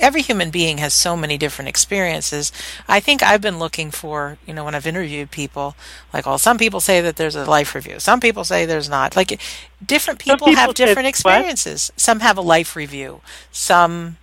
every 0.00 0.22
human 0.22 0.50
being 0.50 0.78
has 0.78 0.92
so 0.92 1.16
many 1.16 1.38
different 1.38 1.68
experiences. 1.68 2.52
I 2.88 3.00
think 3.00 3.22
I've 3.22 3.40
been 3.40 3.58
looking 3.58 3.90
for, 3.90 4.38
you 4.46 4.54
know, 4.54 4.64
when 4.64 4.74
I've 4.74 4.86
interviewed 4.86 5.30
people, 5.30 5.76
like, 6.12 6.26
well, 6.26 6.38
some 6.38 6.58
people 6.58 6.80
say 6.80 7.00
that 7.00 7.16
there's 7.16 7.36
a 7.36 7.44
life 7.44 7.74
review. 7.74 7.98
Some 7.98 8.20
people 8.20 8.44
say 8.44 8.66
there's 8.66 8.88
not. 8.88 9.16
Like, 9.16 9.40
different 9.84 10.20
people, 10.20 10.46
people 10.46 10.54
have 10.60 10.74
different 10.74 11.04
what? 11.04 11.10
experiences. 11.10 11.92
Some 11.96 12.20
have 12.20 12.36
a 12.36 12.42
life 12.42 12.76
review. 12.76 13.20
Some 13.50 14.18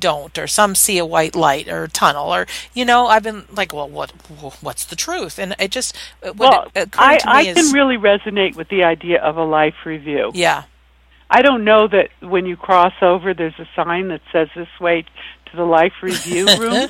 don't 0.00 0.38
or 0.38 0.46
some 0.46 0.74
see 0.74 0.96
a 0.96 1.04
white 1.04 1.34
light 1.34 1.68
or 1.68 1.86
tunnel 1.86 2.34
or 2.34 2.46
you 2.72 2.84
know 2.86 3.06
i've 3.06 3.22
been 3.22 3.44
like 3.52 3.72
well 3.72 3.88
what 3.88 4.10
what's 4.62 4.86
the 4.86 4.96
truth 4.96 5.38
and 5.38 5.54
it 5.58 5.70
just 5.70 5.94
what 6.22 6.38
well, 6.38 6.66
it 6.74 6.88
I, 6.98 7.18
to 7.18 7.26
me 7.26 7.32
I 7.32 7.40
is 7.42 7.56
can 7.56 7.72
really 7.72 7.96
resonate 7.96 8.56
with 8.56 8.68
the 8.68 8.84
idea 8.84 9.20
of 9.22 9.36
a 9.36 9.44
life 9.44 9.74
review. 9.84 10.30
yeah 10.34 10.64
I 11.30 11.42
don't 11.42 11.64
know 11.64 11.88
that 11.88 12.10
when 12.20 12.46
you 12.46 12.56
cross 12.56 12.92
over, 13.02 13.34
there's 13.34 13.58
a 13.58 13.68
sign 13.74 14.08
that 14.08 14.20
says 14.30 14.48
this 14.54 14.68
way 14.80 15.04
to 15.46 15.56
the 15.56 15.64
life 15.64 15.94
review 16.02 16.46
room. 16.58 16.88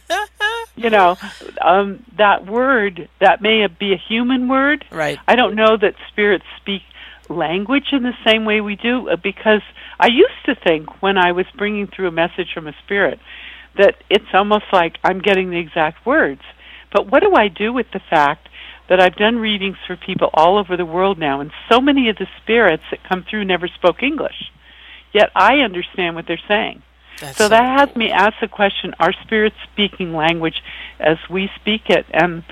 you 0.77 0.91
know, 0.91 1.17
um, 1.63 2.05
that 2.19 2.45
word 2.47 3.09
that 3.21 3.41
may 3.41 3.67
be 3.67 3.93
a 3.93 3.97
human 3.97 4.49
word. 4.49 4.85
right 4.91 5.19
I 5.27 5.37
don't 5.37 5.55
know 5.55 5.77
that 5.77 5.95
spirits 6.09 6.45
speak 6.61 6.83
language 7.29 7.93
in 7.93 8.03
the 8.03 8.17
same 8.25 8.45
way 8.45 8.61
we 8.61 8.77
do 8.77 9.09
uh, 9.09 9.17
because 9.17 9.63
I 9.99 10.09
used 10.09 10.45
to 10.47 10.55
think 10.55 11.03
when 11.03 11.17
I 11.17 11.33
was 11.33 11.47
bringing 11.57 11.87
through 11.87 12.09
a 12.09 12.13
message 12.13 12.53
from 12.53 12.67
a 12.67 12.75
spirit 12.85 13.19
that 13.77 13.97
it's 14.09 14.33
almost 14.33 14.67
like 14.73 14.99
I'm 15.03 15.21
getting 15.21 15.51
the 15.51 15.59
exact 15.59 16.07
words. 16.07 16.43
But 16.93 17.11
what 17.11 17.21
do 17.21 17.35
I 17.35 17.49
do 17.49 17.73
with 17.73 17.87
the 17.93 18.01
fact 18.11 18.49
that 18.89 19.01
I've 19.01 19.17
done 19.17 19.39
readings 19.39 19.77
for 19.87 19.97
people 19.97 20.31
all 20.35 20.59
over 20.59 20.77
the 20.77 20.85
world 20.85 21.19
now 21.19 21.41
and 21.41 21.51
so 21.71 21.81
many 21.81 22.09
of 22.09 22.17
the 22.17 22.27
spirits 22.43 22.83
that 22.91 23.03
come 23.05 23.25
through 23.29 23.45
never 23.45 23.67
spoke 23.69 24.03
English. 24.03 24.51
Yet 25.13 25.31
I 25.35 25.61
understand 25.61 26.17
what 26.17 26.27
they're 26.27 26.39
saying. 26.49 26.83
That's 27.21 27.39
So 27.39 27.49
that 27.49 27.79
has 27.79 27.97
me 27.97 28.11
ask 28.11 28.35
the 28.41 28.49
question, 28.49 28.95
are 28.99 29.13
spirits 29.25 29.57
speaking 29.73 30.13
language 30.13 30.63
as 30.99 31.17
we 31.31 31.49
speak 31.61 31.89
it? 31.89 32.05
And 32.11 32.43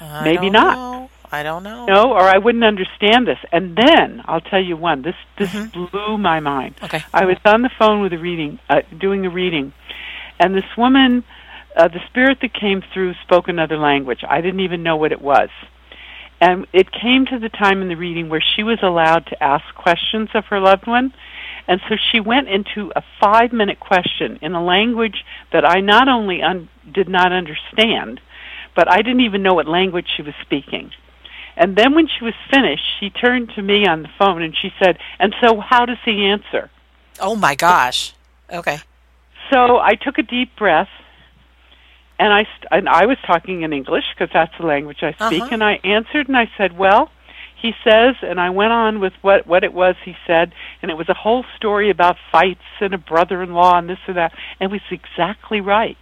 I 0.00 0.24
maybe 0.24 0.50
not. 0.50 0.76
know. 0.76 1.10
I 1.32 1.42
don't 1.42 1.62
know. 1.62 1.86
no, 1.86 2.12
or 2.12 2.20
I 2.20 2.38
wouldn't 2.38 2.62
understand 2.64 3.26
this. 3.26 3.38
And 3.50 3.74
then 3.76 4.22
I'll 4.26 4.42
tell 4.42 4.60
you 4.62 4.76
one. 4.76 5.02
This 5.02 5.14
this 5.38 5.48
Mhm. 5.48 5.72
blew 5.90 6.18
my 6.18 6.40
mind. 6.40 6.74
Okay. 6.82 7.02
I 7.12 7.24
was 7.24 7.38
on 7.44 7.62
the 7.62 7.70
phone 7.78 8.02
with 8.02 8.12
a 8.12 8.18
reading, 8.18 8.58
uh, 8.68 8.82
doing 8.98 9.24
a 9.24 9.30
reading, 9.30 9.72
and 10.38 10.54
this 10.54 10.76
woman, 10.76 11.24
uh, 11.76 11.88
the 11.88 12.00
spirit 12.06 12.40
that 12.42 12.52
came 12.52 12.82
through 12.92 13.14
spoke 13.22 13.48
another 13.48 13.78
language. 13.78 14.22
I 14.28 14.42
didn't 14.42 14.60
even 14.60 14.82
know 14.82 14.96
what 14.96 15.10
it 15.10 15.22
was. 15.22 15.48
And 16.40 16.66
it 16.72 16.90
came 16.90 17.24
to 17.26 17.38
the 17.38 17.48
time 17.48 17.82
in 17.82 17.88
the 17.88 17.94
reading 17.94 18.28
where 18.28 18.40
she 18.42 18.62
was 18.64 18.82
allowed 18.82 19.26
to 19.26 19.42
ask 19.42 19.64
questions 19.74 20.28
of 20.34 20.44
her 20.46 20.58
loved 20.58 20.86
one. 20.86 21.14
And 21.68 21.80
so 21.88 21.94
she 22.10 22.18
went 22.18 22.48
into 22.48 22.92
a 22.96 23.02
five 23.20 23.52
minute 23.52 23.78
question 23.78 24.38
in 24.42 24.52
a 24.52 24.62
language 24.62 25.24
that 25.52 25.64
I 25.64 25.80
not 25.80 26.08
only 26.08 26.42
un- 26.42 26.68
did 26.92 27.08
not 27.08 27.32
understand, 27.32 28.20
but 28.74 28.90
I 28.90 28.96
didn't 28.98 29.20
even 29.20 29.42
know 29.42 29.54
what 29.54 29.68
language 29.68 30.08
she 30.16 30.22
was 30.22 30.34
speaking. 30.42 30.90
And 31.56 31.76
then 31.76 31.94
when 31.94 32.06
she 32.08 32.24
was 32.24 32.34
finished, 32.50 32.82
she 32.98 33.10
turned 33.10 33.50
to 33.56 33.62
me 33.62 33.86
on 33.86 34.02
the 34.02 34.08
phone 34.18 34.42
and 34.42 34.56
she 34.56 34.70
said, 34.82 34.98
And 35.18 35.34
so 35.42 35.60
how 35.60 35.84
does 35.84 35.98
he 36.04 36.24
answer? 36.24 36.70
Oh 37.20 37.36
my 37.36 37.54
gosh. 37.54 38.14
Okay. 38.50 38.78
So 39.52 39.78
I 39.78 39.94
took 39.94 40.16
a 40.18 40.22
deep 40.22 40.56
breath, 40.56 40.88
and 42.18 42.32
I 42.32 42.44
st- 42.44 42.66
and 42.70 42.88
I 42.88 43.04
was 43.06 43.18
talking 43.26 43.62
in 43.62 43.72
English 43.72 44.04
because 44.14 44.32
that's 44.32 44.52
the 44.58 44.64
language 44.66 44.98
I 45.02 45.12
speak, 45.12 45.42
Uh-huh. 45.42 45.48
and 45.52 45.62
I 45.62 45.74
answered 45.84 46.28
and 46.28 46.36
I 46.36 46.48
said, 46.56 46.78
"Well," 46.78 47.10
he 47.54 47.72
says, 47.84 48.16
and 48.22 48.40
I 48.40 48.50
went 48.50 48.72
on 48.72 48.98
with 49.00 49.12
what 49.20 49.46
what 49.46 49.62
it 49.62 49.72
was 49.74 49.94
he 50.04 50.16
said, 50.26 50.52
and 50.80 50.90
it 50.90 50.96
was 50.96 51.08
a 51.10 51.14
whole 51.14 51.44
story 51.56 51.90
about 51.90 52.16
fights 52.30 52.64
and 52.80 52.94
a 52.94 52.98
brother-in-law 52.98 53.78
and 53.78 53.90
this 53.90 53.98
and 54.06 54.16
that, 54.16 54.32
and 54.58 54.70
it 54.70 54.72
was 54.72 54.80
exactly 54.90 55.60
right. 55.60 55.98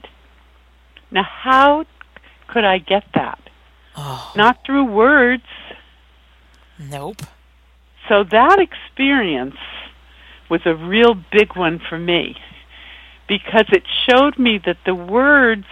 Now, 1.11 1.25
how 1.25 1.87
could 2.47 2.65
I 2.65 2.79
get 2.79 3.05
that? 3.15 3.41
Oh, 3.97 4.33
Not 4.37 4.65
through 4.65 4.85
words. 4.85 5.43
nope. 6.79 7.23
So 8.09 8.25
that 8.25 8.59
experience 8.59 9.57
was 10.49 10.63
a 10.65 10.75
real 10.75 11.15
big 11.15 11.55
one 11.57 11.79
for 11.89 11.99
me 11.99 12.37
because 13.29 13.67
it 13.71 13.85
showed 14.09 14.39
me 14.39 14.59
that 14.67 14.79
the 14.85 14.95
words 14.95 15.67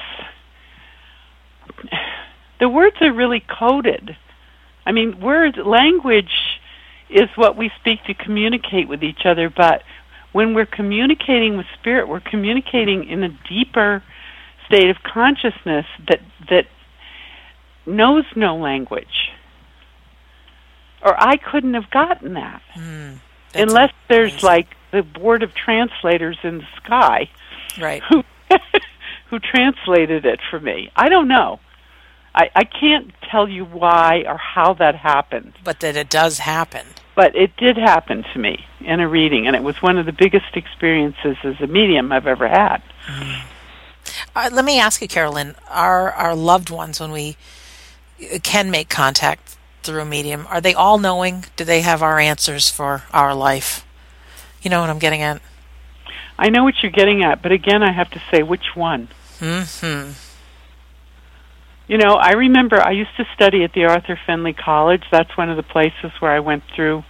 the 2.61 2.69
words 2.69 2.97
are 3.01 3.13
really 3.13 3.41
coded. 3.59 4.17
I 4.87 4.93
mean, 4.93 5.21
words 5.21 5.57
language 5.65 6.31
is 7.11 7.29
what 7.37 7.57
we 7.57 7.71
speak 7.81 8.05
to 8.05 8.15
communicate 8.15 8.89
with 8.89 9.03
each 9.03 9.25
other, 9.25 9.51
but 9.51 9.83
when 10.33 10.55
we're 10.55 10.67
communicating 10.67 11.57
with 11.57 11.67
spirit, 11.81 12.09
we're 12.09 12.21
communicating 12.21 13.09
in 13.09 13.23
a 13.23 13.29
deeper 13.49 14.03
state 14.67 14.91
of 14.91 14.97
consciousness 15.03 15.87
that 16.09 16.21
that 16.51 16.67
knows 17.89 18.25
no 18.37 18.57
language. 18.57 19.31
Or 21.03 21.15
I 21.19 21.37
couldn't 21.37 21.75
have 21.75 21.91
gotten 21.91 22.35
that. 22.35 22.63
That's 22.77 23.71
unless 23.71 23.93
there's 24.09 24.33
amazing. 24.33 24.47
like 24.47 24.67
the 24.91 25.03
board 25.03 25.43
of 25.43 25.55
translators 25.55 26.39
in 26.43 26.59
the 26.59 26.67
sky 26.85 27.31
right. 27.81 28.03
who 28.09 28.25
who 29.31 29.39
translated 29.39 30.25
it 30.27 30.41
for 30.51 30.59
me. 30.59 30.91
I 30.97 31.09
don't 31.09 31.29
know. 31.29 31.61
I, 32.35 32.51
I 32.55 32.65
can't 32.65 33.13
tell 33.31 33.49
you 33.49 33.65
why 33.65 34.25
or 34.27 34.37
how 34.37 34.75
that 34.75 34.95
happened, 34.95 35.55
But 35.65 35.81
that 35.81 35.97
it 35.97 36.09
does 36.11 36.39
happen. 36.39 36.87
but 37.15 37.35
it 37.37 37.57
did 37.57 37.77
happen 37.77 38.25
to 38.33 38.39
me 38.39 38.65
in 38.81 39.01
a 39.01 39.09
reading, 39.09 39.47
and 39.47 39.57
it 39.57 39.63
was 39.63 39.81
one 39.83 39.99
of 39.99 40.07
the 40.07 40.13
biggest 40.13 40.55
experiences 40.57 41.37
as 41.43 41.61
a 41.61 41.67
medium 41.67 42.13
I've 42.13 42.27
ever 42.27 42.47
had. 42.49 42.83
Uh, 44.35 44.51
let 44.53 44.65
me 44.65 44.79
ask 44.79 45.01
you, 45.03 45.09
Carole 45.09 45.35
Lynne. 45.35 45.55
Our 45.69 46.13
our 46.13 46.35
loved 46.35 46.71
ones, 46.71 47.01
when 47.01 47.11
we 47.13 47.37
can 48.43 48.71
make 48.71 48.89
contact 48.89 49.57
through 49.83 50.01
a 50.01 50.05
medium, 50.05 50.47
are 50.49 50.61
they 50.61 50.75
all 50.75 50.99
knowing? 50.99 51.45
Do 51.57 51.65
they 51.65 51.81
have 51.83 52.03
our 52.03 52.19
answers 52.19 52.69
for 52.69 53.05
our 53.13 53.35
life? 53.35 53.85
You 54.63 54.71
know 54.71 54.81
what 54.81 54.91
I'm 54.91 54.99
getting 54.99 55.23
at? 55.23 55.41
I 56.39 56.51
know 56.51 56.65
what 56.65 56.75
you're 56.83 56.93
getting 56.93 57.25
at, 57.25 57.43
but 57.43 57.53
again, 57.53 57.83
I 57.83 57.93
have 57.93 58.11
to 58.11 58.23
say 58.31 58.43
which 58.43 58.75
one. 58.75 59.09
Hmm. 59.41 60.11
You 61.89 61.97
know, 61.97 62.15
I 62.15 62.33
remember 62.33 62.81
I 62.81 62.91
used 62.91 63.17
to 63.17 63.25
study 63.35 63.65
at 63.65 63.73
the 63.73 63.85
Arthur 63.85 64.19
Findlay 64.27 64.53
College. 64.53 65.05
That's 65.11 65.37
one 65.37 65.49
of 65.49 65.57
the 65.57 65.63
places 65.63 66.13
where 66.21 66.31
I 66.31 66.41
went 66.41 66.65
through 66.75 67.03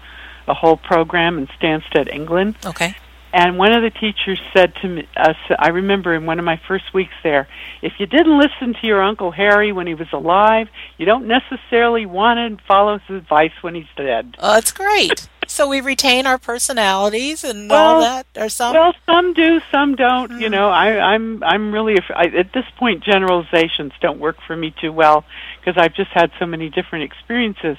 a 0.46 0.54
whole 0.54 0.76
program 0.76 1.36
in 1.36 1.46
Stansted, 1.48 2.12
England. 2.12 2.56
Okay. 2.64 2.94
And 3.32 3.58
one 3.58 3.72
of 3.72 3.82
the 3.82 3.90
teachers 3.90 4.40
said 4.54 4.74
to 4.76 4.88
me, 4.88 5.08
uh, 5.14 5.34
I 5.58 5.68
remember 5.68 6.14
in 6.14 6.24
one 6.24 6.38
of 6.38 6.44
my 6.46 6.58
first 6.66 6.94
weeks 6.94 7.12
there, 7.22 7.46
if 7.82 7.94
you 7.98 8.06
didn't 8.06 8.38
listen 8.38 8.74
to 8.80 8.86
your 8.86 9.02
Uncle 9.02 9.30
Harry 9.32 9.70
when 9.70 9.86
he 9.86 9.94
was 9.94 10.08
alive, 10.12 10.68
you 10.96 11.04
don't 11.04 11.26
necessarily 11.26 12.06
want 12.06 12.58
to 12.58 12.64
follow 12.64 12.98
his 12.98 13.16
advice 13.16 13.52
when 13.60 13.74
he's 13.74 13.86
dead. 13.96 14.36
Oh, 14.38 14.54
that's 14.54 14.72
great. 14.72 15.28
so 15.46 15.68
we 15.68 15.82
retain 15.82 16.26
our 16.26 16.38
personalities 16.38 17.44
and 17.44 17.68
well, 17.68 17.96
all 17.96 18.00
that, 18.00 18.26
or 18.36 18.48
some? 18.48 18.74
Well, 18.74 18.94
some 19.04 19.34
do, 19.34 19.60
some 19.70 19.94
don't. 19.94 20.32
Mm. 20.32 20.40
You 20.40 20.48
know, 20.48 20.70
I, 20.70 20.98
I'm 20.98 21.42
I'm 21.44 21.72
really 21.72 21.96
I, 22.14 22.28
at 22.28 22.54
this 22.54 22.64
point 22.78 23.04
generalizations 23.04 23.92
don't 24.00 24.20
work 24.20 24.36
for 24.46 24.56
me 24.56 24.74
too 24.80 24.92
well 24.92 25.24
because 25.60 25.80
I've 25.80 25.94
just 25.94 26.10
had 26.12 26.30
so 26.38 26.46
many 26.46 26.70
different 26.70 27.04
experiences. 27.04 27.76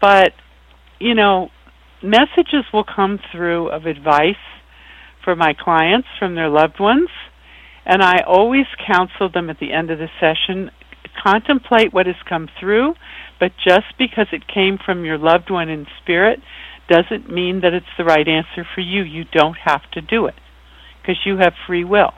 But 0.00 0.32
you 0.98 1.14
know, 1.14 1.50
messages 2.02 2.64
will 2.72 2.84
come 2.84 3.20
through 3.30 3.68
of 3.68 3.86
advice 3.86 4.34
for 5.26 5.36
my 5.36 5.52
clients 5.52 6.08
from 6.18 6.36
their 6.36 6.48
loved 6.48 6.80
ones. 6.80 7.10
And 7.84 8.02
I 8.02 8.20
always 8.26 8.66
counsel 8.86 9.28
them 9.28 9.50
at 9.50 9.58
the 9.58 9.72
end 9.72 9.90
of 9.90 9.98
the 9.98 10.08
session 10.18 10.70
contemplate 11.22 11.92
what 11.92 12.06
has 12.06 12.16
come 12.28 12.48
through, 12.60 12.94
but 13.40 13.52
just 13.64 13.86
because 13.98 14.26
it 14.32 14.46
came 14.46 14.78
from 14.78 15.04
your 15.04 15.18
loved 15.18 15.50
one 15.50 15.68
in 15.68 15.86
spirit 16.02 16.40
doesn't 16.88 17.30
mean 17.30 17.60
that 17.62 17.72
it's 17.72 17.86
the 17.98 18.04
right 18.04 18.26
answer 18.28 18.66
for 18.74 18.80
you. 18.80 19.02
You 19.02 19.24
don't 19.24 19.56
have 19.56 19.82
to 19.92 20.00
do 20.00 20.26
it 20.26 20.34
because 21.00 21.16
you 21.24 21.38
have 21.38 21.52
free 21.66 21.84
will. 21.84 22.12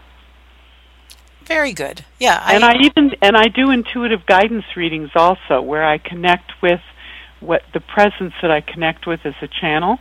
Very 1.45 1.73
good. 1.73 2.05
Yeah, 2.19 2.43
I, 2.45 2.55
and 2.55 2.65
I 2.65 2.75
even 2.83 3.13
and 3.23 3.35
I 3.35 3.49
do 3.49 3.71
intuitive 3.71 4.27
guidance 4.27 4.65
readings 4.77 5.11
also, 5.17 5.63
where 5.63 5.85
I 5.85 5.97
connect 5.97 6.53
with 6.63 6.81
what 7.41 7.63
the 7.73 7.81
presence 7.81 8.35
that 8.43 8.51
I 8.51 8.61
connect 8.61 9.07
with 9.07 9.21
as 9.25 9.35
a 9.41 9.49
channel, 9.49 9.99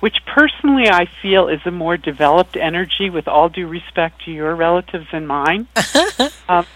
which 0.00 0.16
personally 0.24 0.88
I 0.88 1.06
feel 1.22 1.48
is 1.48 1.60
a 1.66 1.70
more 1.70 1.96
developed 1.96 2.56
energy 2.56 3.10
with 3.10 3.28
all 3.28 3.48
due 3.48 3.68
respect 3.68 4.24
to 4.24 4.32
your 4.32 4.54
relatives 4.56 5.06
and 5.12 5.28
mine. 5.28 5.68
um, 6.48 6.66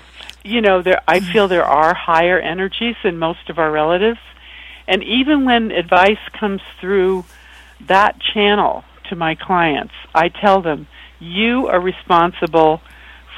you 0.44 0.60
know, 0.60 0.82
there 0.82 1.02
I 1.08 1.20
feel 1.20 1.48
there 1.48 1.64
are 1.64 1.94
higher 1.94 2.38
energies 2.38 2.96
than 3.02 3.18
most 3.18 3.48
of 3.48 3.58
our 3.58 3.70
relatives. 3.70 4.20
And 4.86 5.02
even 5.02 5.46
when 5.46 5.72
advice 5.72 6.18
comes 6.38 6.60
through 6.78 7.24
that 7.88 8.20
channel 8.20 8.84
to 9.08 9.16
my 9.16 9.34
clients, 9.34 9.94
I 10.14 10.28
tell 10.28 10.60
them, 10.60 10.86
you 11.18 11.68
are 11.68 11.80
responsible 11.80 12.82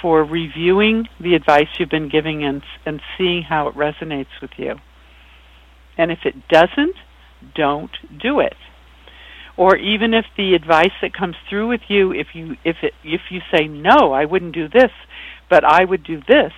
for 0.03 0.24
reviewing 0.24 1.09
the 1.20 1.37
advice 1.37 1.68
you've 1.78 1.89
been 1.89 2.09
giving 2.09 2.45
and, 2.45 2.62
and 2.84 3.01
seeing 3.16 3.43
how 3.43 3.68
it 3.68 3.74
resonates 3.76 4.41
with 4.43 4.51
you. 4.59 4.80
And 5.97 6.11
if 6.11 6.26
it 6.26 6.49
doesn't, 6.49 6.97
don't 7.55 7.93
do 8.18 8.41
it 8.41 8.57
or 9.57 9.76
even 9.76 10.12
if 10.14 10.26
the 10.36 10.54
advice 10.54 10.92
that 11.00 11.14
comes 11.14 11.36
through 11.48 11.68
with 11.68 11.82
you 11.88 12.12
if 12.12 12.28
you 12.34 12.57
if 12.64 12.76
it 12.82 12.94
if 13.04 13.22
you 13.30 13.40
say 13.54 13.66
no 13.66 14.12
i 14.12 14.24
wouldn't 14.24 14.54
do 14.54 14.68
this 14.68 14.90
but 15.48 15.64
i 15.64 15.84
would 15.84 16.02
do 16.04 16.20
this 16.28 16.52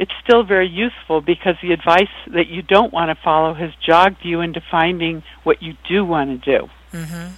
it's 0.00 0.12
still 0.24 0.42
very 0.42 0.66
useful 0.66 1.20
because 1.20 1.56
the 1.60 1.72
advice 1.72 2.08
that 2.32 2.46
you 2.48 2.62
don't 2.62 2.90
want 2.90 3.10
to 3.10 3.22
follow 3.22 3.52
has 3.52 3.70
jogged 3.86 4.24
you 4.24 4.40
into 4.40 4.62
finding 4.70 5.22
what 5.42 5.62
you 5.62 5.74
do 5.86 6.06
want 6.06 6.42
to 6.42 6.58
do. 6.58 6.70
Mm-hmm. 6.90 7.34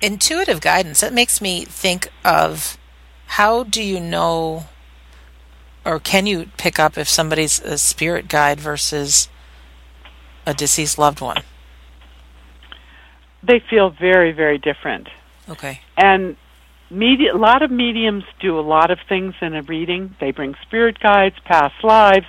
intuitive 0.00 0.62
guidance. 0.62 1.02
That 1.02 1.12
makes 1.12 1.42
me 1.42 1.66
think 1.66 2.08
of 2.24 2.78
how 3.26 3.62
do 3.64 3.82
you 3.82 4.00
know 4.00 4.64
or 5.84 6.00
can 6.00 6.26
you 6.26 6.48
pick 6.56 6.78
up 6.78 6.96
if 6.96 7.10
somebody's 7.10 7.60
a 7.60 7.76
spirit 7.76 8.26
guide 8.28 8.58
versus 8.58 9.28
a 10.46 10.54
deceased 10.54 10.98
loved 10.98 11.20
one 11.20 11.42
they 13.46 13.60
feel 13.70 13.90
very, 13.90 14.32
very 14.32 14.58
different. 14.58 15.08
Okay. 15.48 15.80
And 15.96 16.36
media, 16.90 17.34
a 17.34 17.36
lot 17.36 17.62
of 17.62 17.70
mediums 17.70 18.24
do 18.40 18.58
a 18.58 18.62
lot 18.62 18.90
of 18.90 18.98
things 19.08 19.34
in 19.40 19.54
a 19.54 19.62
reading. 19.62 20.14
They 20.20 20.30
bring 20.30 20.54
spirit 20.62 20.98
guides, 21.00 21.36
past 21.44 21.74
lives, 21.82 22.26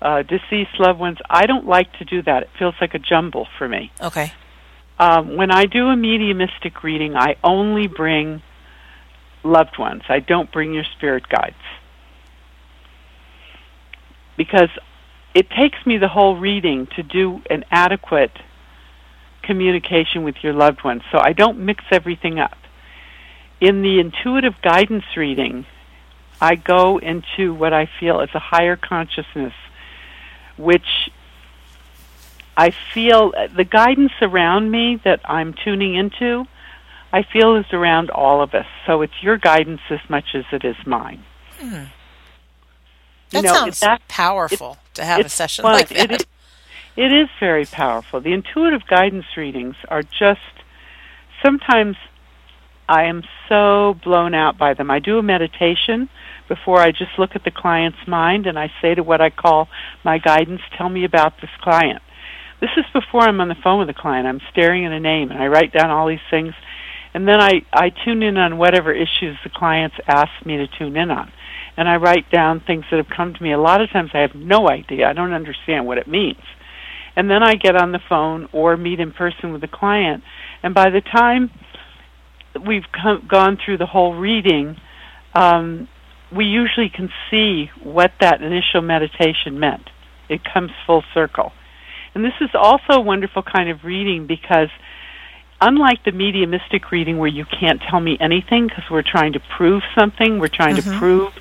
uh, 0.00 0.22
deceased 0.22 0.78
loved 0.78 0.98
ones. 0.98 1.18
I 1.28 1.46
don't 1.46 1.66
like 1.66 1.92
to 1.98 2.04
do 2.04 2.22
that. 2.22 2.44
It 2.44 2.50
feels 2.58 2.74
like 2.80 2.94
a 2.94 2.98
jumble 2.98 3.46
for 3.58 3.68
me. 3.68 3.92
Okay. 4.00 4.32
Um, 4.98 5.36
when 5.36 5.50
I 5.52 5.66
do 5.66 5.86
a 5.88 5.96
mediumistic 5.96 6.82
reading, 6.82 7.14
I 7.14 7.36
only 7.44 7.86
bring 7.86 8.42
loved 9.44 9.78
ones. 9.78 10.02
I 10.08 10.18
don't 10.18 10.50
bring 10.50 10.74
your 10.74 10.84
spirit 10.96 11.28
guides. 11.28 11.54
Because 14.36 14.70
it 15.34 15.50
takes 15.50 15.78
me 15.86 15.98
the 15.98 16.08
whole 16.08 16.36
reading 16.36 16.88
to 16.96 17.02
do 17.02 17.42
an 17.48 17.64
adequate 17.70 18.32
communication 19.48 20.24
with 20.24 20.36
your 20.42 20.52
loved 20.52 20.84
ones. 20.84 21.02
So 21.10 21.18
I 21.18 21.32
don't 21.32 21.60
mix 21.60 21.82
everything 21.90 22.38
up. 22.38 22.58
In 23.62 23.80
the 23.80 23.98
intuitive 23.98 24.60
guidance 24.60 25.06
reading, 25.16 25.64
I 26.38 26.54
go 26.54 26.98
into 26.98 27.54
what 27.54 27.72
I 27.72 27.88
feel 27.98 28.20
is 28.20 28.28
a 28.34 28.38
higher 28.38 28.76
consciousness, 28.76 29.54
which 30.58 31.10
I 32.56 32.70
feel 32.92 33.32
the 33.56 33.64
guidance 33.64 34.12
around 34.20 34.70
me 34.70 35.00
that 35.04 35.20
I'm 35.24 35.54
tuning 35.54 35.94
into, 35.94 36.44
I 37.10 37.22
feel 37.22 37.56
is 37.56 37.72
around 37.72 38.10
all 38.10 38.42
of 38.42 38.54
us. 38.54 38.66
So 38.86 39.00
it's 39.00 39.22
your 39.22 39.38
guidance 39.38 39.80
as 39.88 40.00
much 40.10 40.34
as 40.34 40.44
it 40.52 40.62
is 40.62 40.76
mine. 40.84 41.24
Hmm. 41.58 41.84
That 43.30 43.42
you 43.42 43.42
know, 43.42 43.54
sounds 43.54 43.80
that, 43.80 44.06
powerful 44.08 44.72
it, 44.72 44.94
to 44.96 45.04
have 45.04 45.24
a 45.24 45.28
session 45.28 45.62
fun. 45.62 45.72
like 45.72 45.88
that. 45.88 46.10
It 46.10 46.20
is 46.20 46.26
very 47.38 47.64
powerful. 47.64 48.20
The 48.20 48.32
intuitive 48.32 48.86
guidance 48.86 49.36
readings 49.36 49.76
are 49.88 50.02
just 50.02 50.40
sometimes 51.44 51.96
I 52.88 53.04
am 53.04 53.22
so 53.48 53.94
blown 54.02 54.34
out 54.34 54.58
by 54.58 54.74
them. 54.74 54.90
I 54.90 54.98
do 54.98 55.18
a 55.18 55.22
meditation 55.22 56.08
before 56.48 56.80
I 56.80 56.90
just 56.90 57.18
look 57.18 57.36
at 57.36 57.44
the 57.44 57.50
client's 57.50 58.06
mind 58.06 58.46
and 58.46 58.58
I 58.58 58.72
say 58.82 58.94
to 58.94 59.02
what 59.02 59.20
I 59.20 59.30
call 59.30 59.68
my 60.04 60.18
guidance, 60.18 60.62
tell 60.76 60.88
me 60.88 61.04
about 61.04 61.40
this 61.40 61.50
client. 61.60 62.02
This 62.60 62.70
is 62.76 62.84
before 62.92 63.22
I'm 63.22 63.40
on 63.40 63.48
the 63.48 63.54
phone 63.54 63.78
with 63.78 63.88
the 63.88 63.94
client. 63.94 64.26
I'm 64.26 64.40
staring 64.50 64.84
at 64.84 64.92
a 64.92 64.98
name 64.98 65.30
and 65.30 65.40
I 65.40 65.46
write 65.46 65.72
down 65.72 65.90
all 65.90 66.08
these 66.08 66.18
things 66.30 66.54
and 67.14 67.28
then 67.28 67.40
I, 67.40 67.62
I 67.72 67.90
tune 67.90 68.22
in 68.22 68.36
on 68.36 68.58
whatever 68.58 68.92
issues 68.92 69.36
the 69.44 69.50
clients 69.50 69.96
ask 70.06 70.30
me 70.44 70.56
to 70.56 70.66
tune 70.66 70.96
in 70.96 71.10
on. 71.10 71.30
And 71.76 71.88
I 71.88 71.96
write 71.96 72.28
down 72.30 72.60
things 72.60 72.86
that 72.90 72.96
have 72.96 73.08
come 73.08 73.34
to 73.34 73.42
me. 73.42 73.52
A 73.52 73.58
lot 73.58 73.80
of 73.80 73.90
times 73.90 74.10
I 74.14 74.18
have 74.20 74.34
no 74.34 74.68
idea. 74.68 75.08
I 75.08 75.12
don't 75.12 75.32
understand 75.32 75.86
what 75.86 75.98
it 75.98 76.08
means 76.08 76.42
and 77.18 77.28
then 77.28 77.42
I 77.42 77.56
get 77.56 77.74
on 77.74 77.90
the 77.90 77.98
phone 78.08 78.48
or 78.52 78.76
meet 78.76 79.00
in 79.00 79.10
person 79.10 79.50
with 79.52 79.60
the 79.60 79.66
client. 79.66 80.22
And 80.62 80.72
by 80.72 80.90
the 80.90 81.00
time 81.00 81.50
we've 82.64 82.84
come, 82.92 83.26
gone 83.28 83.58
through 83.62 83.78
the 83.78 83.86
whole 83.86 84.14
reading, 84.14 84.76
um, 85.34 85.88
we 86.32 86.44
usually 86.44 86.88
can 86.88 87.10
see 87.28 87.72
what 87.82 88.12
that 88.20 88.40
initial 88.40 88.82
meditation 88.82 89.58
meant. 89.58 89.90
It 90.28 90.42
comes 90.44 90.70
full 90.86 91.02
circle. 91.12 91.50
And 92.14 92.24
this 92.24 92.34
is 92.40 92.50
also 92.54 92.92
a 92.92 93.00
wonderful 93.00 93.42
kind 93.42 93.68
of 93.68 93.82
reading 93.82 94.28
because 94.28 94.68
unlike 95.60 96.04
the 96.04 96.12
mediumistic 96.12 96.92
reading 96.92 97.18
where 97.18 97.26
you 97.26 97.44
can't 97.46 97.82
tell 97.90 97.98
me 97.98 98.16
anything 98.20 98.68
because 98.68 98.84
we're 98.88 99.02
trying 99.02 99.32
to 99.32 99.40
prove 99.40 99.82
something, 99.98 100.38
we're 100.38 100.46
trying 100.46 100.76
mm-hmm. 100.76 100.92
to 100.92 100.98
prove 100.98 101.32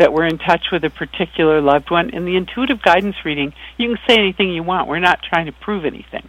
that 0.00 0.14
we're 0.14 0.24
in 0.24 0.38
touch 0.38 0.68
with 0.72 0.82
a 0.82 0.90
particular 0.90 1.60
loved 1.60 1.90
one. 1.90 2.08
In 2.10 2.24
the 2.24 2.34
intuitive 2.34 2.82
guidance 2.82 3.16
reading, 3.22 3.52
you 3.76 3.88
can 3.88 3.98
say 4.08 4.14
anything 4.14 4.50
you 4.50 4.62
want. 4.62 4.88
We're 4.88 4.98
not 4.98 5.20
trying 5.22 5.44
to 5.44 5.52
prove 5.52 5.84
anything. 5.84 6.28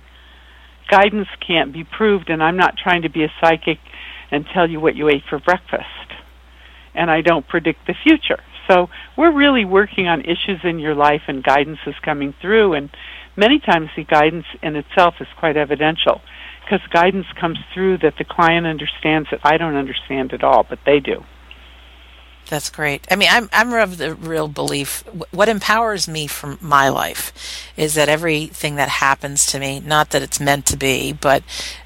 Guidance 0.90 1.30
can't 1.40 1.72
be 1.72 1.86
proved, 1.86 2.30
and 2.30 2.44
I'm 2.44 2.58
not 2.58 2.76
trying 2.78 3.04
to 3.04 3.10
be 3.10 3.24
a 3.24 3.32
psychic 3.40 3.80
and 4.30 4.46
tell 4.54 4.70
you 4.70 4.82
what 4.82 4.98
you 4.98 5.08
ate 5.08 5.24
for 5.30 5.40
breakfast. 5.40 5.86
And 6.94 7.10
I 7.10 7.22
don't 7.22 7.48
predict 7.48 7.88
the 7.88 7.96
future. 8.04 8.40
So 8.70 8.90
we're 9.18 9.36
really 9.36 9.64
working 9.64 10.06
on 10.06 10.20
issues 10.22 10.60
in 10.66 10.80
your 10.80 10.94
life, 10.94 11.22
and 11.28 11.42
guidance 11.42 11.80
is 11.88 11.96
coming 12.04 12.34
through. 12.42 12.74
And 12.74 12.90
many 13.38 13.60
times 13.60 13.90
the 13.96 14.04
guidance 14.04 14.46
in 14.62 14.76
itself 14.76 15.16
is 15.22 15.28
quite 15.40 15.56
evidential 15.56 16.20
because 16.62 16.86
guidance 16.92 17.28
comes 17.40 17.58
through 17.74 18.00
that 18.00 18.16
the 18.18 18.26
client 18.26 18.68
understands 18.68 19.30
that 19.32 19.40
I 19.46 19.56
don't 19.56 19.76
understand 19.76 20.34
at 20.34 20.44
all, 20.44 20.66
but 20.70 20.80
they 20.86 21.00
do. 21.00 21.24
That's 22.52 22.70
great. 22.70 23.08
I 23.10 23.16
mean, 23.16 23.30
I'm 23.32 23.50
I'm 23.54 23.72
of 23.72 23.98
the 23.98 24.14
real 24.14 24.50
belief. 24.50 25.06
What 25.32 25.48
empowers 25.48 26.06
me 26.10 26.28
from 26.28 26.58
my 26.60 26.90
life 26.90 27.32
is 27.78 27.94
that 27.94 28.10
everything 28.10 28.76
that 28.76 28.90
happens 28.90 29.46
to 29.48 29.60
me, 29.60 29.80
not 29.80 30.10
that 30.10 30.22
it's 30.22 30.42
meant 30.42 30.66
to 30.66 30.76
be, 30.76 31.14
but 31.14 31.44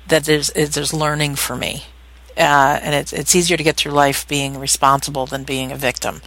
that 0.07 0.23
there's 0.23 0.49
there's 0.49 0.91
learning 0.91 1.35
for 1.35 1.55
me, 1.55 1.83
uh, 2.35 2.79
and 2.81 2.95
it's 2.95 3.13
it's 3.13 3.35
easier 3.35 3.57
to 3.57 3.63
get 3.63 3.77
through 3.77 3.91
life 3.91 4.27
being 4.27 4.59
responsible 4.59 5.27
than 5.27 5.43
being 5.43 5.71
a 5.71 5.75
victim. 5.75 6.23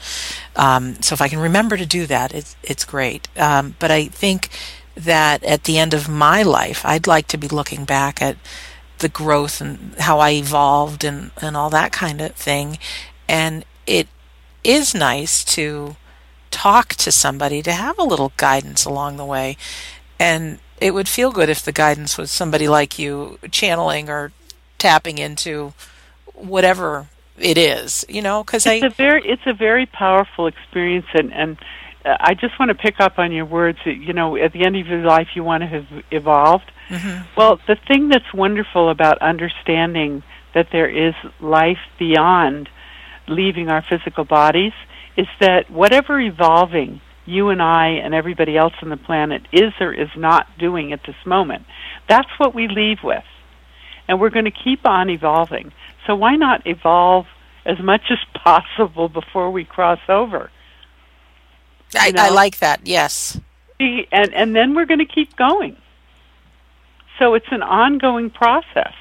Um, 0.54 1.02
so 1.02 1.14
if 1.14 1.20
I 1.20 1.26
can 1.26 1.40
remember 1.40 1.76
to 1.76 1.84
do 1.84 2.06
that, 2.06 2.32
it's 2.32 2.54
it's 2.62 2.84
great. 2.84 3.26
Um, 3.36 3.74
but 3.80 3.90
I 3.90 4.04
think 4.04 4.50
that 4.94 5.42
at 5.42 5.64
the 5.64 5.78
end 5.78 5.94
of 5.94 6.08
my 6.08 6.44
life, 6.44 6.86
I'd 6.86 7.08
like 7.08 7.26
to 7.28 7.38
be 7.38 7.48
looking 7.48 7.84
back 7.84 8.22
at 8.22 8.36
the 8.98 9.08
growth 9.08 9.60
and 9.60 9.96
how 9.98 10.20
I 10.20 10.30
evolved 10.34 11.02
and, 11.02 11.32
and 11.42 11.56
all 11.56 11.70
that 11.70 11.90
kind 11.90 12.20
of 12.20 12.36
thing. 12.36 12.78
And 13.28 13.64
it 13.84 14.06
is 14.64 14.94
nice 14.94 15.44
to 15.44 15.96
talk 16.50 16.90
to 16.90 17.12
somebody 17.12 17.62
to 17.62 17.72
have 17.72 17.98
a 17.98 18.04
little 18.04 18.32
guidance 18.36 18.84
along 18.84 19.16
the 19.16 19.24
way. 19.24 19.56
And 20.18 20.58
it 20.80 20.94
would 20.94 21.08
feel 21.08 21.30
good 21.30 21.48
if 21.48 21.64
the 21.64 21.72
guidance 21.72 22.16
was 22.16 22.30
somebody 22.30 22.68
like 22.68 22.98
you 22.98 23.38
channeling 23.50 24.08
or 24.08 24.32
tapping 24.78 25.18
into 25.18 25.72
whatever 26.34 27.08
it 27.38 27.58
is, 27.58 28.04
you 28.08 28.22
know, 28.22 28.42
because 28.42 28.66
I 28.66 28.74
a 28.74 28.90
very 28.90 29.22
it's 29.24 29.42
a 29.46 29.52
very 29.52 29.86
powerful 29.86 30.46
experience, 30.46 31.06
and 31.14 31.32
and 31.32 31.58
uh, 32.04 32.16
I 32.20 32.34
just 32.34 32.58
want 32.58 32.70
to 32.70 32.74
pick 32.74 33.00
up 33.00 33.18
on 33.18 33.32
your 33.32 33.44
words. 33.44 33.78
That, 33.84 33.96
you 33.96 34.12
know, 34.12 34.36
at 34.36 34.52
the 34.52 34.64
end 34.64 34.76
of 34.76 34.86
your 34.86 35.04
life, 35.04 35.28
you 35.34 35.44
want 35.44 35.62
to 35.62 35.66
have 35.66 35.86
evolved. 36.10 36.70
Mm-hmm. 36.88 37.28
Well, 37.36 37.60
the 37.66 37.76
thing 37.86 38.08
that's 38.08 38.32
wonderful 38.32 38.90
about 38.90 39.20
understanding 39.20 40.22
that 40.54 40.68
there 40.72 40.88
is 40.88 41.14
life 41.40 41.78
beyond 41.98 42.68
leaving 43.28 43.68
our 43.68 43.82
physical 43.82 44.24
bodies 44.24 44.72
is 45.16 45.26
that 45.40 45.70
whatever 45.70 46.20
evolving 46.20 47.00
you 47.26 47.50
and 47.50 47.60
I 47.60 47.88
and 47.88 48.14
everybody 48.14 48.56
else 48.56 48.72
on 48.82 48.88
the 48.88 48.96
planet 48.96 49.42
is 49.52 49.72
or 49.80 49.92
is 49.92 50.08
not 50.16 50.46
doing 50.58 50.92
at 50.92 51.02
this 51.06 51.16
moment, 51.26 51.64
that's 52.08 52.30
what 52.38 52.54
we 52.54 52.68
leave 52.68 52.98
with. 53.02 53.24
And 54.06 54.20
we're 54.20 54.30
going 54.30 54.46
to 54.46 54.50
keep 54.50 54.86
on 54.86 55.10
evolving. 55.10 55.72
So 56.06 56.14
why 56.14 56.36
not 56.36 56.66
evolve 56.66 57.26
as 57.66 57.78
much 57.80 58.10
as 58.10 58.18
possible 58.34 59.08
before 59.08 59.50
we 59.50 59.64
cross 59.64 60.00
over? 60.08 60.50
I, 61.94 62.12
I 62.16 62.30
like 62.30 62.58
that. 62.58 62.86
Yes. 62.86 63.38
And 63.80 64.34
and 64.34 64.56
then 64.56 64.74
we're 64.74 64.86
going 64.86 64.98
to 64.98 65.06
keep 65.06 65.36
going. 65.36 65.76
So 67.18 67.34
it's 67.34 67.46
an 67.50 67.62
ongoing 67.62 68.30
process. 68.30 68.94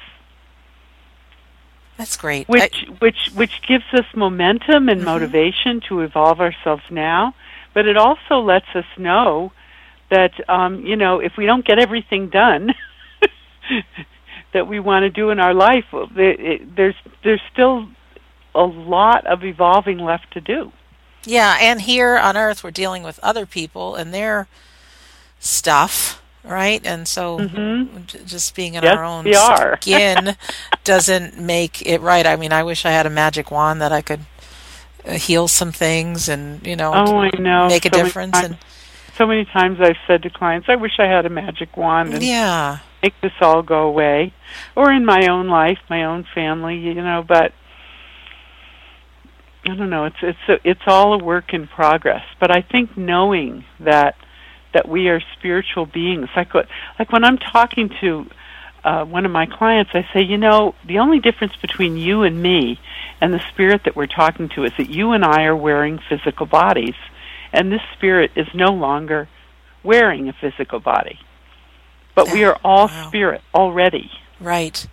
That's 1.98 2.16
great. 2.16 2.48
Which 2.48 2.86
I, 2.88 2.92
which 3.00 3.30
which 3.34 3.60
gives 3.66 3.84
us 3.92 4.06
momentum 4.14 4.88
and 4.88 5.00
mm-hmm. 5.00 5.04
motivation 5.04 5.80
to 5.88 6.00
evolve 6.02 6.40
ourselves 6.40 6.84
now, 6.90 7.34
but 7.74 7.86
it 7.86 7.96
also 7.96 8.38
lets 8.38 8.68
us 8.74 8.86
know 8.96 9.52
that 10.08 10.32
um, 10.48 10.86
you 10.86 10.94
know 10.94 11.18
if 11.18 11.36
we 11.36 11.44
don't 11.44 11.66
get 11.66 11.80
everything 11.80 12.28
done 12.28 12.72
that 14.52 14.68
we 14.68 14.78
want 14.78 15.02
to 15.02 15.10
do 15.10 15.30
in 15.30 15.40
our 15.40 15.52
life, 15.52 15.86
it, 15.92 16.76
there's 16.76 16.94
there's 17.24 17.42
still 17.52 17.88
a 18.54 18.62
lot 18.62 19.26
of 19.26 19.44
evolving 19.44 19.98
left 19.98 20.32
to 20.34 20.40
do. 20.40 20.72
Yeah, 21.24 21.58
and 21.60 21.82
here 21.82 22.16
on 22.16 22.36
Earth, 22.36 22.62
we're 22.62 22.70
dealing 22.70 23.02
with 23.02 23.18
other 23.24 23.44
people 23.44 23.96
and 23.96 24.14
their 24.14 24.46
stuff 25.40 26.22
right? 26.44 26.84
And 26.84 27.06
so 27.06 27.38
mm-hmm. 27.38 28.04
just 28.26 28.54
being 28.54 28.74
in 28.74 28.82
yes, 28.82 28.96
our 28.96 29.04
own 29.04 29.26
skin 29.80 30.36
doesn't 30.84 31.38
make 31.38 31.84
it 31.86 32.00
right. 32.00 32.26
I 32.26 32.36
mean, 32.36 32.52
I 32.52 32.62
wish 32.62 32.84
I 32.84 32.90
had 32.90 33.06
a 33.06 33.10
magic 33.10 33.50
wand 33.50 33.80
that 33.80 33.92
I 33.92 34.02
could 34.02 34.20
uh, 35.06 35.12
heal 35.12 35.48
some 35.48 35.72
things 35.72 36.28
and, 36.28 36.66
you 36.66 36.76
know, 36.76 36.92
oh, 36.94 37.18
I 37.18 37.30
know. 37.38 37.68
make 37.68 37.84
a 37.84 37.90
difference 37.90 38.36
and 38.36 38.58
so 39.18 39.26
many 39.26 39.44
times 39.44 39.80
I've 39.80 39.96
said 40.06 40.22
to 40.22 40.30
clients, 40.30 40.68
I 40.68 40.76
wish 40.76 40.92
I 41.00 41.06
had 41.06 41.26
a 41.26 41.28
magic 41.28 41.76
wand 41.76 42.14
and 42.14 42.22
yeah. 42.22 42.78
make 43.02 43.20
this 43.20 43.32
all 43.40 43.62
go 43.62 43.88
away. 43.88 44.32
Or 44.76 44.92
in 44.92 45.04
my 45.04 45.26
own 45.26 45.48
life, 45.48 45.80
my 45.90 46.04
own 46.04 46.24
family, 46.34 46.78
you 46.78 46.94
know, 46.94 47.24
but 47.26 47.52
I 49.64 49.74
don't 49.74 49.90
know, 49.90 50.04
it's 50.04 50.16
it's 50.22 50.38
a, 50.48 50.58
it's 50.62 50.82
all 50.86 51.14
a 51.14 51.18
work 51.18 51.52
in 51.52 51.66
progress. 51.66 52.24
But 52.38 52.56
I 52.56 52.62
think 52.62 52.96
knowing 52.96 53.64
that 53.80 54.14
that 54.72 54.88
we 54.88 55.08
are 55.08 55.20
spiritual 55.38 55.86
beings. 55.86 56.28
Like 56.36 56.54
what, 56.54 56.68
like 56.98 57.12
when 57.12 57.24
I'm 57.24 57.38
talking 57.38 57.90
to 58.00 58.26
uh, 58.84 59.04
one 59.04 59.26
of 59.26 59.32
my 59.32 59.46
clients, 59.46 59.90
I 59.94 60.06
say, 60.12 60.22
you 60.22 60.38
know, 60.38 60.74
the 60.86 60.98
only 60.98 61.18
difference 61.20 61.56
between 61.56 61.96
you 61.96 62.22
and 62.22 62.40
me 62.40 62.78
and 63.20 63.34
the 63.34 63.40
spirit 63.50 63.84
that 63.84 63.96
we're 63.96 64.06
talking 64.06 64.48
to 64.50 64.64
is 64.64 64.72
that 64.78 64.88
you 64.88 65.12
and 65.12 65.24
I 65.24 65.44
are 65.44 65.56
wearing 65.56 65.98
physical 66.08 66.46
bodies, 66.46 66.94
and 67.52 67.72
this 67.72 67.82
spirit 67.94 68.30
is 68.36 68.46
no 68.54 68.72
longer 68.72 69.28
wearing 69.82 70.28
a 70.28 70.32
physical 70.32 70.80
body. 70.80 71.18
But 72.14 72.32
we 72.32 72.44
are 72.44 72.58
all 72.64 72.88
wow. 72.88 73.08
spirit 73.08 73.42
already. 73.54 74.10
Right. 74.40 74.86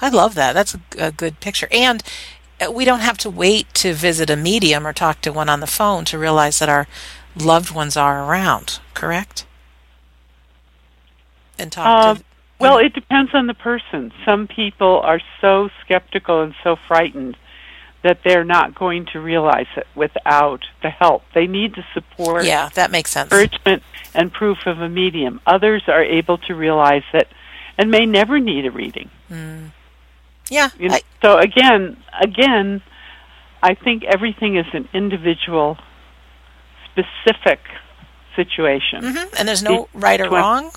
I 0.00 0.08
love 0.08 0.34
that. 0.34 0.52
That's 0.52 0.74
a, 0.74 0.80
a 0.98 1.12
good 1.12 1.40
picture. 1.40 1.68
And 1.70 2.02
uh, 2.60 2.70
we 2.70 2.84
don't 2.84 3.00
have 3.00 3.18
to 3.18 3.30
wait 3.30 3.72
to 3.74 3.94
visit 3.94 4.30
a 4.30 4.36
medium 4.36 4.86
or 4.86 4.92
talk 4.92 5.20
to 5.22 5.32
one 5.32 5.48
on 5.48 5.60
the 5.60 5.66
phone 5.66 6.04
to 6.06 6.18
realize 6.18 6.58
that 6.58 6.68
our 6.68 6.86
loved 7.36 7.70
ones 7.70 7.96
are 7.96 8.24
around, 8.24 8.80
correct? 8.94 9.46
And 11.58 11.70
talk 11.70 11.86
uh, 11.86 12.14
to. 12.14 12.24
Well, 12.58 12.78
it 12.78 12.94
depends 12.94 13.34
on 13.34 13.46
the 13.46 13.54
person. 13.54 14.12
Some 14.24 14.46
people 14.46 15.00
are 15.00 15.20
so 15.40 15.68
skeptical 15.84 16.42
and 16.42 16.54
so 16.62 16.76
frightened 16.76 17.36
that 18.02 18.20
they're 18.22 18.44
not 18.44 18.74
going 18.74 19.06
to 19.06 19.20
realize 19.20 19.66
it 19.76 19.86
without 19.94 20.60
the 20.82 20.90
help. 20.90 21.22
They 21.34 21.46
need 21.46 21.74
the 21.74 21.84
support. 21.92 22.44
Yeah, 22.44 22.68
that 22.74 22.90
makes 22.90 23.10
sense. 23.10 23.32
Encouragement 23.32 23.82
and 24.14 24.32
proof 24.32 24.66
of 24.66 24.80
a 24.80 24.88
medium. 24.88 25.40
Others 25.46 25.84
are 25.88 26.02
able 26.02 26.38
to 26.38 26.54
realize 26.54 27.02
it 27.12 27.28
and 27.76 27.90
may 27.90 28.06
never 28.06 28.38
need 28.38 28.66
a 28.66 28.70
reading. 28.70 29.10
Mm. 29.30 29.72
Yeah. 30.50 30.70
You 30.78 30.90
know, 30.90 30.94
I, 30.94 31.00
so 31.22 31.38
again, 31.38 31.96
again, 32.20 32.82
I 33.62 33.74
think 33.74 34.04
everything 34.04 34.56
is 34.56 34.66
an 34.74 34.88
individual 34.92 35.78
specific 36.94 37.60
situation. 38.36 39.02
Mm-hmm. 39.02 39.34
And 39.38 39.48
there's 39.48 39.62
no 39.62 39.88
right 39.94 40.20
or 40.20 40.30
wrong. 40.30 40.70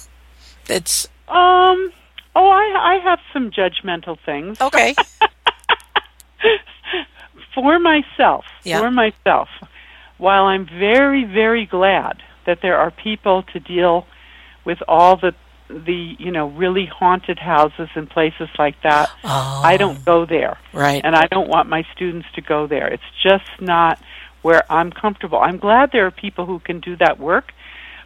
It's 0.69 1.07
um. 1.27 1.91
Oh, 2.35 2.49
I 2.49 2.95
I 2.95 2.99
have 3.03 3.19
some 3.33 3.51
judgmental 3.51 4.17
things. 4.25 4.61
Okay. 4.61 4.95
for 7.55 7.79
myself, 7.79 8.45
yeah. 8.63 8.79
for 8.79 8.91
myself, 8.91 9.49
while 10.17 10.45
I'm 10.45 10.67
very 10.67 11.25
very 11.25 11.65
glad 11.65 12.21
that 12.45 12.59
there 12.61 12.77
are 12.77 12.91
people 12.91 13.43
to 13.53 13.59
deal 13.59 14.05
with 14.65 14.77
all 14.87 15.17
the 15.17 15.33
the 15.69 16.15
you 16.17 16.31
know 16.31 16.47
really 16.49 16.85
haunted 16.85 17.39
houses 17.39 17.89
and 17.95 18.09
places 18.09 18.49
like 18.57 18.81
that. 18.83 19.09
Oh, 19.23 19.61
I 19.63 19.77
don't 19.77 20.03
go 20.05 20.25
there. 20.25 20.57
Right. 20.73 21.01
And 21.03 21.15
I 21.15 21.27
don't 21.27 21.49
want 21.49 21.69
my 21.69 21.83
students 21.93 22.27
to 22.35 22.41
go 22.41 22.67
there. 22.67 22.87
It's 22.87 23.03
just 23.23 23.49
not 23.59 24.01
where 24.47 24.63
I'm 24.71 24.93
comfortable. 24.93 25.39
I'm 25.39 25.57
glad 25.57 25.91
there 25.91 26.05
are 26.05 26.11
people 26.25 26.45
who 26.45 26.59
can 26.59 26.79
do 26.79 26.95
that 27.03 27.19
work, 27.19 27.51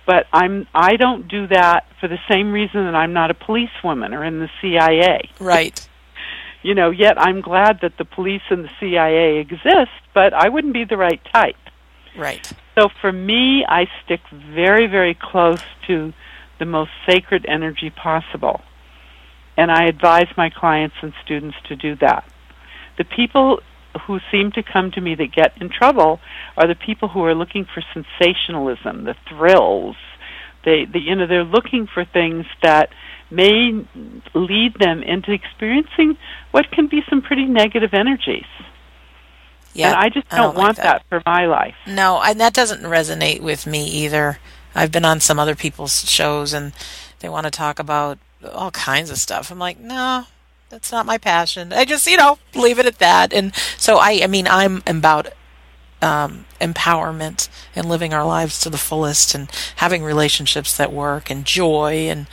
but 0.07 0.25
I'm 0.33 0.67
I 0.73 0.95
don't 0.95 1.27
do 1.27 1.45
that 1.45 1.85
for 1.99 2.07
the 2.07 2.17
same 2.27 2.51
reason 2.51 2.85
that 2.85 2.95
I'm 2.95 3.13
not 3.13 3.29
a 3.29 3.35
policewoman 3.35 4.15
or 4.15 4.25
in 4.25 4.39
the 4.39 4.49
CIA. 4.59 5.29
Right. 5.39 5.87
you 6.63 6.73
know, 6.73 6.89
yet 6.89 7.21
I'm 7.21 7.41
glad 7.41 7.81
that 7.83 7.93
the 7.99 8.05
police 8.05 8.41
and 8.49 8.65
the 8.65 8.71
CIA 8.79 9.37
exist, 9.37 9.91
but 10.15 10.33
I 10.33 10.49
wouldn't 10.49 10.73
be 10.73 10.83
the 10.83 10.97
right 10.97 11.21
type. 11.31 11.61
Right. 12.17 12.51
So 12.73 12.89
for 13.01 13.11
me, 13.11 13.63
I 13.69 13.85
stick 14.03 14.21
very 14.31 14.87
very 14.87 15.13
close 15.13 15.61
to 15.85 16.11
the 16.57 16.65
most 16.65 16.89
sacred 17.07 17.45
energy 17.47 17.91
possible. 17.91 18.61
And 19.57 19.71
I 19.71 19.83
advise 19.85 20.29
my 20.35 20.49
clients 20.49 20.95
and 21.03 21.13
students 21.23 21.57
to 21.67 21.75
do 21.75 21.95
that. 21.97 22.23
The 22.97 23.03
people 23.03 23.59
who 24.01 24.19
seem 24.31 24.51
to 24.53 24.63
come 24.63 24.91
to 24.91 25.01
me 25.01 25.15
that 25.15 25.31
get 25.31 25.59
in 25.61 25.69
trouble 25.69 26.19
are 26.57 26.67
the 26.67 26.75
people 26.75 27.07
who 27.07 27.23
are 27.25 27.35
looking 27.35 27.65
for 27.65 27.83
sensationalism, 27.93 29.03
the 29.03 29.15
thrills. 29.27 29.95
They, 30.63 30.85
they 30.85 30.99
you 30.99 31.15
know, 31.15 31.27
they're 31.27 31.43
looking 31.43 31.87
for 31.87 32.05
things 32.05 32.45
that 32.61 32.89
may 33.29 33.85
lead 34.33 34.75
them 34.75 35.01
into 35.03 35.31
experiencing 35.31 36.17
what 36.51 36.69
can 36.71 36.87
be 36.87 37.01
some 37.09 37.21
pretty 37.21 37.45
negative 37.45 37.93
energies. 37.93 38.45
Yeah, 39.73 39.91
and 39.91 39.95
I 39.95 40.09
just 40.09 40.29
don't, 40.29 40.39
I 40.39 40.43
don't 40.43 40.55
want 40.55 40.77
like 40.77 40.85
that. 40.85 41.03
that 41.09 41.09
for 41.09 41.23
my 41.25 41.45
life. 41.45 41.75
No, 41.87 42.21
and 42.21 42.39
that 42.41 42.53
doesn't 42.53 42.81
resonate 42.81 43.39
with 43.39 43.65
me 43.65 43.85
either. 43.85 44.39
I've 44.75 44.91
been 44.91 45.05
on 45.05 45.19
some 45.19 45.39
other 45.39 45.55
people's 45.55 46.09
shows 46.09 46.53
and 46.53 46.73
they 47.19 47.29
want 47.29 47.45
to 47.45 47.51
talk 47.51 47.79
about 47.79 48.17
all 48.51 48.71
kinds 48.71 49.09
of 49.09 49.17
stuff. 49.17 49.51
I'm 49.51 49.59
like, 49.59 49.79
no, 49.79 50.25
that's 50.71 50.91
not 50.91 51.05
my 51.05 51.17
passion. 51.17 51.73
I 51.73 51.83
just, 51.83 52.07
you 52.07 52.17
know, 52.17 52.39
leave 52.55 52.79
it 52.79 52.85
at 52.85 52.99
that. 52.99 53.33
And 53.33 53.53
so 53.77 53.97
I, 53.97 54.21
I 54.23 54.27
mean, 54.27 54.47
I'm 54.47 54.81
about 54.87 55.27
um, 56.01 56.45
empowerment 56.59 57.49
and 57.75 57.87
living 57.87 58.13
our 58.13 58.25
lives 58.25 58.59
to 58.61 58.69
the 58.69 58.77
fullest 58.77 59.35
and 59.35 59.51
having 59.75 60.01
relationships 60.01 60.75
that 60.77 60.93
work 60.93 61.29
and 61.29 61.45
joy 61.45 62.07
and 62.09 62.25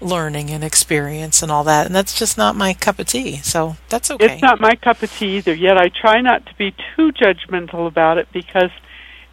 learning 0.00 0.50
and 0.50 0.62
experience 0.62 1.42
and 1.42 1.50
all 1.50 1.64
that. 1.64 1.86
And 1.86 1.94
that's 1.94 2.16
just 2.16 2.38
not 2.38 2.54
my 2.54 2.72
cup 2.72 3.00
of 3.00 3.06
tea. 3.06 3.38
So 3.38 3.76
that's 3.88 4.10
okay. 4.12 4.34
It's 4.34 4.42
not 4.42 4.60
my 4.60 4.76
cup 4.76 5.02
of 5.02 5.12
tea 5.12 5.38
either. 5.38 5.52
Yet 5.52 5.76
I 5.76 5.88
try 5.88 6.20
not 6.20 6.46
to 6.46 6.54
be 6.54 6.74
too 6.94 7.10
judgmental 7.12 7.88
about 7.88 8.16
it 8.16 8.28
because 8.32 8.70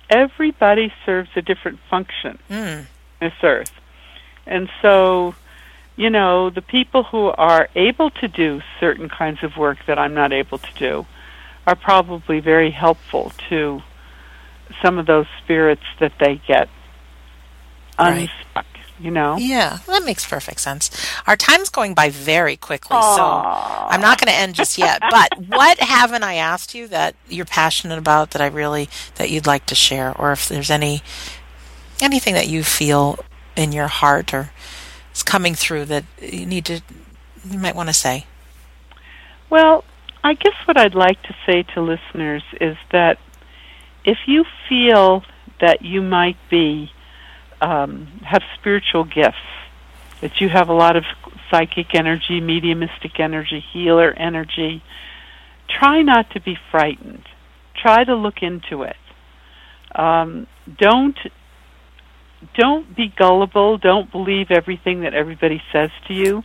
everybody 0.09 0.91
serves 1.05 1.29
a 1.35 1.41
different 1.43 1.79
function 1.87 2.39
mm. 2.49 2.85
this 3.21 3.33
earth. 3.43 3.71
And 4.47 4.69
so 4.81 5.35
you 5.99 6.09
know, 6.09 6.49
the 6.49 6.61
people 6.61 7.03
who 7.03 7.27
are 7.27 7.67
able 7.75 8.09
to 8.09 8.29
do 8.29 8.61
certain 8.79 9.09
kinds 9.09 9.43
of 9.43 9.57
work 9.57 9.79
that 9.85 9.99
I'm 9.99 10.13
not 10.13 10.31
able 10.31 10.57
to 10.57 10.73
do 10.77 11.05
are 11.67 11.75
probably 11.75 12.39
very 12.39 12.71
helpful 12.71 13.33
to 13.49 13.81
some 14.81 14.97
of 14.97 15.07
those 15.07 15.25
spirits 15.43 15.83
that 15.99 16.13
they 16.17 16.41
get 16.47 16.69
unstuck. 17.97 18.31
Right. 18.55 18.65
you 18.97 19.11
know? 19.11 19.35
Yeah, 19.37 19.79
that 19.87 20.05
makes 20.05 20.25
perfect 20.25 20.61
sense. 20.61 20.89
Our 21.27 21.35
time's 21.35 21.67
going 21.69 21.95
by 21.95 22.11
very 22.11 22.55
quickly, 22.55 22.95
Aww. 22.95 23.15
so 23.17 23.23
I'm 23.25 23.99
not 23.99 24.21
going 24.21 24.31
to 24.33 24.39
end 24.39 24.55
just 24.55 24.77
yet. 24.77 25.01
But 25.11 25.37
what 25.49 25.81
haven't 25.81 26.23
I 26.23 26.35
asked 26.35 26.73
you 26.73 26.87
that 26.87 27.15
you're 27.27 27.43
passionate 27.43 27.99
about 27.99 28.31
that 28.31 28.41
I 28.41 28.47
really 28.47 28.87
that 29.15 29.29
you'd 29.29 29.47
like 29.47 29.65
to 29.65 29.75
share, 29.75 30.15
or 30.17 30.31
if 30.31 30.47
there's 30.47 30.69
any 30.69 31.01
anything 32.01 32.35
that 32.35 32.47
you 32.47 32.63
feel 32.63 33.19
in 33.57 33.73
your 33.73 33.87
heart 33.87 34.33
or 34.33 34.51
coming 35.23 35.55
through 35.55 35.85
that 35.85 36.05
you 36.21 36.45
need 36.45 36.65
to 36.65 36.81
you 37.49 37.59
might 37.59 37.75
want 37.75 37.89
to 37.89 37.93
say? 37.93 38.25
Well, 39.49 39.83
I 40.23 40.33
guess 40.33 40.53
what 40.65 40.77
I'd 40.77 40.95
like 40.95 41.21
to 41.23 41.35
say 41.45 41.63
to 41.73 41.81
listeners 41.81 42.43
is 42.59 42.77
that 42.91 43.17
if 44.03 44.17
you 44.27 44.45
feel 44.67 45.23
that 45.61 45.81
you 45.81 46.01
might 46.01 46.37
be 46.49 46.91
um, 47.61 48.07
have 48.23 48.43
spiritual 48.59 49.03
gifts, 49.03 49.37
that 50.21 50.41
you 50.41 50.49
have 50.49 50.69
a 50.69 50.73
lot 50.73 50.95
of 50.95 51.05
psychic 51.49 51.95
energy, 51.95 52.41
mediumistic 52.41 53.19
energy, 53.19 53.63
healer 53.73 54.11
energy, 54.11 54.83
try 55.67 56.01
not 56.01 56.29
to 56.31 56.41
be 56.41 56.57
frightened. 56.71 57.23
Try 57.75 58.03
to 58.03 58.15
look 58.15 58.41
into 58.41 58.83
it. 58.83 58.97
Um, 59.95 60.47
don't 60.77 61.17
don't 62.57 62.95
be 62.95 63.13
gullible. 63.15 63.77
Don't 63.77 64.11
believe 64.11 64.47
everything 64.51 65.01
that 65.01 65.13
everybody 65.13 65.61
says 65.71 65.89
to 66.07 66.13
you, 66.13 66.43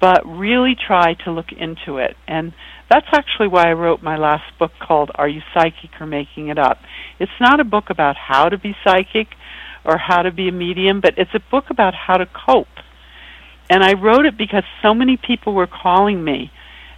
but 0.00 0.26
really 0.26 0.74
try 0.74 1.14
to 1.24 1.30
look 1.32 1.52
into 1.52 1.98
it. 1.98 2.16
And 2.26 2.52
that's 2.90 3.06
actually 3.12 3.48
why 3.48 3.68
I 3.68 3.72
wrote 3.72 4.02
my 4.02 4.16
last 4.16 4.58
book 4.58 4.72
called 4.80 5.10
Are 5.14 5.28
You 5.28 5.42
Psychic 5.54 5.90
or 6.00 6.06
Making 6.06 6.48
It 6.48 6.58
Up? 6.58 6.78
It's 7.18 7.32
not 7.40 7.60
a 7.60 7.64
book 7.64 7.90
about 7.90 8.16
how 8.16 8.48
to 8.48 8.58
be 8.58 8.74
psychic 8.84 9.28
or 9.84 9.98
how 9.98 10.22
to 10.22 10.30
be 10.30 10.48
a 10.48 10.52
medium, 10.52 11.00
but 11.00 11.14
it's 11.16 11.34
a 11.34 11.40
book 11.50 11.70
about 11.70 11.94
how 11.94 12.16
to 12.16 12.26
cope. 12.26 12.66
And 13.70 13.82
I 13.84 13.94
wrote 13.94 14.24
it 14.24 14.38
because 14.38 14.64
so 14.82 14.94
many 14.94 15.16
people 15.16 15.52
were 15.52 15.66
calling 15.66 16.24
me 16.24 16.50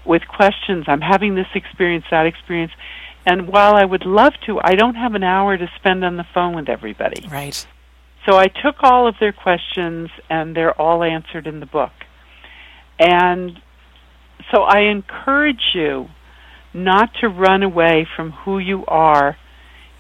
with 0.05 0.23
questions. 0.29 0.85
I'm 0.87 1.01
having 1.01 1.35
this 1.35 1.49
experience, 1.55 2.05
that 2.11 2.27
experience. 2.27 2.73
And 3.27 3.49
while 3.49 3.75
I 3.75 3.85
would 3.85 4.07
love 4.07 4.33
to, 4.47 4.61
I 4.63 4.75
don't 4.77 4.95
have 4.95 5.15
an 5.15 5.25
hour 5.25 5.57
to 5.57 5.71
spend 5.77 6.05
on 6.05 6.17
the 6.17 6.25
phone 6.33 6.55
with 6.55 6.69
everybody. 6.69 7.29
Right. 7.29 7.67
So 8.27 8.37
I 8.37 8.49
took 8.49 8.77
all 8.83 9.07
of 9.07 9.15
their 9.19 9.33
questions 9.33 10.11
and 10.29 10.55
they're 10.55 10.79
all 10.79 11.03
answered 11.03 11.47
in 11.47 11.61
the 11.61 11.67
book. 11.67 11.93
And 12.99 13.59
so 14.53 14.63
I 14.63 14.81
encourage 14.81 15.75
you 15.75 16.09
not 16.75 17.15
to 17.21 17.29
run 17.29 17.63
away 17.63 18.07
from 18.15 18.31
who 18.31 18.59
you 18.59 18.85
are 18.87 19.37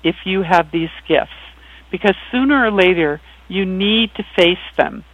if 0.03 0.16
you 0.25 0.43
have 0.43 0.71
these 0.71 0.91
gifts. 1.09 1.31
Because 1.91 2.14
sooner 2.31 2.64
or 2.64 2.71
later, 2.71 3.21
you 3.49 3.64
need 3.64 4.14
to 4.16 4.23
face 4.37 4.59
them 4.77 5.05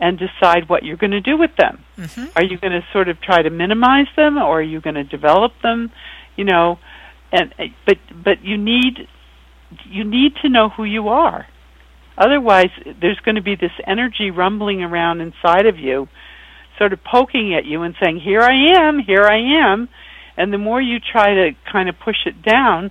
and 0.00 0.18
decide 0.18 0.68
what 0.68 0.82
you're 0.82 0.96
going 0.96 1.12
to 1.12 1.20
do 1.20 1.36
with 1.36 1.54
them. 1.56 1.84
Mm-hmm. 1.96 2.24
Are 2.34 2.42
you 2.42 2.58
going 2.58 2.72
to 2.72 2.84
sort 2.92 3.08
of 3.08 3.20
try 3.20 3.42
to 3.42 3.50
minimize 3.50 4.08
them 4.16 4.36
or 4.36 4.58
are 4.58 4.62
you 4.62 4.80
going 4.80 4.96
to 4.96 5.04
develop 5.04 5.52
them? 5.62 5.92
You 6.34 6.44
know, 6.44 6.78
and 7.30 7.54
but 7.86 7.98
but 8.12 8.42
you 8.42 8.58
need 8.58 9.06
you 9.88 10.02
need 10.02 10.34
to 10.42 10.48
know 10.48 10.70
who 10.70 10.84
you 10.84 11.08
are. 11.08 11.46
Otherwise, 12.18 12.70
there's 13.00 13.18
going 13.20 13.36
to 13.36 13.42
be 13.42 13.54
this 13.54 13.72
energy 13.86 14.30
rumbling 14.30 14.82
around 14.82 15.20
inside 15.20 15.66
of 15.66 15.78
you, 15.78 16.08
sort 16.78 16.92
of 16.92 17.02
poking 17.04 17.54
at 17.54 17.64
you 17.64 17.82
and 17.82 17.94
saying, 18.00 18.20
"Here 18.20 18.42
I 18.42 18.78
am, 18.78 18.98
here 18.98 19.24
I 19.24 19.38
am." 19.38 19.88
And 20.36 20.52
the 20.52 20.58
more 20.58 20.80
you 20.80 20.98
try 20.98 21.34
to 21.34 21.52
kind 21.70 21.88
of 21.88 21.98
push 21.98 22.26
it 22.26 22.42
down, 22.42 22.90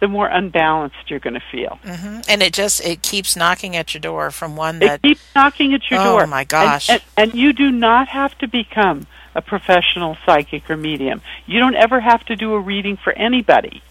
the 0.00 0.08
more 0.08 0.28
unbalanced 0.28 0.96
you're 1.08 1.18
going 1.18 1.34
to 1.34 1.42
feel. 1.50 1.78
Mm-hmm. 1.84 2.20
And 2.28 2.42
it 2.42 2.52
just 2.52 2.84
it 2.84 3.02
keeps 3.02 3.36
knocking 3.36 3.76
at 3.76 3.94
your 3.94 4.00
door 4.00 4.30
from 4.30 4.56
one 4.56 4.76
It 4.76 4.86
that 4.86 5.02
keeps 5.02 5.20
knocking 5.34 5.74
at 5.74 5.90
your 5.90 6.00
Oh, 6.00 6.04
door. 6.04 6.22
Oh 6.22 6.26
my 6.26 6.44
gosh. 6.44 6.88
And, 6.88 7.02
and, 7.16 7.30
and 7.32 7.40
you 7.40 7.52
do 7.52 7.70
not 7.70 8.08
have 8.08 8.36
to 8.38 8.48
become 8.48 9.06
a 9.34 9.42
professional 9.42 10.16
psychic 10.24 10.68
or 10.70 10.76
medium. 10.76 11.20
You 11.46 11.60
don't 11.60 11.76
ever 11.76 12.00
have 12.00 12.24
to 12.26 12.36
do 12.36 12.54
a 12.54 12.60
reading 12.60 12.96
for 12.96 13.12
anybody. 13.12 13.82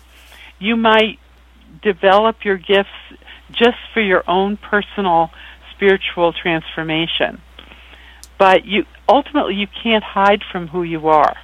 You 0.59 0.75
might 0.75 1.19
develop 1.81 2.43
your 2.43 2.57
gifts 2.57 2.89
just 3.51 3.77
for 3.93 4.01
your 4.01 4.23
own 4.29 4.57
personal 4.57 5.31
spiritual 5.75 6.33
transformation. 6.33 7.41
But 8.37 8.65
you 8.65 8.85
ultimately 9.09 9.55
you 9.55 9.67
can't 9.67 10.03
hide 10.03 10.43
from 10.51 10.67
who 10.67 10.83
you 10.83 11.07
are. 11.07 11.35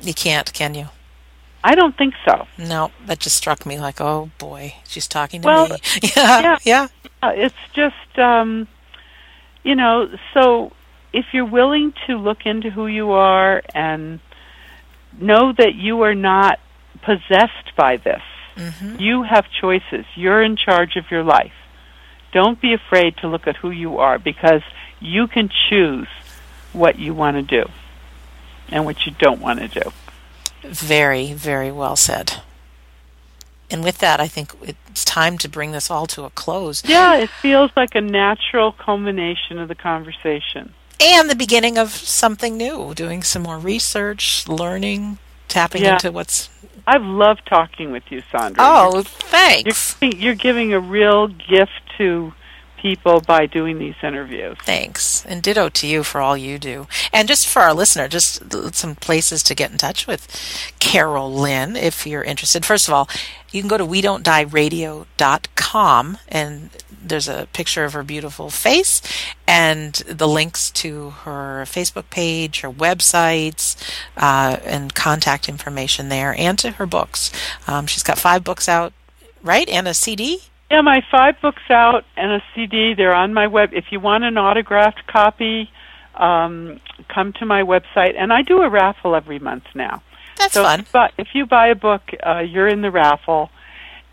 you 0.00 0.14
can't, 0.14 0.52
can 0.52 0.74
you? 0.74 0.88
I 1.62 1.74
don't 1.74 1.96
think 1.96 2.14
so. 2.24 2.46
No, 2.56 2.90
that 3.04 3.18
just 3.20 3.36
struck 3.36 3.66
me 3.66 3.78
like, 3.78 4.00
oh 4.00 4.30
boy, 4.38 4.74
she's 4.86 5.06
talking 5.06 5.42
to 5.42 5.46
Well, 5.46 5.68
me. 5.68 5.76
yeah, 6.16 6.40
yeah. 6.40 6.58
yeah, 6.64 6.88
Uh, 7.22 7.32
It's 7.34 7.54
just, 7.74 8.18
um, 8.18 8.66
you 9.62 9.74
know, 9.74 10.08
so 10.32 10.72
if 11.12 11.26
you're 11.32 11.44
willing 11.44 11.92
to 12.06 12.16
look 12.16 12.46
into 12.46 12.70
who 12.70 12.86
you 12.86 13.10
are 13.10 13.62
and 13.74 14.20
know 15.20 15.52
that 15.52 15.74
you 15.74 16.00
are 16.02 16.14
not 16.14 16.60
possessed 17.02 17.76
by 17.76 17.98
this, 17.98 18.22
hmm 18.60 18.96
you 19.00 19.22
have 19.22 19.46
choices. 19.50 20.04
You're 20.14 20.42
in 20.42 20.56
charge 20.56 20.96
of 20.96 21.10
your 21.10 21.22
life. 21.22 21.54
Don't 22.32 22.60
be 22.60 22.74
afraid 22.74 23.16
to 23.18 23.28
look 23.28 23.46
at 23.46 23.56
who 23.56 23.70
you 23.70 23.98
are 23.98 24.18
because 24.18 24.62
you 25.00 25.26
can 25.26 25.48
choose 25.48 26.08
what 26.72 26.98
you 26.98 27.14
want 27.14 27.36
to 27.36 27.42
do 27.42 27.70
and 28.68 28.84
what 28.84 29.06
you 29.06 29.12
don't 29.18 29.40
want 29.40 29.58
to 29.60 29.68
do. 29.68 29.90
Very, 30.62 31.32
very 31.32 31.72
well 31.72 31.96
said. 31.96 32.42
And 33.70 33.84
with 33.84 33.98
that, 33.98 34.20
I 34.20 34.28
think 34.28 34.52
it's 34.62 35.04
time 35.04 35.38
to 35.38 35.48
bring 35.48 35.72
this 35.72 35.90
all 35.90 36.06
to 36.08 36.24
a 36.24 36.30
close. 36.30 36.84
Yeah, 36.84 37.16
it 37.16 37.30
feels 37.30 37.70
like 37.76 37.94
a 37.94 38.00
natural 38.00 38.72
culmination 38.72 39.58
of 39.58 39.68
the 39.68 39.74
conversation. 39.74 40.74
And 41.00 41.30
the 41.30 41.36
beginning 41.36 41.78
of 41.78 41.90
something 41.90 42.56
new, 42.56 42.94
doing 42.94 43.22
some 43.22 43.42
more 43.42 43.58
research, 43.58 44.46
learning, 44.48 45.18
tapping 45.50 45.82
Yeah. 45.82 45.94
into 45.94 46.12
what's. 46.12 46.48
I've 46.86 47.02
loved 47.02 47.42
talking 47.46 47.92
with 47.92 48.04
you, 48.10 48.22
Sandra. 48.32 48.56
Oh, 48.58 48.94
You're 48.94 49.02
thanks. 49.04 49.94
giving, 49.94 50.20
you're 50.20 50.34
giving 50.34 50.72
a 50.72 50.80
real 50.80 51.28
gift 51.28 51.72
to 51.98 52.32
people 52.80 53.20
by 53.20 53.46
doing 53.46 53.78
these 53.78 53.94
interviews. 54.02 54.56
Thanks. 54.64 55.24
And 55.26 55.42
ditto 55.42 55.68
to 55.68 55.86
you 55.86 56.02
for 56.02 56.20
all 56.20 56.36
you 56.36 56.58
do. 56.58 56.86
And 57.12 57.28
just 57.28 57.46
for 57.46 57.60
our 57.60 57.74
listener, 57.74 58.08
just 58.08 58.42
some 58.74 58.94
places 58.94 59.42
to 59.44 59.54
get 59.54 59.70
in 59.70 59.78
touch 59.78 60.06
with 60.06 60.26
Carole 60.78 61.32
Lynne 61.32 61.76
if 61.76 62.06
you're 62.06 62.22
interested. 62.22 62.64
First 62.64 62.88
of 62.88 62.94
all, 62.94 63.08
you 63.52 63.60
can 63.60 63.68
go 63.68 63.78
to 63.78 63.84
we 63.84 64.00
don't 64.00 64.22
die 64.22 64.42
radio.com 64.42 66.18
and 66.28 66.70
there's 67.02 67.28
a 67.28 67.48
picture 67.52 67.84
of 67.84 67.92
her 67.92 68.02
beautiful 68.02 68.50
face 68.50 69.02
and 69.46 69.94
the 70.06 70.28
links 70.28 70.70
to 70.70 71.10
her 71.10 71.64
Facebook 71.66 72.08
page, 72.10 72.60
her 72.60 72.70
websites, 72.70 73.76
uh, 74.16 74.58
and 74.64 74.94
contact 74.94 75.48
information 75.48 76.08
there, 76.08 76.34
and 76.38 76.58
to 76.58 76.72
her 76.72 76.86
books. 76.86 77.32
Um, 77.66 77.86
she's 77.86 78.02
got 78.02 78.18
five 78.18 78.44
books 78.44 78.68
out, 78.68 78.92
right? 79.42 79.68
And 79.68 79.88
a 79.88 79.94
CD? 79.94 80.42
Yeah, 80.70 80.82
my 80.82 81.00
five 81.10 81.34
books 81.42 81.62
out 81.68 82.04
and 82.16 82.32
a 82.32 82.42
CD. 82.54 82.94
They're 82.96 83.14
on 83.14 83.34
my 83.34 83.48
web. 83.48 83.70
If 83.72 83.86
you 83.90 83.98
want 83.98 84.22
an 84.22 84.38
autographed 84.38 85.06
copy, 85.08 85.68
um, 86.14 86.80
come 87.12 87.32
to 87.40 87.46
my 87.46 87.62
website. 87.62 88.14
And 88.16 88.32
I 88.32 88.42
do 88.42 88.58
a 88.58 88.70
raffle 88.70 89.16
every 89.16 89.40
month 89.40 89.64
now. 89.74 90.02
That's 90.36 90.54
so 90.54 90.62
fun. 90.62 90.86
But 90.92 91.12
if 91.18 91.28
you 91.34 91.46
buy 91.46 91.68
a 91.68 91.74
book, 91.74 92.02
uh, 92.24 92.40
you're 92.40 92.68
in 92.68 92.82
the 92.82 92.90
raffle. 92.90 93.50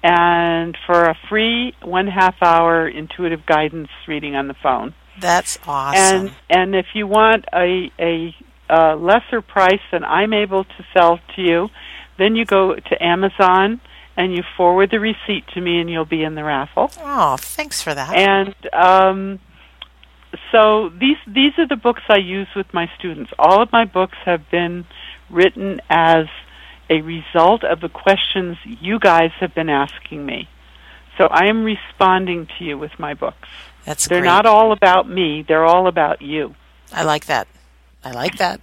And 0.04 0.76
for 0.86 1.06
a 1.06 1.16
free 1.30 1.74
one 1.84 2.08
half 2.08 2.36
hour 2.42 2.88
intuitive 2.88 3.46
guidance 3.46 3.90
reading 4.08 4.36
on 4.36 4.48
the 4.48 4.56
phone. 4.62 4.94
That's 5.20 5.60
awesome. 5.68 6.28
And 6.28 6.32
and 6.50 6.76
if 6.76 6.88
you 6.94 7.08
want 7.08 7.46
a 7.54 7.92
a 8.00 8.36
uh, 8.70 8.96
lesser 8.96 9.42
price 9.42 9.82
than 9.92 10.04
I'm 10.04 10.34
able 10.34 10.64
to 10.64 10.86
sell 10.96 11.20
to 11.36 11.42
you, 11.42 11.70
then 12.18 12.36
you 12.36 12.46
go 12.46 12.76
to 12.76 13.04
Amazon 13.04 13.82
and 14.18 14.34
you 14.36 14.44
forward 14.58 14.90
the 14.92 15.00
receipt 15.00 15.46
to 15.54 15.62
me, 15.62 15.80
and 15.80 15.90
you'll 15.90 16.04
be 16.06 16.24
in 16.24 16.36
the 16.36 16.44
raffle. 16.44 16.92
oh, 17.00 17.38
thanks 17.38 17.82
for 17.82 17.94
that. 17.94 18.14
And 18.16 18.56
um, 18.74 19.40
so 20.52 20.90
these 20.90 21.18
these 21.28 21.54
are 21.58 21.68
the 21.68 21.76
books 21.76 22.02
I 22.10 22.18
use 22.18 22.48
with 22.56 22.74
my 22.74 22.90
students. 22.98 23.32
All 23.40 23.62
of 23.62 23.72
my 23.72 23.86
books 23.86 24.18
have 24.26 24.50
been 24.50 24.86
written 25.30 25.80
as 25.90 26.26
a 26.90 27.02
result 27.02 27.64
of 27.64 27.80
the 27.82 27.90
questions 27.90 28.58
you 28.66 29.00
guys 29.00 29.32
have 29.40 29.54
been 29.54 29.70
asking 29.70 30.26
me. 30.26 30.50
So 31.18 31.26
I 31.26 31.46
am 31.48 31.64
responding 31.64 32.48
to 32.58 32.64
you 32.64 32.78
with 32.78 32.98
my 32.98 33.14
books. 33.14 33.48
That's 33.86 34.08
They're 34.08 34.22
great. 34.22 34.28
not 34.28 34.46
all 34.46 34.72
about 34.72 35.10
me, 35.10 35.44
they're 35.48 35.66
all 35.66 35.88
about 35.88 36.22
you. 36.22 36.56
I 36.94 37.04
like 37.04 37.26
that. 37.26 37.48
I 38.04 38.12
like 38.12 38.38
that. 38.38 38.62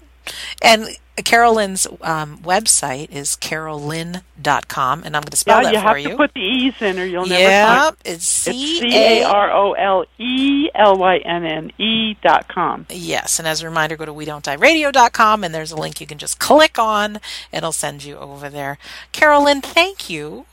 And 0.62 0.88
Carole 1.22 1.54
Lynne's 1.54 1.86
um, 2.00 2.38
website 2.38 3.10
is 3.12 3.36
carolelynne.com, 3.36 5.02
and 5.04 5.16
I'm 5.16 5.22
going 5.22 5.30
to 5.30 5.36
spell 5.36 5.62
yeah, 5.62 5.70
that 5.70 5.72
you 5.72 5.80
for 5.80 5.86
have 5.86 5.98
you. 5.98 6.08
to 6.08 6.16
put 6.16 6.34
the 6.34 6.40
E's 6.40 6.82
in 6.82 6.98
or 6.98 7.04
you'll 7.04 7.26
never 7.26 7.40
yeah, 7.40 7.82
find 7.82 7.96
it's 8.04 8.14
It's 8.14 8.26
C 8.26 8.80
C 8.80 8.96
A 8.96 9.22
R 9.22 9.52
O 9.52 9.72
L 9.72 10.04
E 10.18 10.68
L 10.74 10.96
Y 10.96 11.18
N 11.18 11.44
N 11.44 11.72
E 11.78 12.14
dot 12.22 12.48
com. 12.48 12.86
Yes, 12.90 13.38
and 13.38 13.46
as 13.46 13.62
a 13.62 13.66
reminder, 13.68 13.96
go 13.96 14.04
to 14.04 14.12
we 14.12 14.24
don't 14.24 14.44
die 14.44 14.54
radio.com, 14.54 15.44
and 15.44 15.54
there's 15.54 15.70
a 15.70 15.76
link 15.76 16.00
you 16.00 16.06
can 16.06 16.18
just 16.18 16.40
click 16.40 16.78
on. 16.78 17.20
It'll 17.52 17.72
send 17.72 18.02
you 18.02 18.16
over 18.16 18.50
there. 18.50 18.78
Carolyn, 19.12 19.60
thank 19.60 20.10
you. 20.10 20.46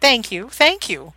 Thank 0.00 0.30
you. 0.30 0.48
Thank 0.48 0.88
you. 0.88 1.12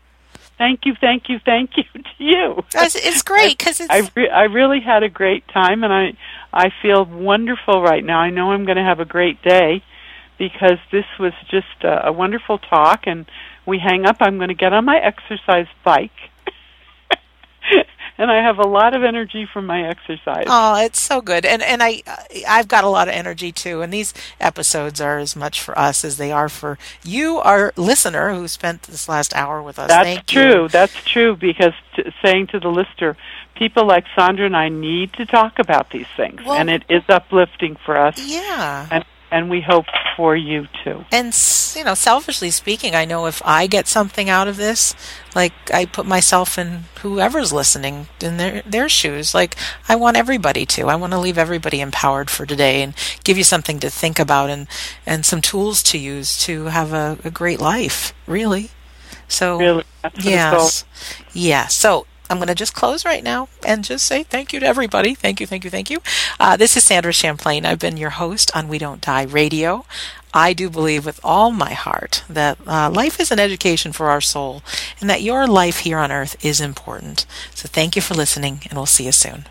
thank 0.58 0.86
you, 0.86 0.96
thank 1.00 1.30
you, 1.30 1.40
thank 1.40 1.78
you 1.78 1.84
to 1.94 2.02
you. 2.18 2.64
It's, 2.74 2.96
it's 2.96 3.22
great 3.22 3.58
because 3.58 3.80
it's. 3.80 3.92
I 3.92 4.10
re- 4.16 4.30
I 4.30 4.44
really 4.44 4.82
had 4.82 5.04
a 5.04 5.10
great 5.10 5.48
time, 5.50 5.84
and 5.84 5.94
I 5.94 6.14
I 6.54 6.70
feel 6.82 7.06
wonderful 7.06 7.82
right 7.82 8.04
now. 8.04 8.20
I 8.20 8.30
know 8.30 8.52
I'm 8.52 8.66
going 8.66 8.78
to 8.78 8.84
have 8.84 9.00
a 9.00 9.06
great 9.06 9.42
day 9.42 9.84
because 10.38 10.78
this 10.92 11.06
was 11.20 11.34
just 11.50 11.84
a, 11.84 12.08
a 12.08 12.12
wonderful 12.12 12.60
talk. 12.60 13.02
And 13.08 13.26
we 13.66 13.80
hang 13.80 14.06
up. 14.06 14.18
I'm 14.20 14.38
going 14.38 14.50
to 14.50 14.56
get 14.56 14.72
on 14.72 14.86
my 14.86 14.98
exercise 14.98 15.68
bike. 15.84 16.12
and 18.18 18.30
I 18.30 18.44
have 18.44 18.60
a 18.60 18.68
lot 18.68 18.96
of 18.96 19.04
energy 19.04 19.48
from 19.52 19.66
my 19.66 19.88
exercise. 19.88 20.46
Oh, 20.48 20.84
it's 20.84 21.00
so 21.00 21.22
good, 21.22 21.46
and 21.46 21.62
and 21.62 21.82
I 21.82 22.04
I've 22.48 22.68
got 22.68 22.84
a 22.84 22.90
lot 22.90 23.08
of 23.08 23.14
energy 23.14 23.52
too. 23.52 23.82
And 23.82 23.92
these 23.92 24.14
episodes 24.40 25.02
are 25.02 25.18
as 25.18 25.36
much 25.36 25.62
for 25.62 25.78
us 25.78 26.06
as 26.06 26.18
they 26.18 26.32
are 26.32 26.50
for 26.50 26.78
you, 27.04 27.38
our 27.40 27.74
listener, 27.76 28.34
who 28.34 28.48
spent 28.48 28.84
this 28.84 29.10
last 29.10 29.36
hour 29.36 29.62
with 29.62 29.80
us. 29.80 29.88
That's 29.88 30.06
Thank 30.06 30.28
true. 30.28 30.64
You. 30.64 30.68
That's 30.68 31.04
true 31.04 31.36
because 31.36 31.74
t- 31.96 32.04
saying 32.24 32.48
to 32.48 32.60
the 32.60 32.70
listener, 32.70 33.18
people 33.56 33.86
like 33.86 34.06
Sandra 34.16 34.46
and 34.46 34.56
I 34.58 34.70
need 34.70 35.14
to 35.14 35.26
talk 35.26 35.60
about 35.60 35.92
these 35.92 36.08
things, 36.16 36.42
Well- 36.46 36.58
and 36.58 36.70
it 36.70 36.84
is 36.90 37.04
uplifting 37.10 37.76
for 37.86 37.98
us, 37.98 38.18
Yeah. 38.20 38.88
and 38.92 39.06
and 39.32 39.50
we 39.50 39.62
hope 39.62 39.88
for 40.16 40.36
you 40.36 40.68
too. 40.84 41.04
And 41.12 41.36
you 41.76 41.84
know, 41.84 41.96
selfishly 41.96 42.52
speaking, 42.52 42.94
I 42.94 43.04
know 43.06 43.26
if 43.26 43.42
I 43.44 43.66
get 43.66 43.88
something 43.88 44.30
out 44.30 44.48
of 44.48 44.58
this, 44.58 44.94
like 45.34 45.54
I 45.74 45.86
put 45.86 46.06
myself 46.06 46.60
in 46.60 46.84
whoever's 47.02 47.52
listening 47.52 48.06
in 48.22 48.38
their 48.38 48.62
their 48.64 48.88
shoes. 48.88 49.34
Like 49.34 49.56
I 49.90 49.96
want 49.96 50.18
everybody 50.18 50.68
to. 50.68 50.88
I 50.88 50.96
want 50.96 51.14
to 51.14 51.20
leave 51.20 51.40
everybody 51.40 51.82
empowered 51.82 52.30
for 52.30 52.46
today 52.46 52.84
and 52.84 52.94
give 53.24 53.36
you 53.40 53.44
something 53.44 53.80
to 53.80 53.90
think 53.90 54.20
about 54.20 54.52
and 54.52 54.68
and 55.04 55.26
some 55.26 55.42
tools 55.42 55.82
to 55.84 55.98
use 55.98 56.38
to 56.46 56.66
have 56.66 56.94
a, 56.94 57.18
a 57.24 57.32
great 57.32 57.60
life. 57.60 58.14
Really. 58.28 58.70
So 59.28 59.58
Really, 59.58 59.84
that's 60.04 60.16
what 60.16 60.26
it's 60.26 60.44
all 60.44 60.60
yes, 60.62 60.86
yeah. 61.34 61.68
So. 61.68 62.06
I'm 62.34 62.40
going 62.40 62.48
to 62.48 62.56
just 62.56 62.74
close 62.74 63.06
right 63.06 63.24
now 63.24 63.48
and 63.64 63.84
just 63.84 64.08
say 64.08 64.24
thank 64.24 64.54
you 64.54 64.60
to 64.60 64.66
everybody. 64.66 65.14
Thank 65.14 65.40
you, 65.40 65.46
thank 65.46 65.64
you, 65.64 65.70
thank 65.70 65.92
you. 65.92 66.02
Uh, 66.40 66.58
this 66.58 66.76
is 66.76 66.84
Sandra 66.84 67.14
Champlain. 67.14 67.64
I've 67.64 67.78
been 67.78 67.96
your 67.96 68.10
host 68.10 68.50
on 68.56 68.68
We 68.68 68.80
Don't 68.80 69.02
Die 69.02 69.22
Radio. 69.26 69.86
I 70.34 70.54
do 70.54 70.68
believe 70.68 71.06
with 71.06 71.20
all 71.24 71.52
my 71.52 71.74
heart 71.74 72.24
that 72.28 72.58
uh, 72.66 72.90
life 72.90 73.20
is 73.20 73.30
an 73.30 73.38
education 73.38 73.92
for 73.94 74.10
our 74.10 74.20
soul 74.20 74.64
and 75.00 75.08
that 75.12 75.22
your 75.22 75.46
life 75.46 75.82
here 75.82 76.00
on 76.00 76.12
earth 76.12 76.44
is 76.44 76.60
important. 76.60 77.28
So 77.54 77.68
thank 77.68 77.96
you 77.96 78.02
for 78.02 78.16
listening, 78.16 78.62
and 78.64 78.74
we'll 78.74 78.88
see 78.88 79.06
you 79.06 79.12
soon. 79.12 79.46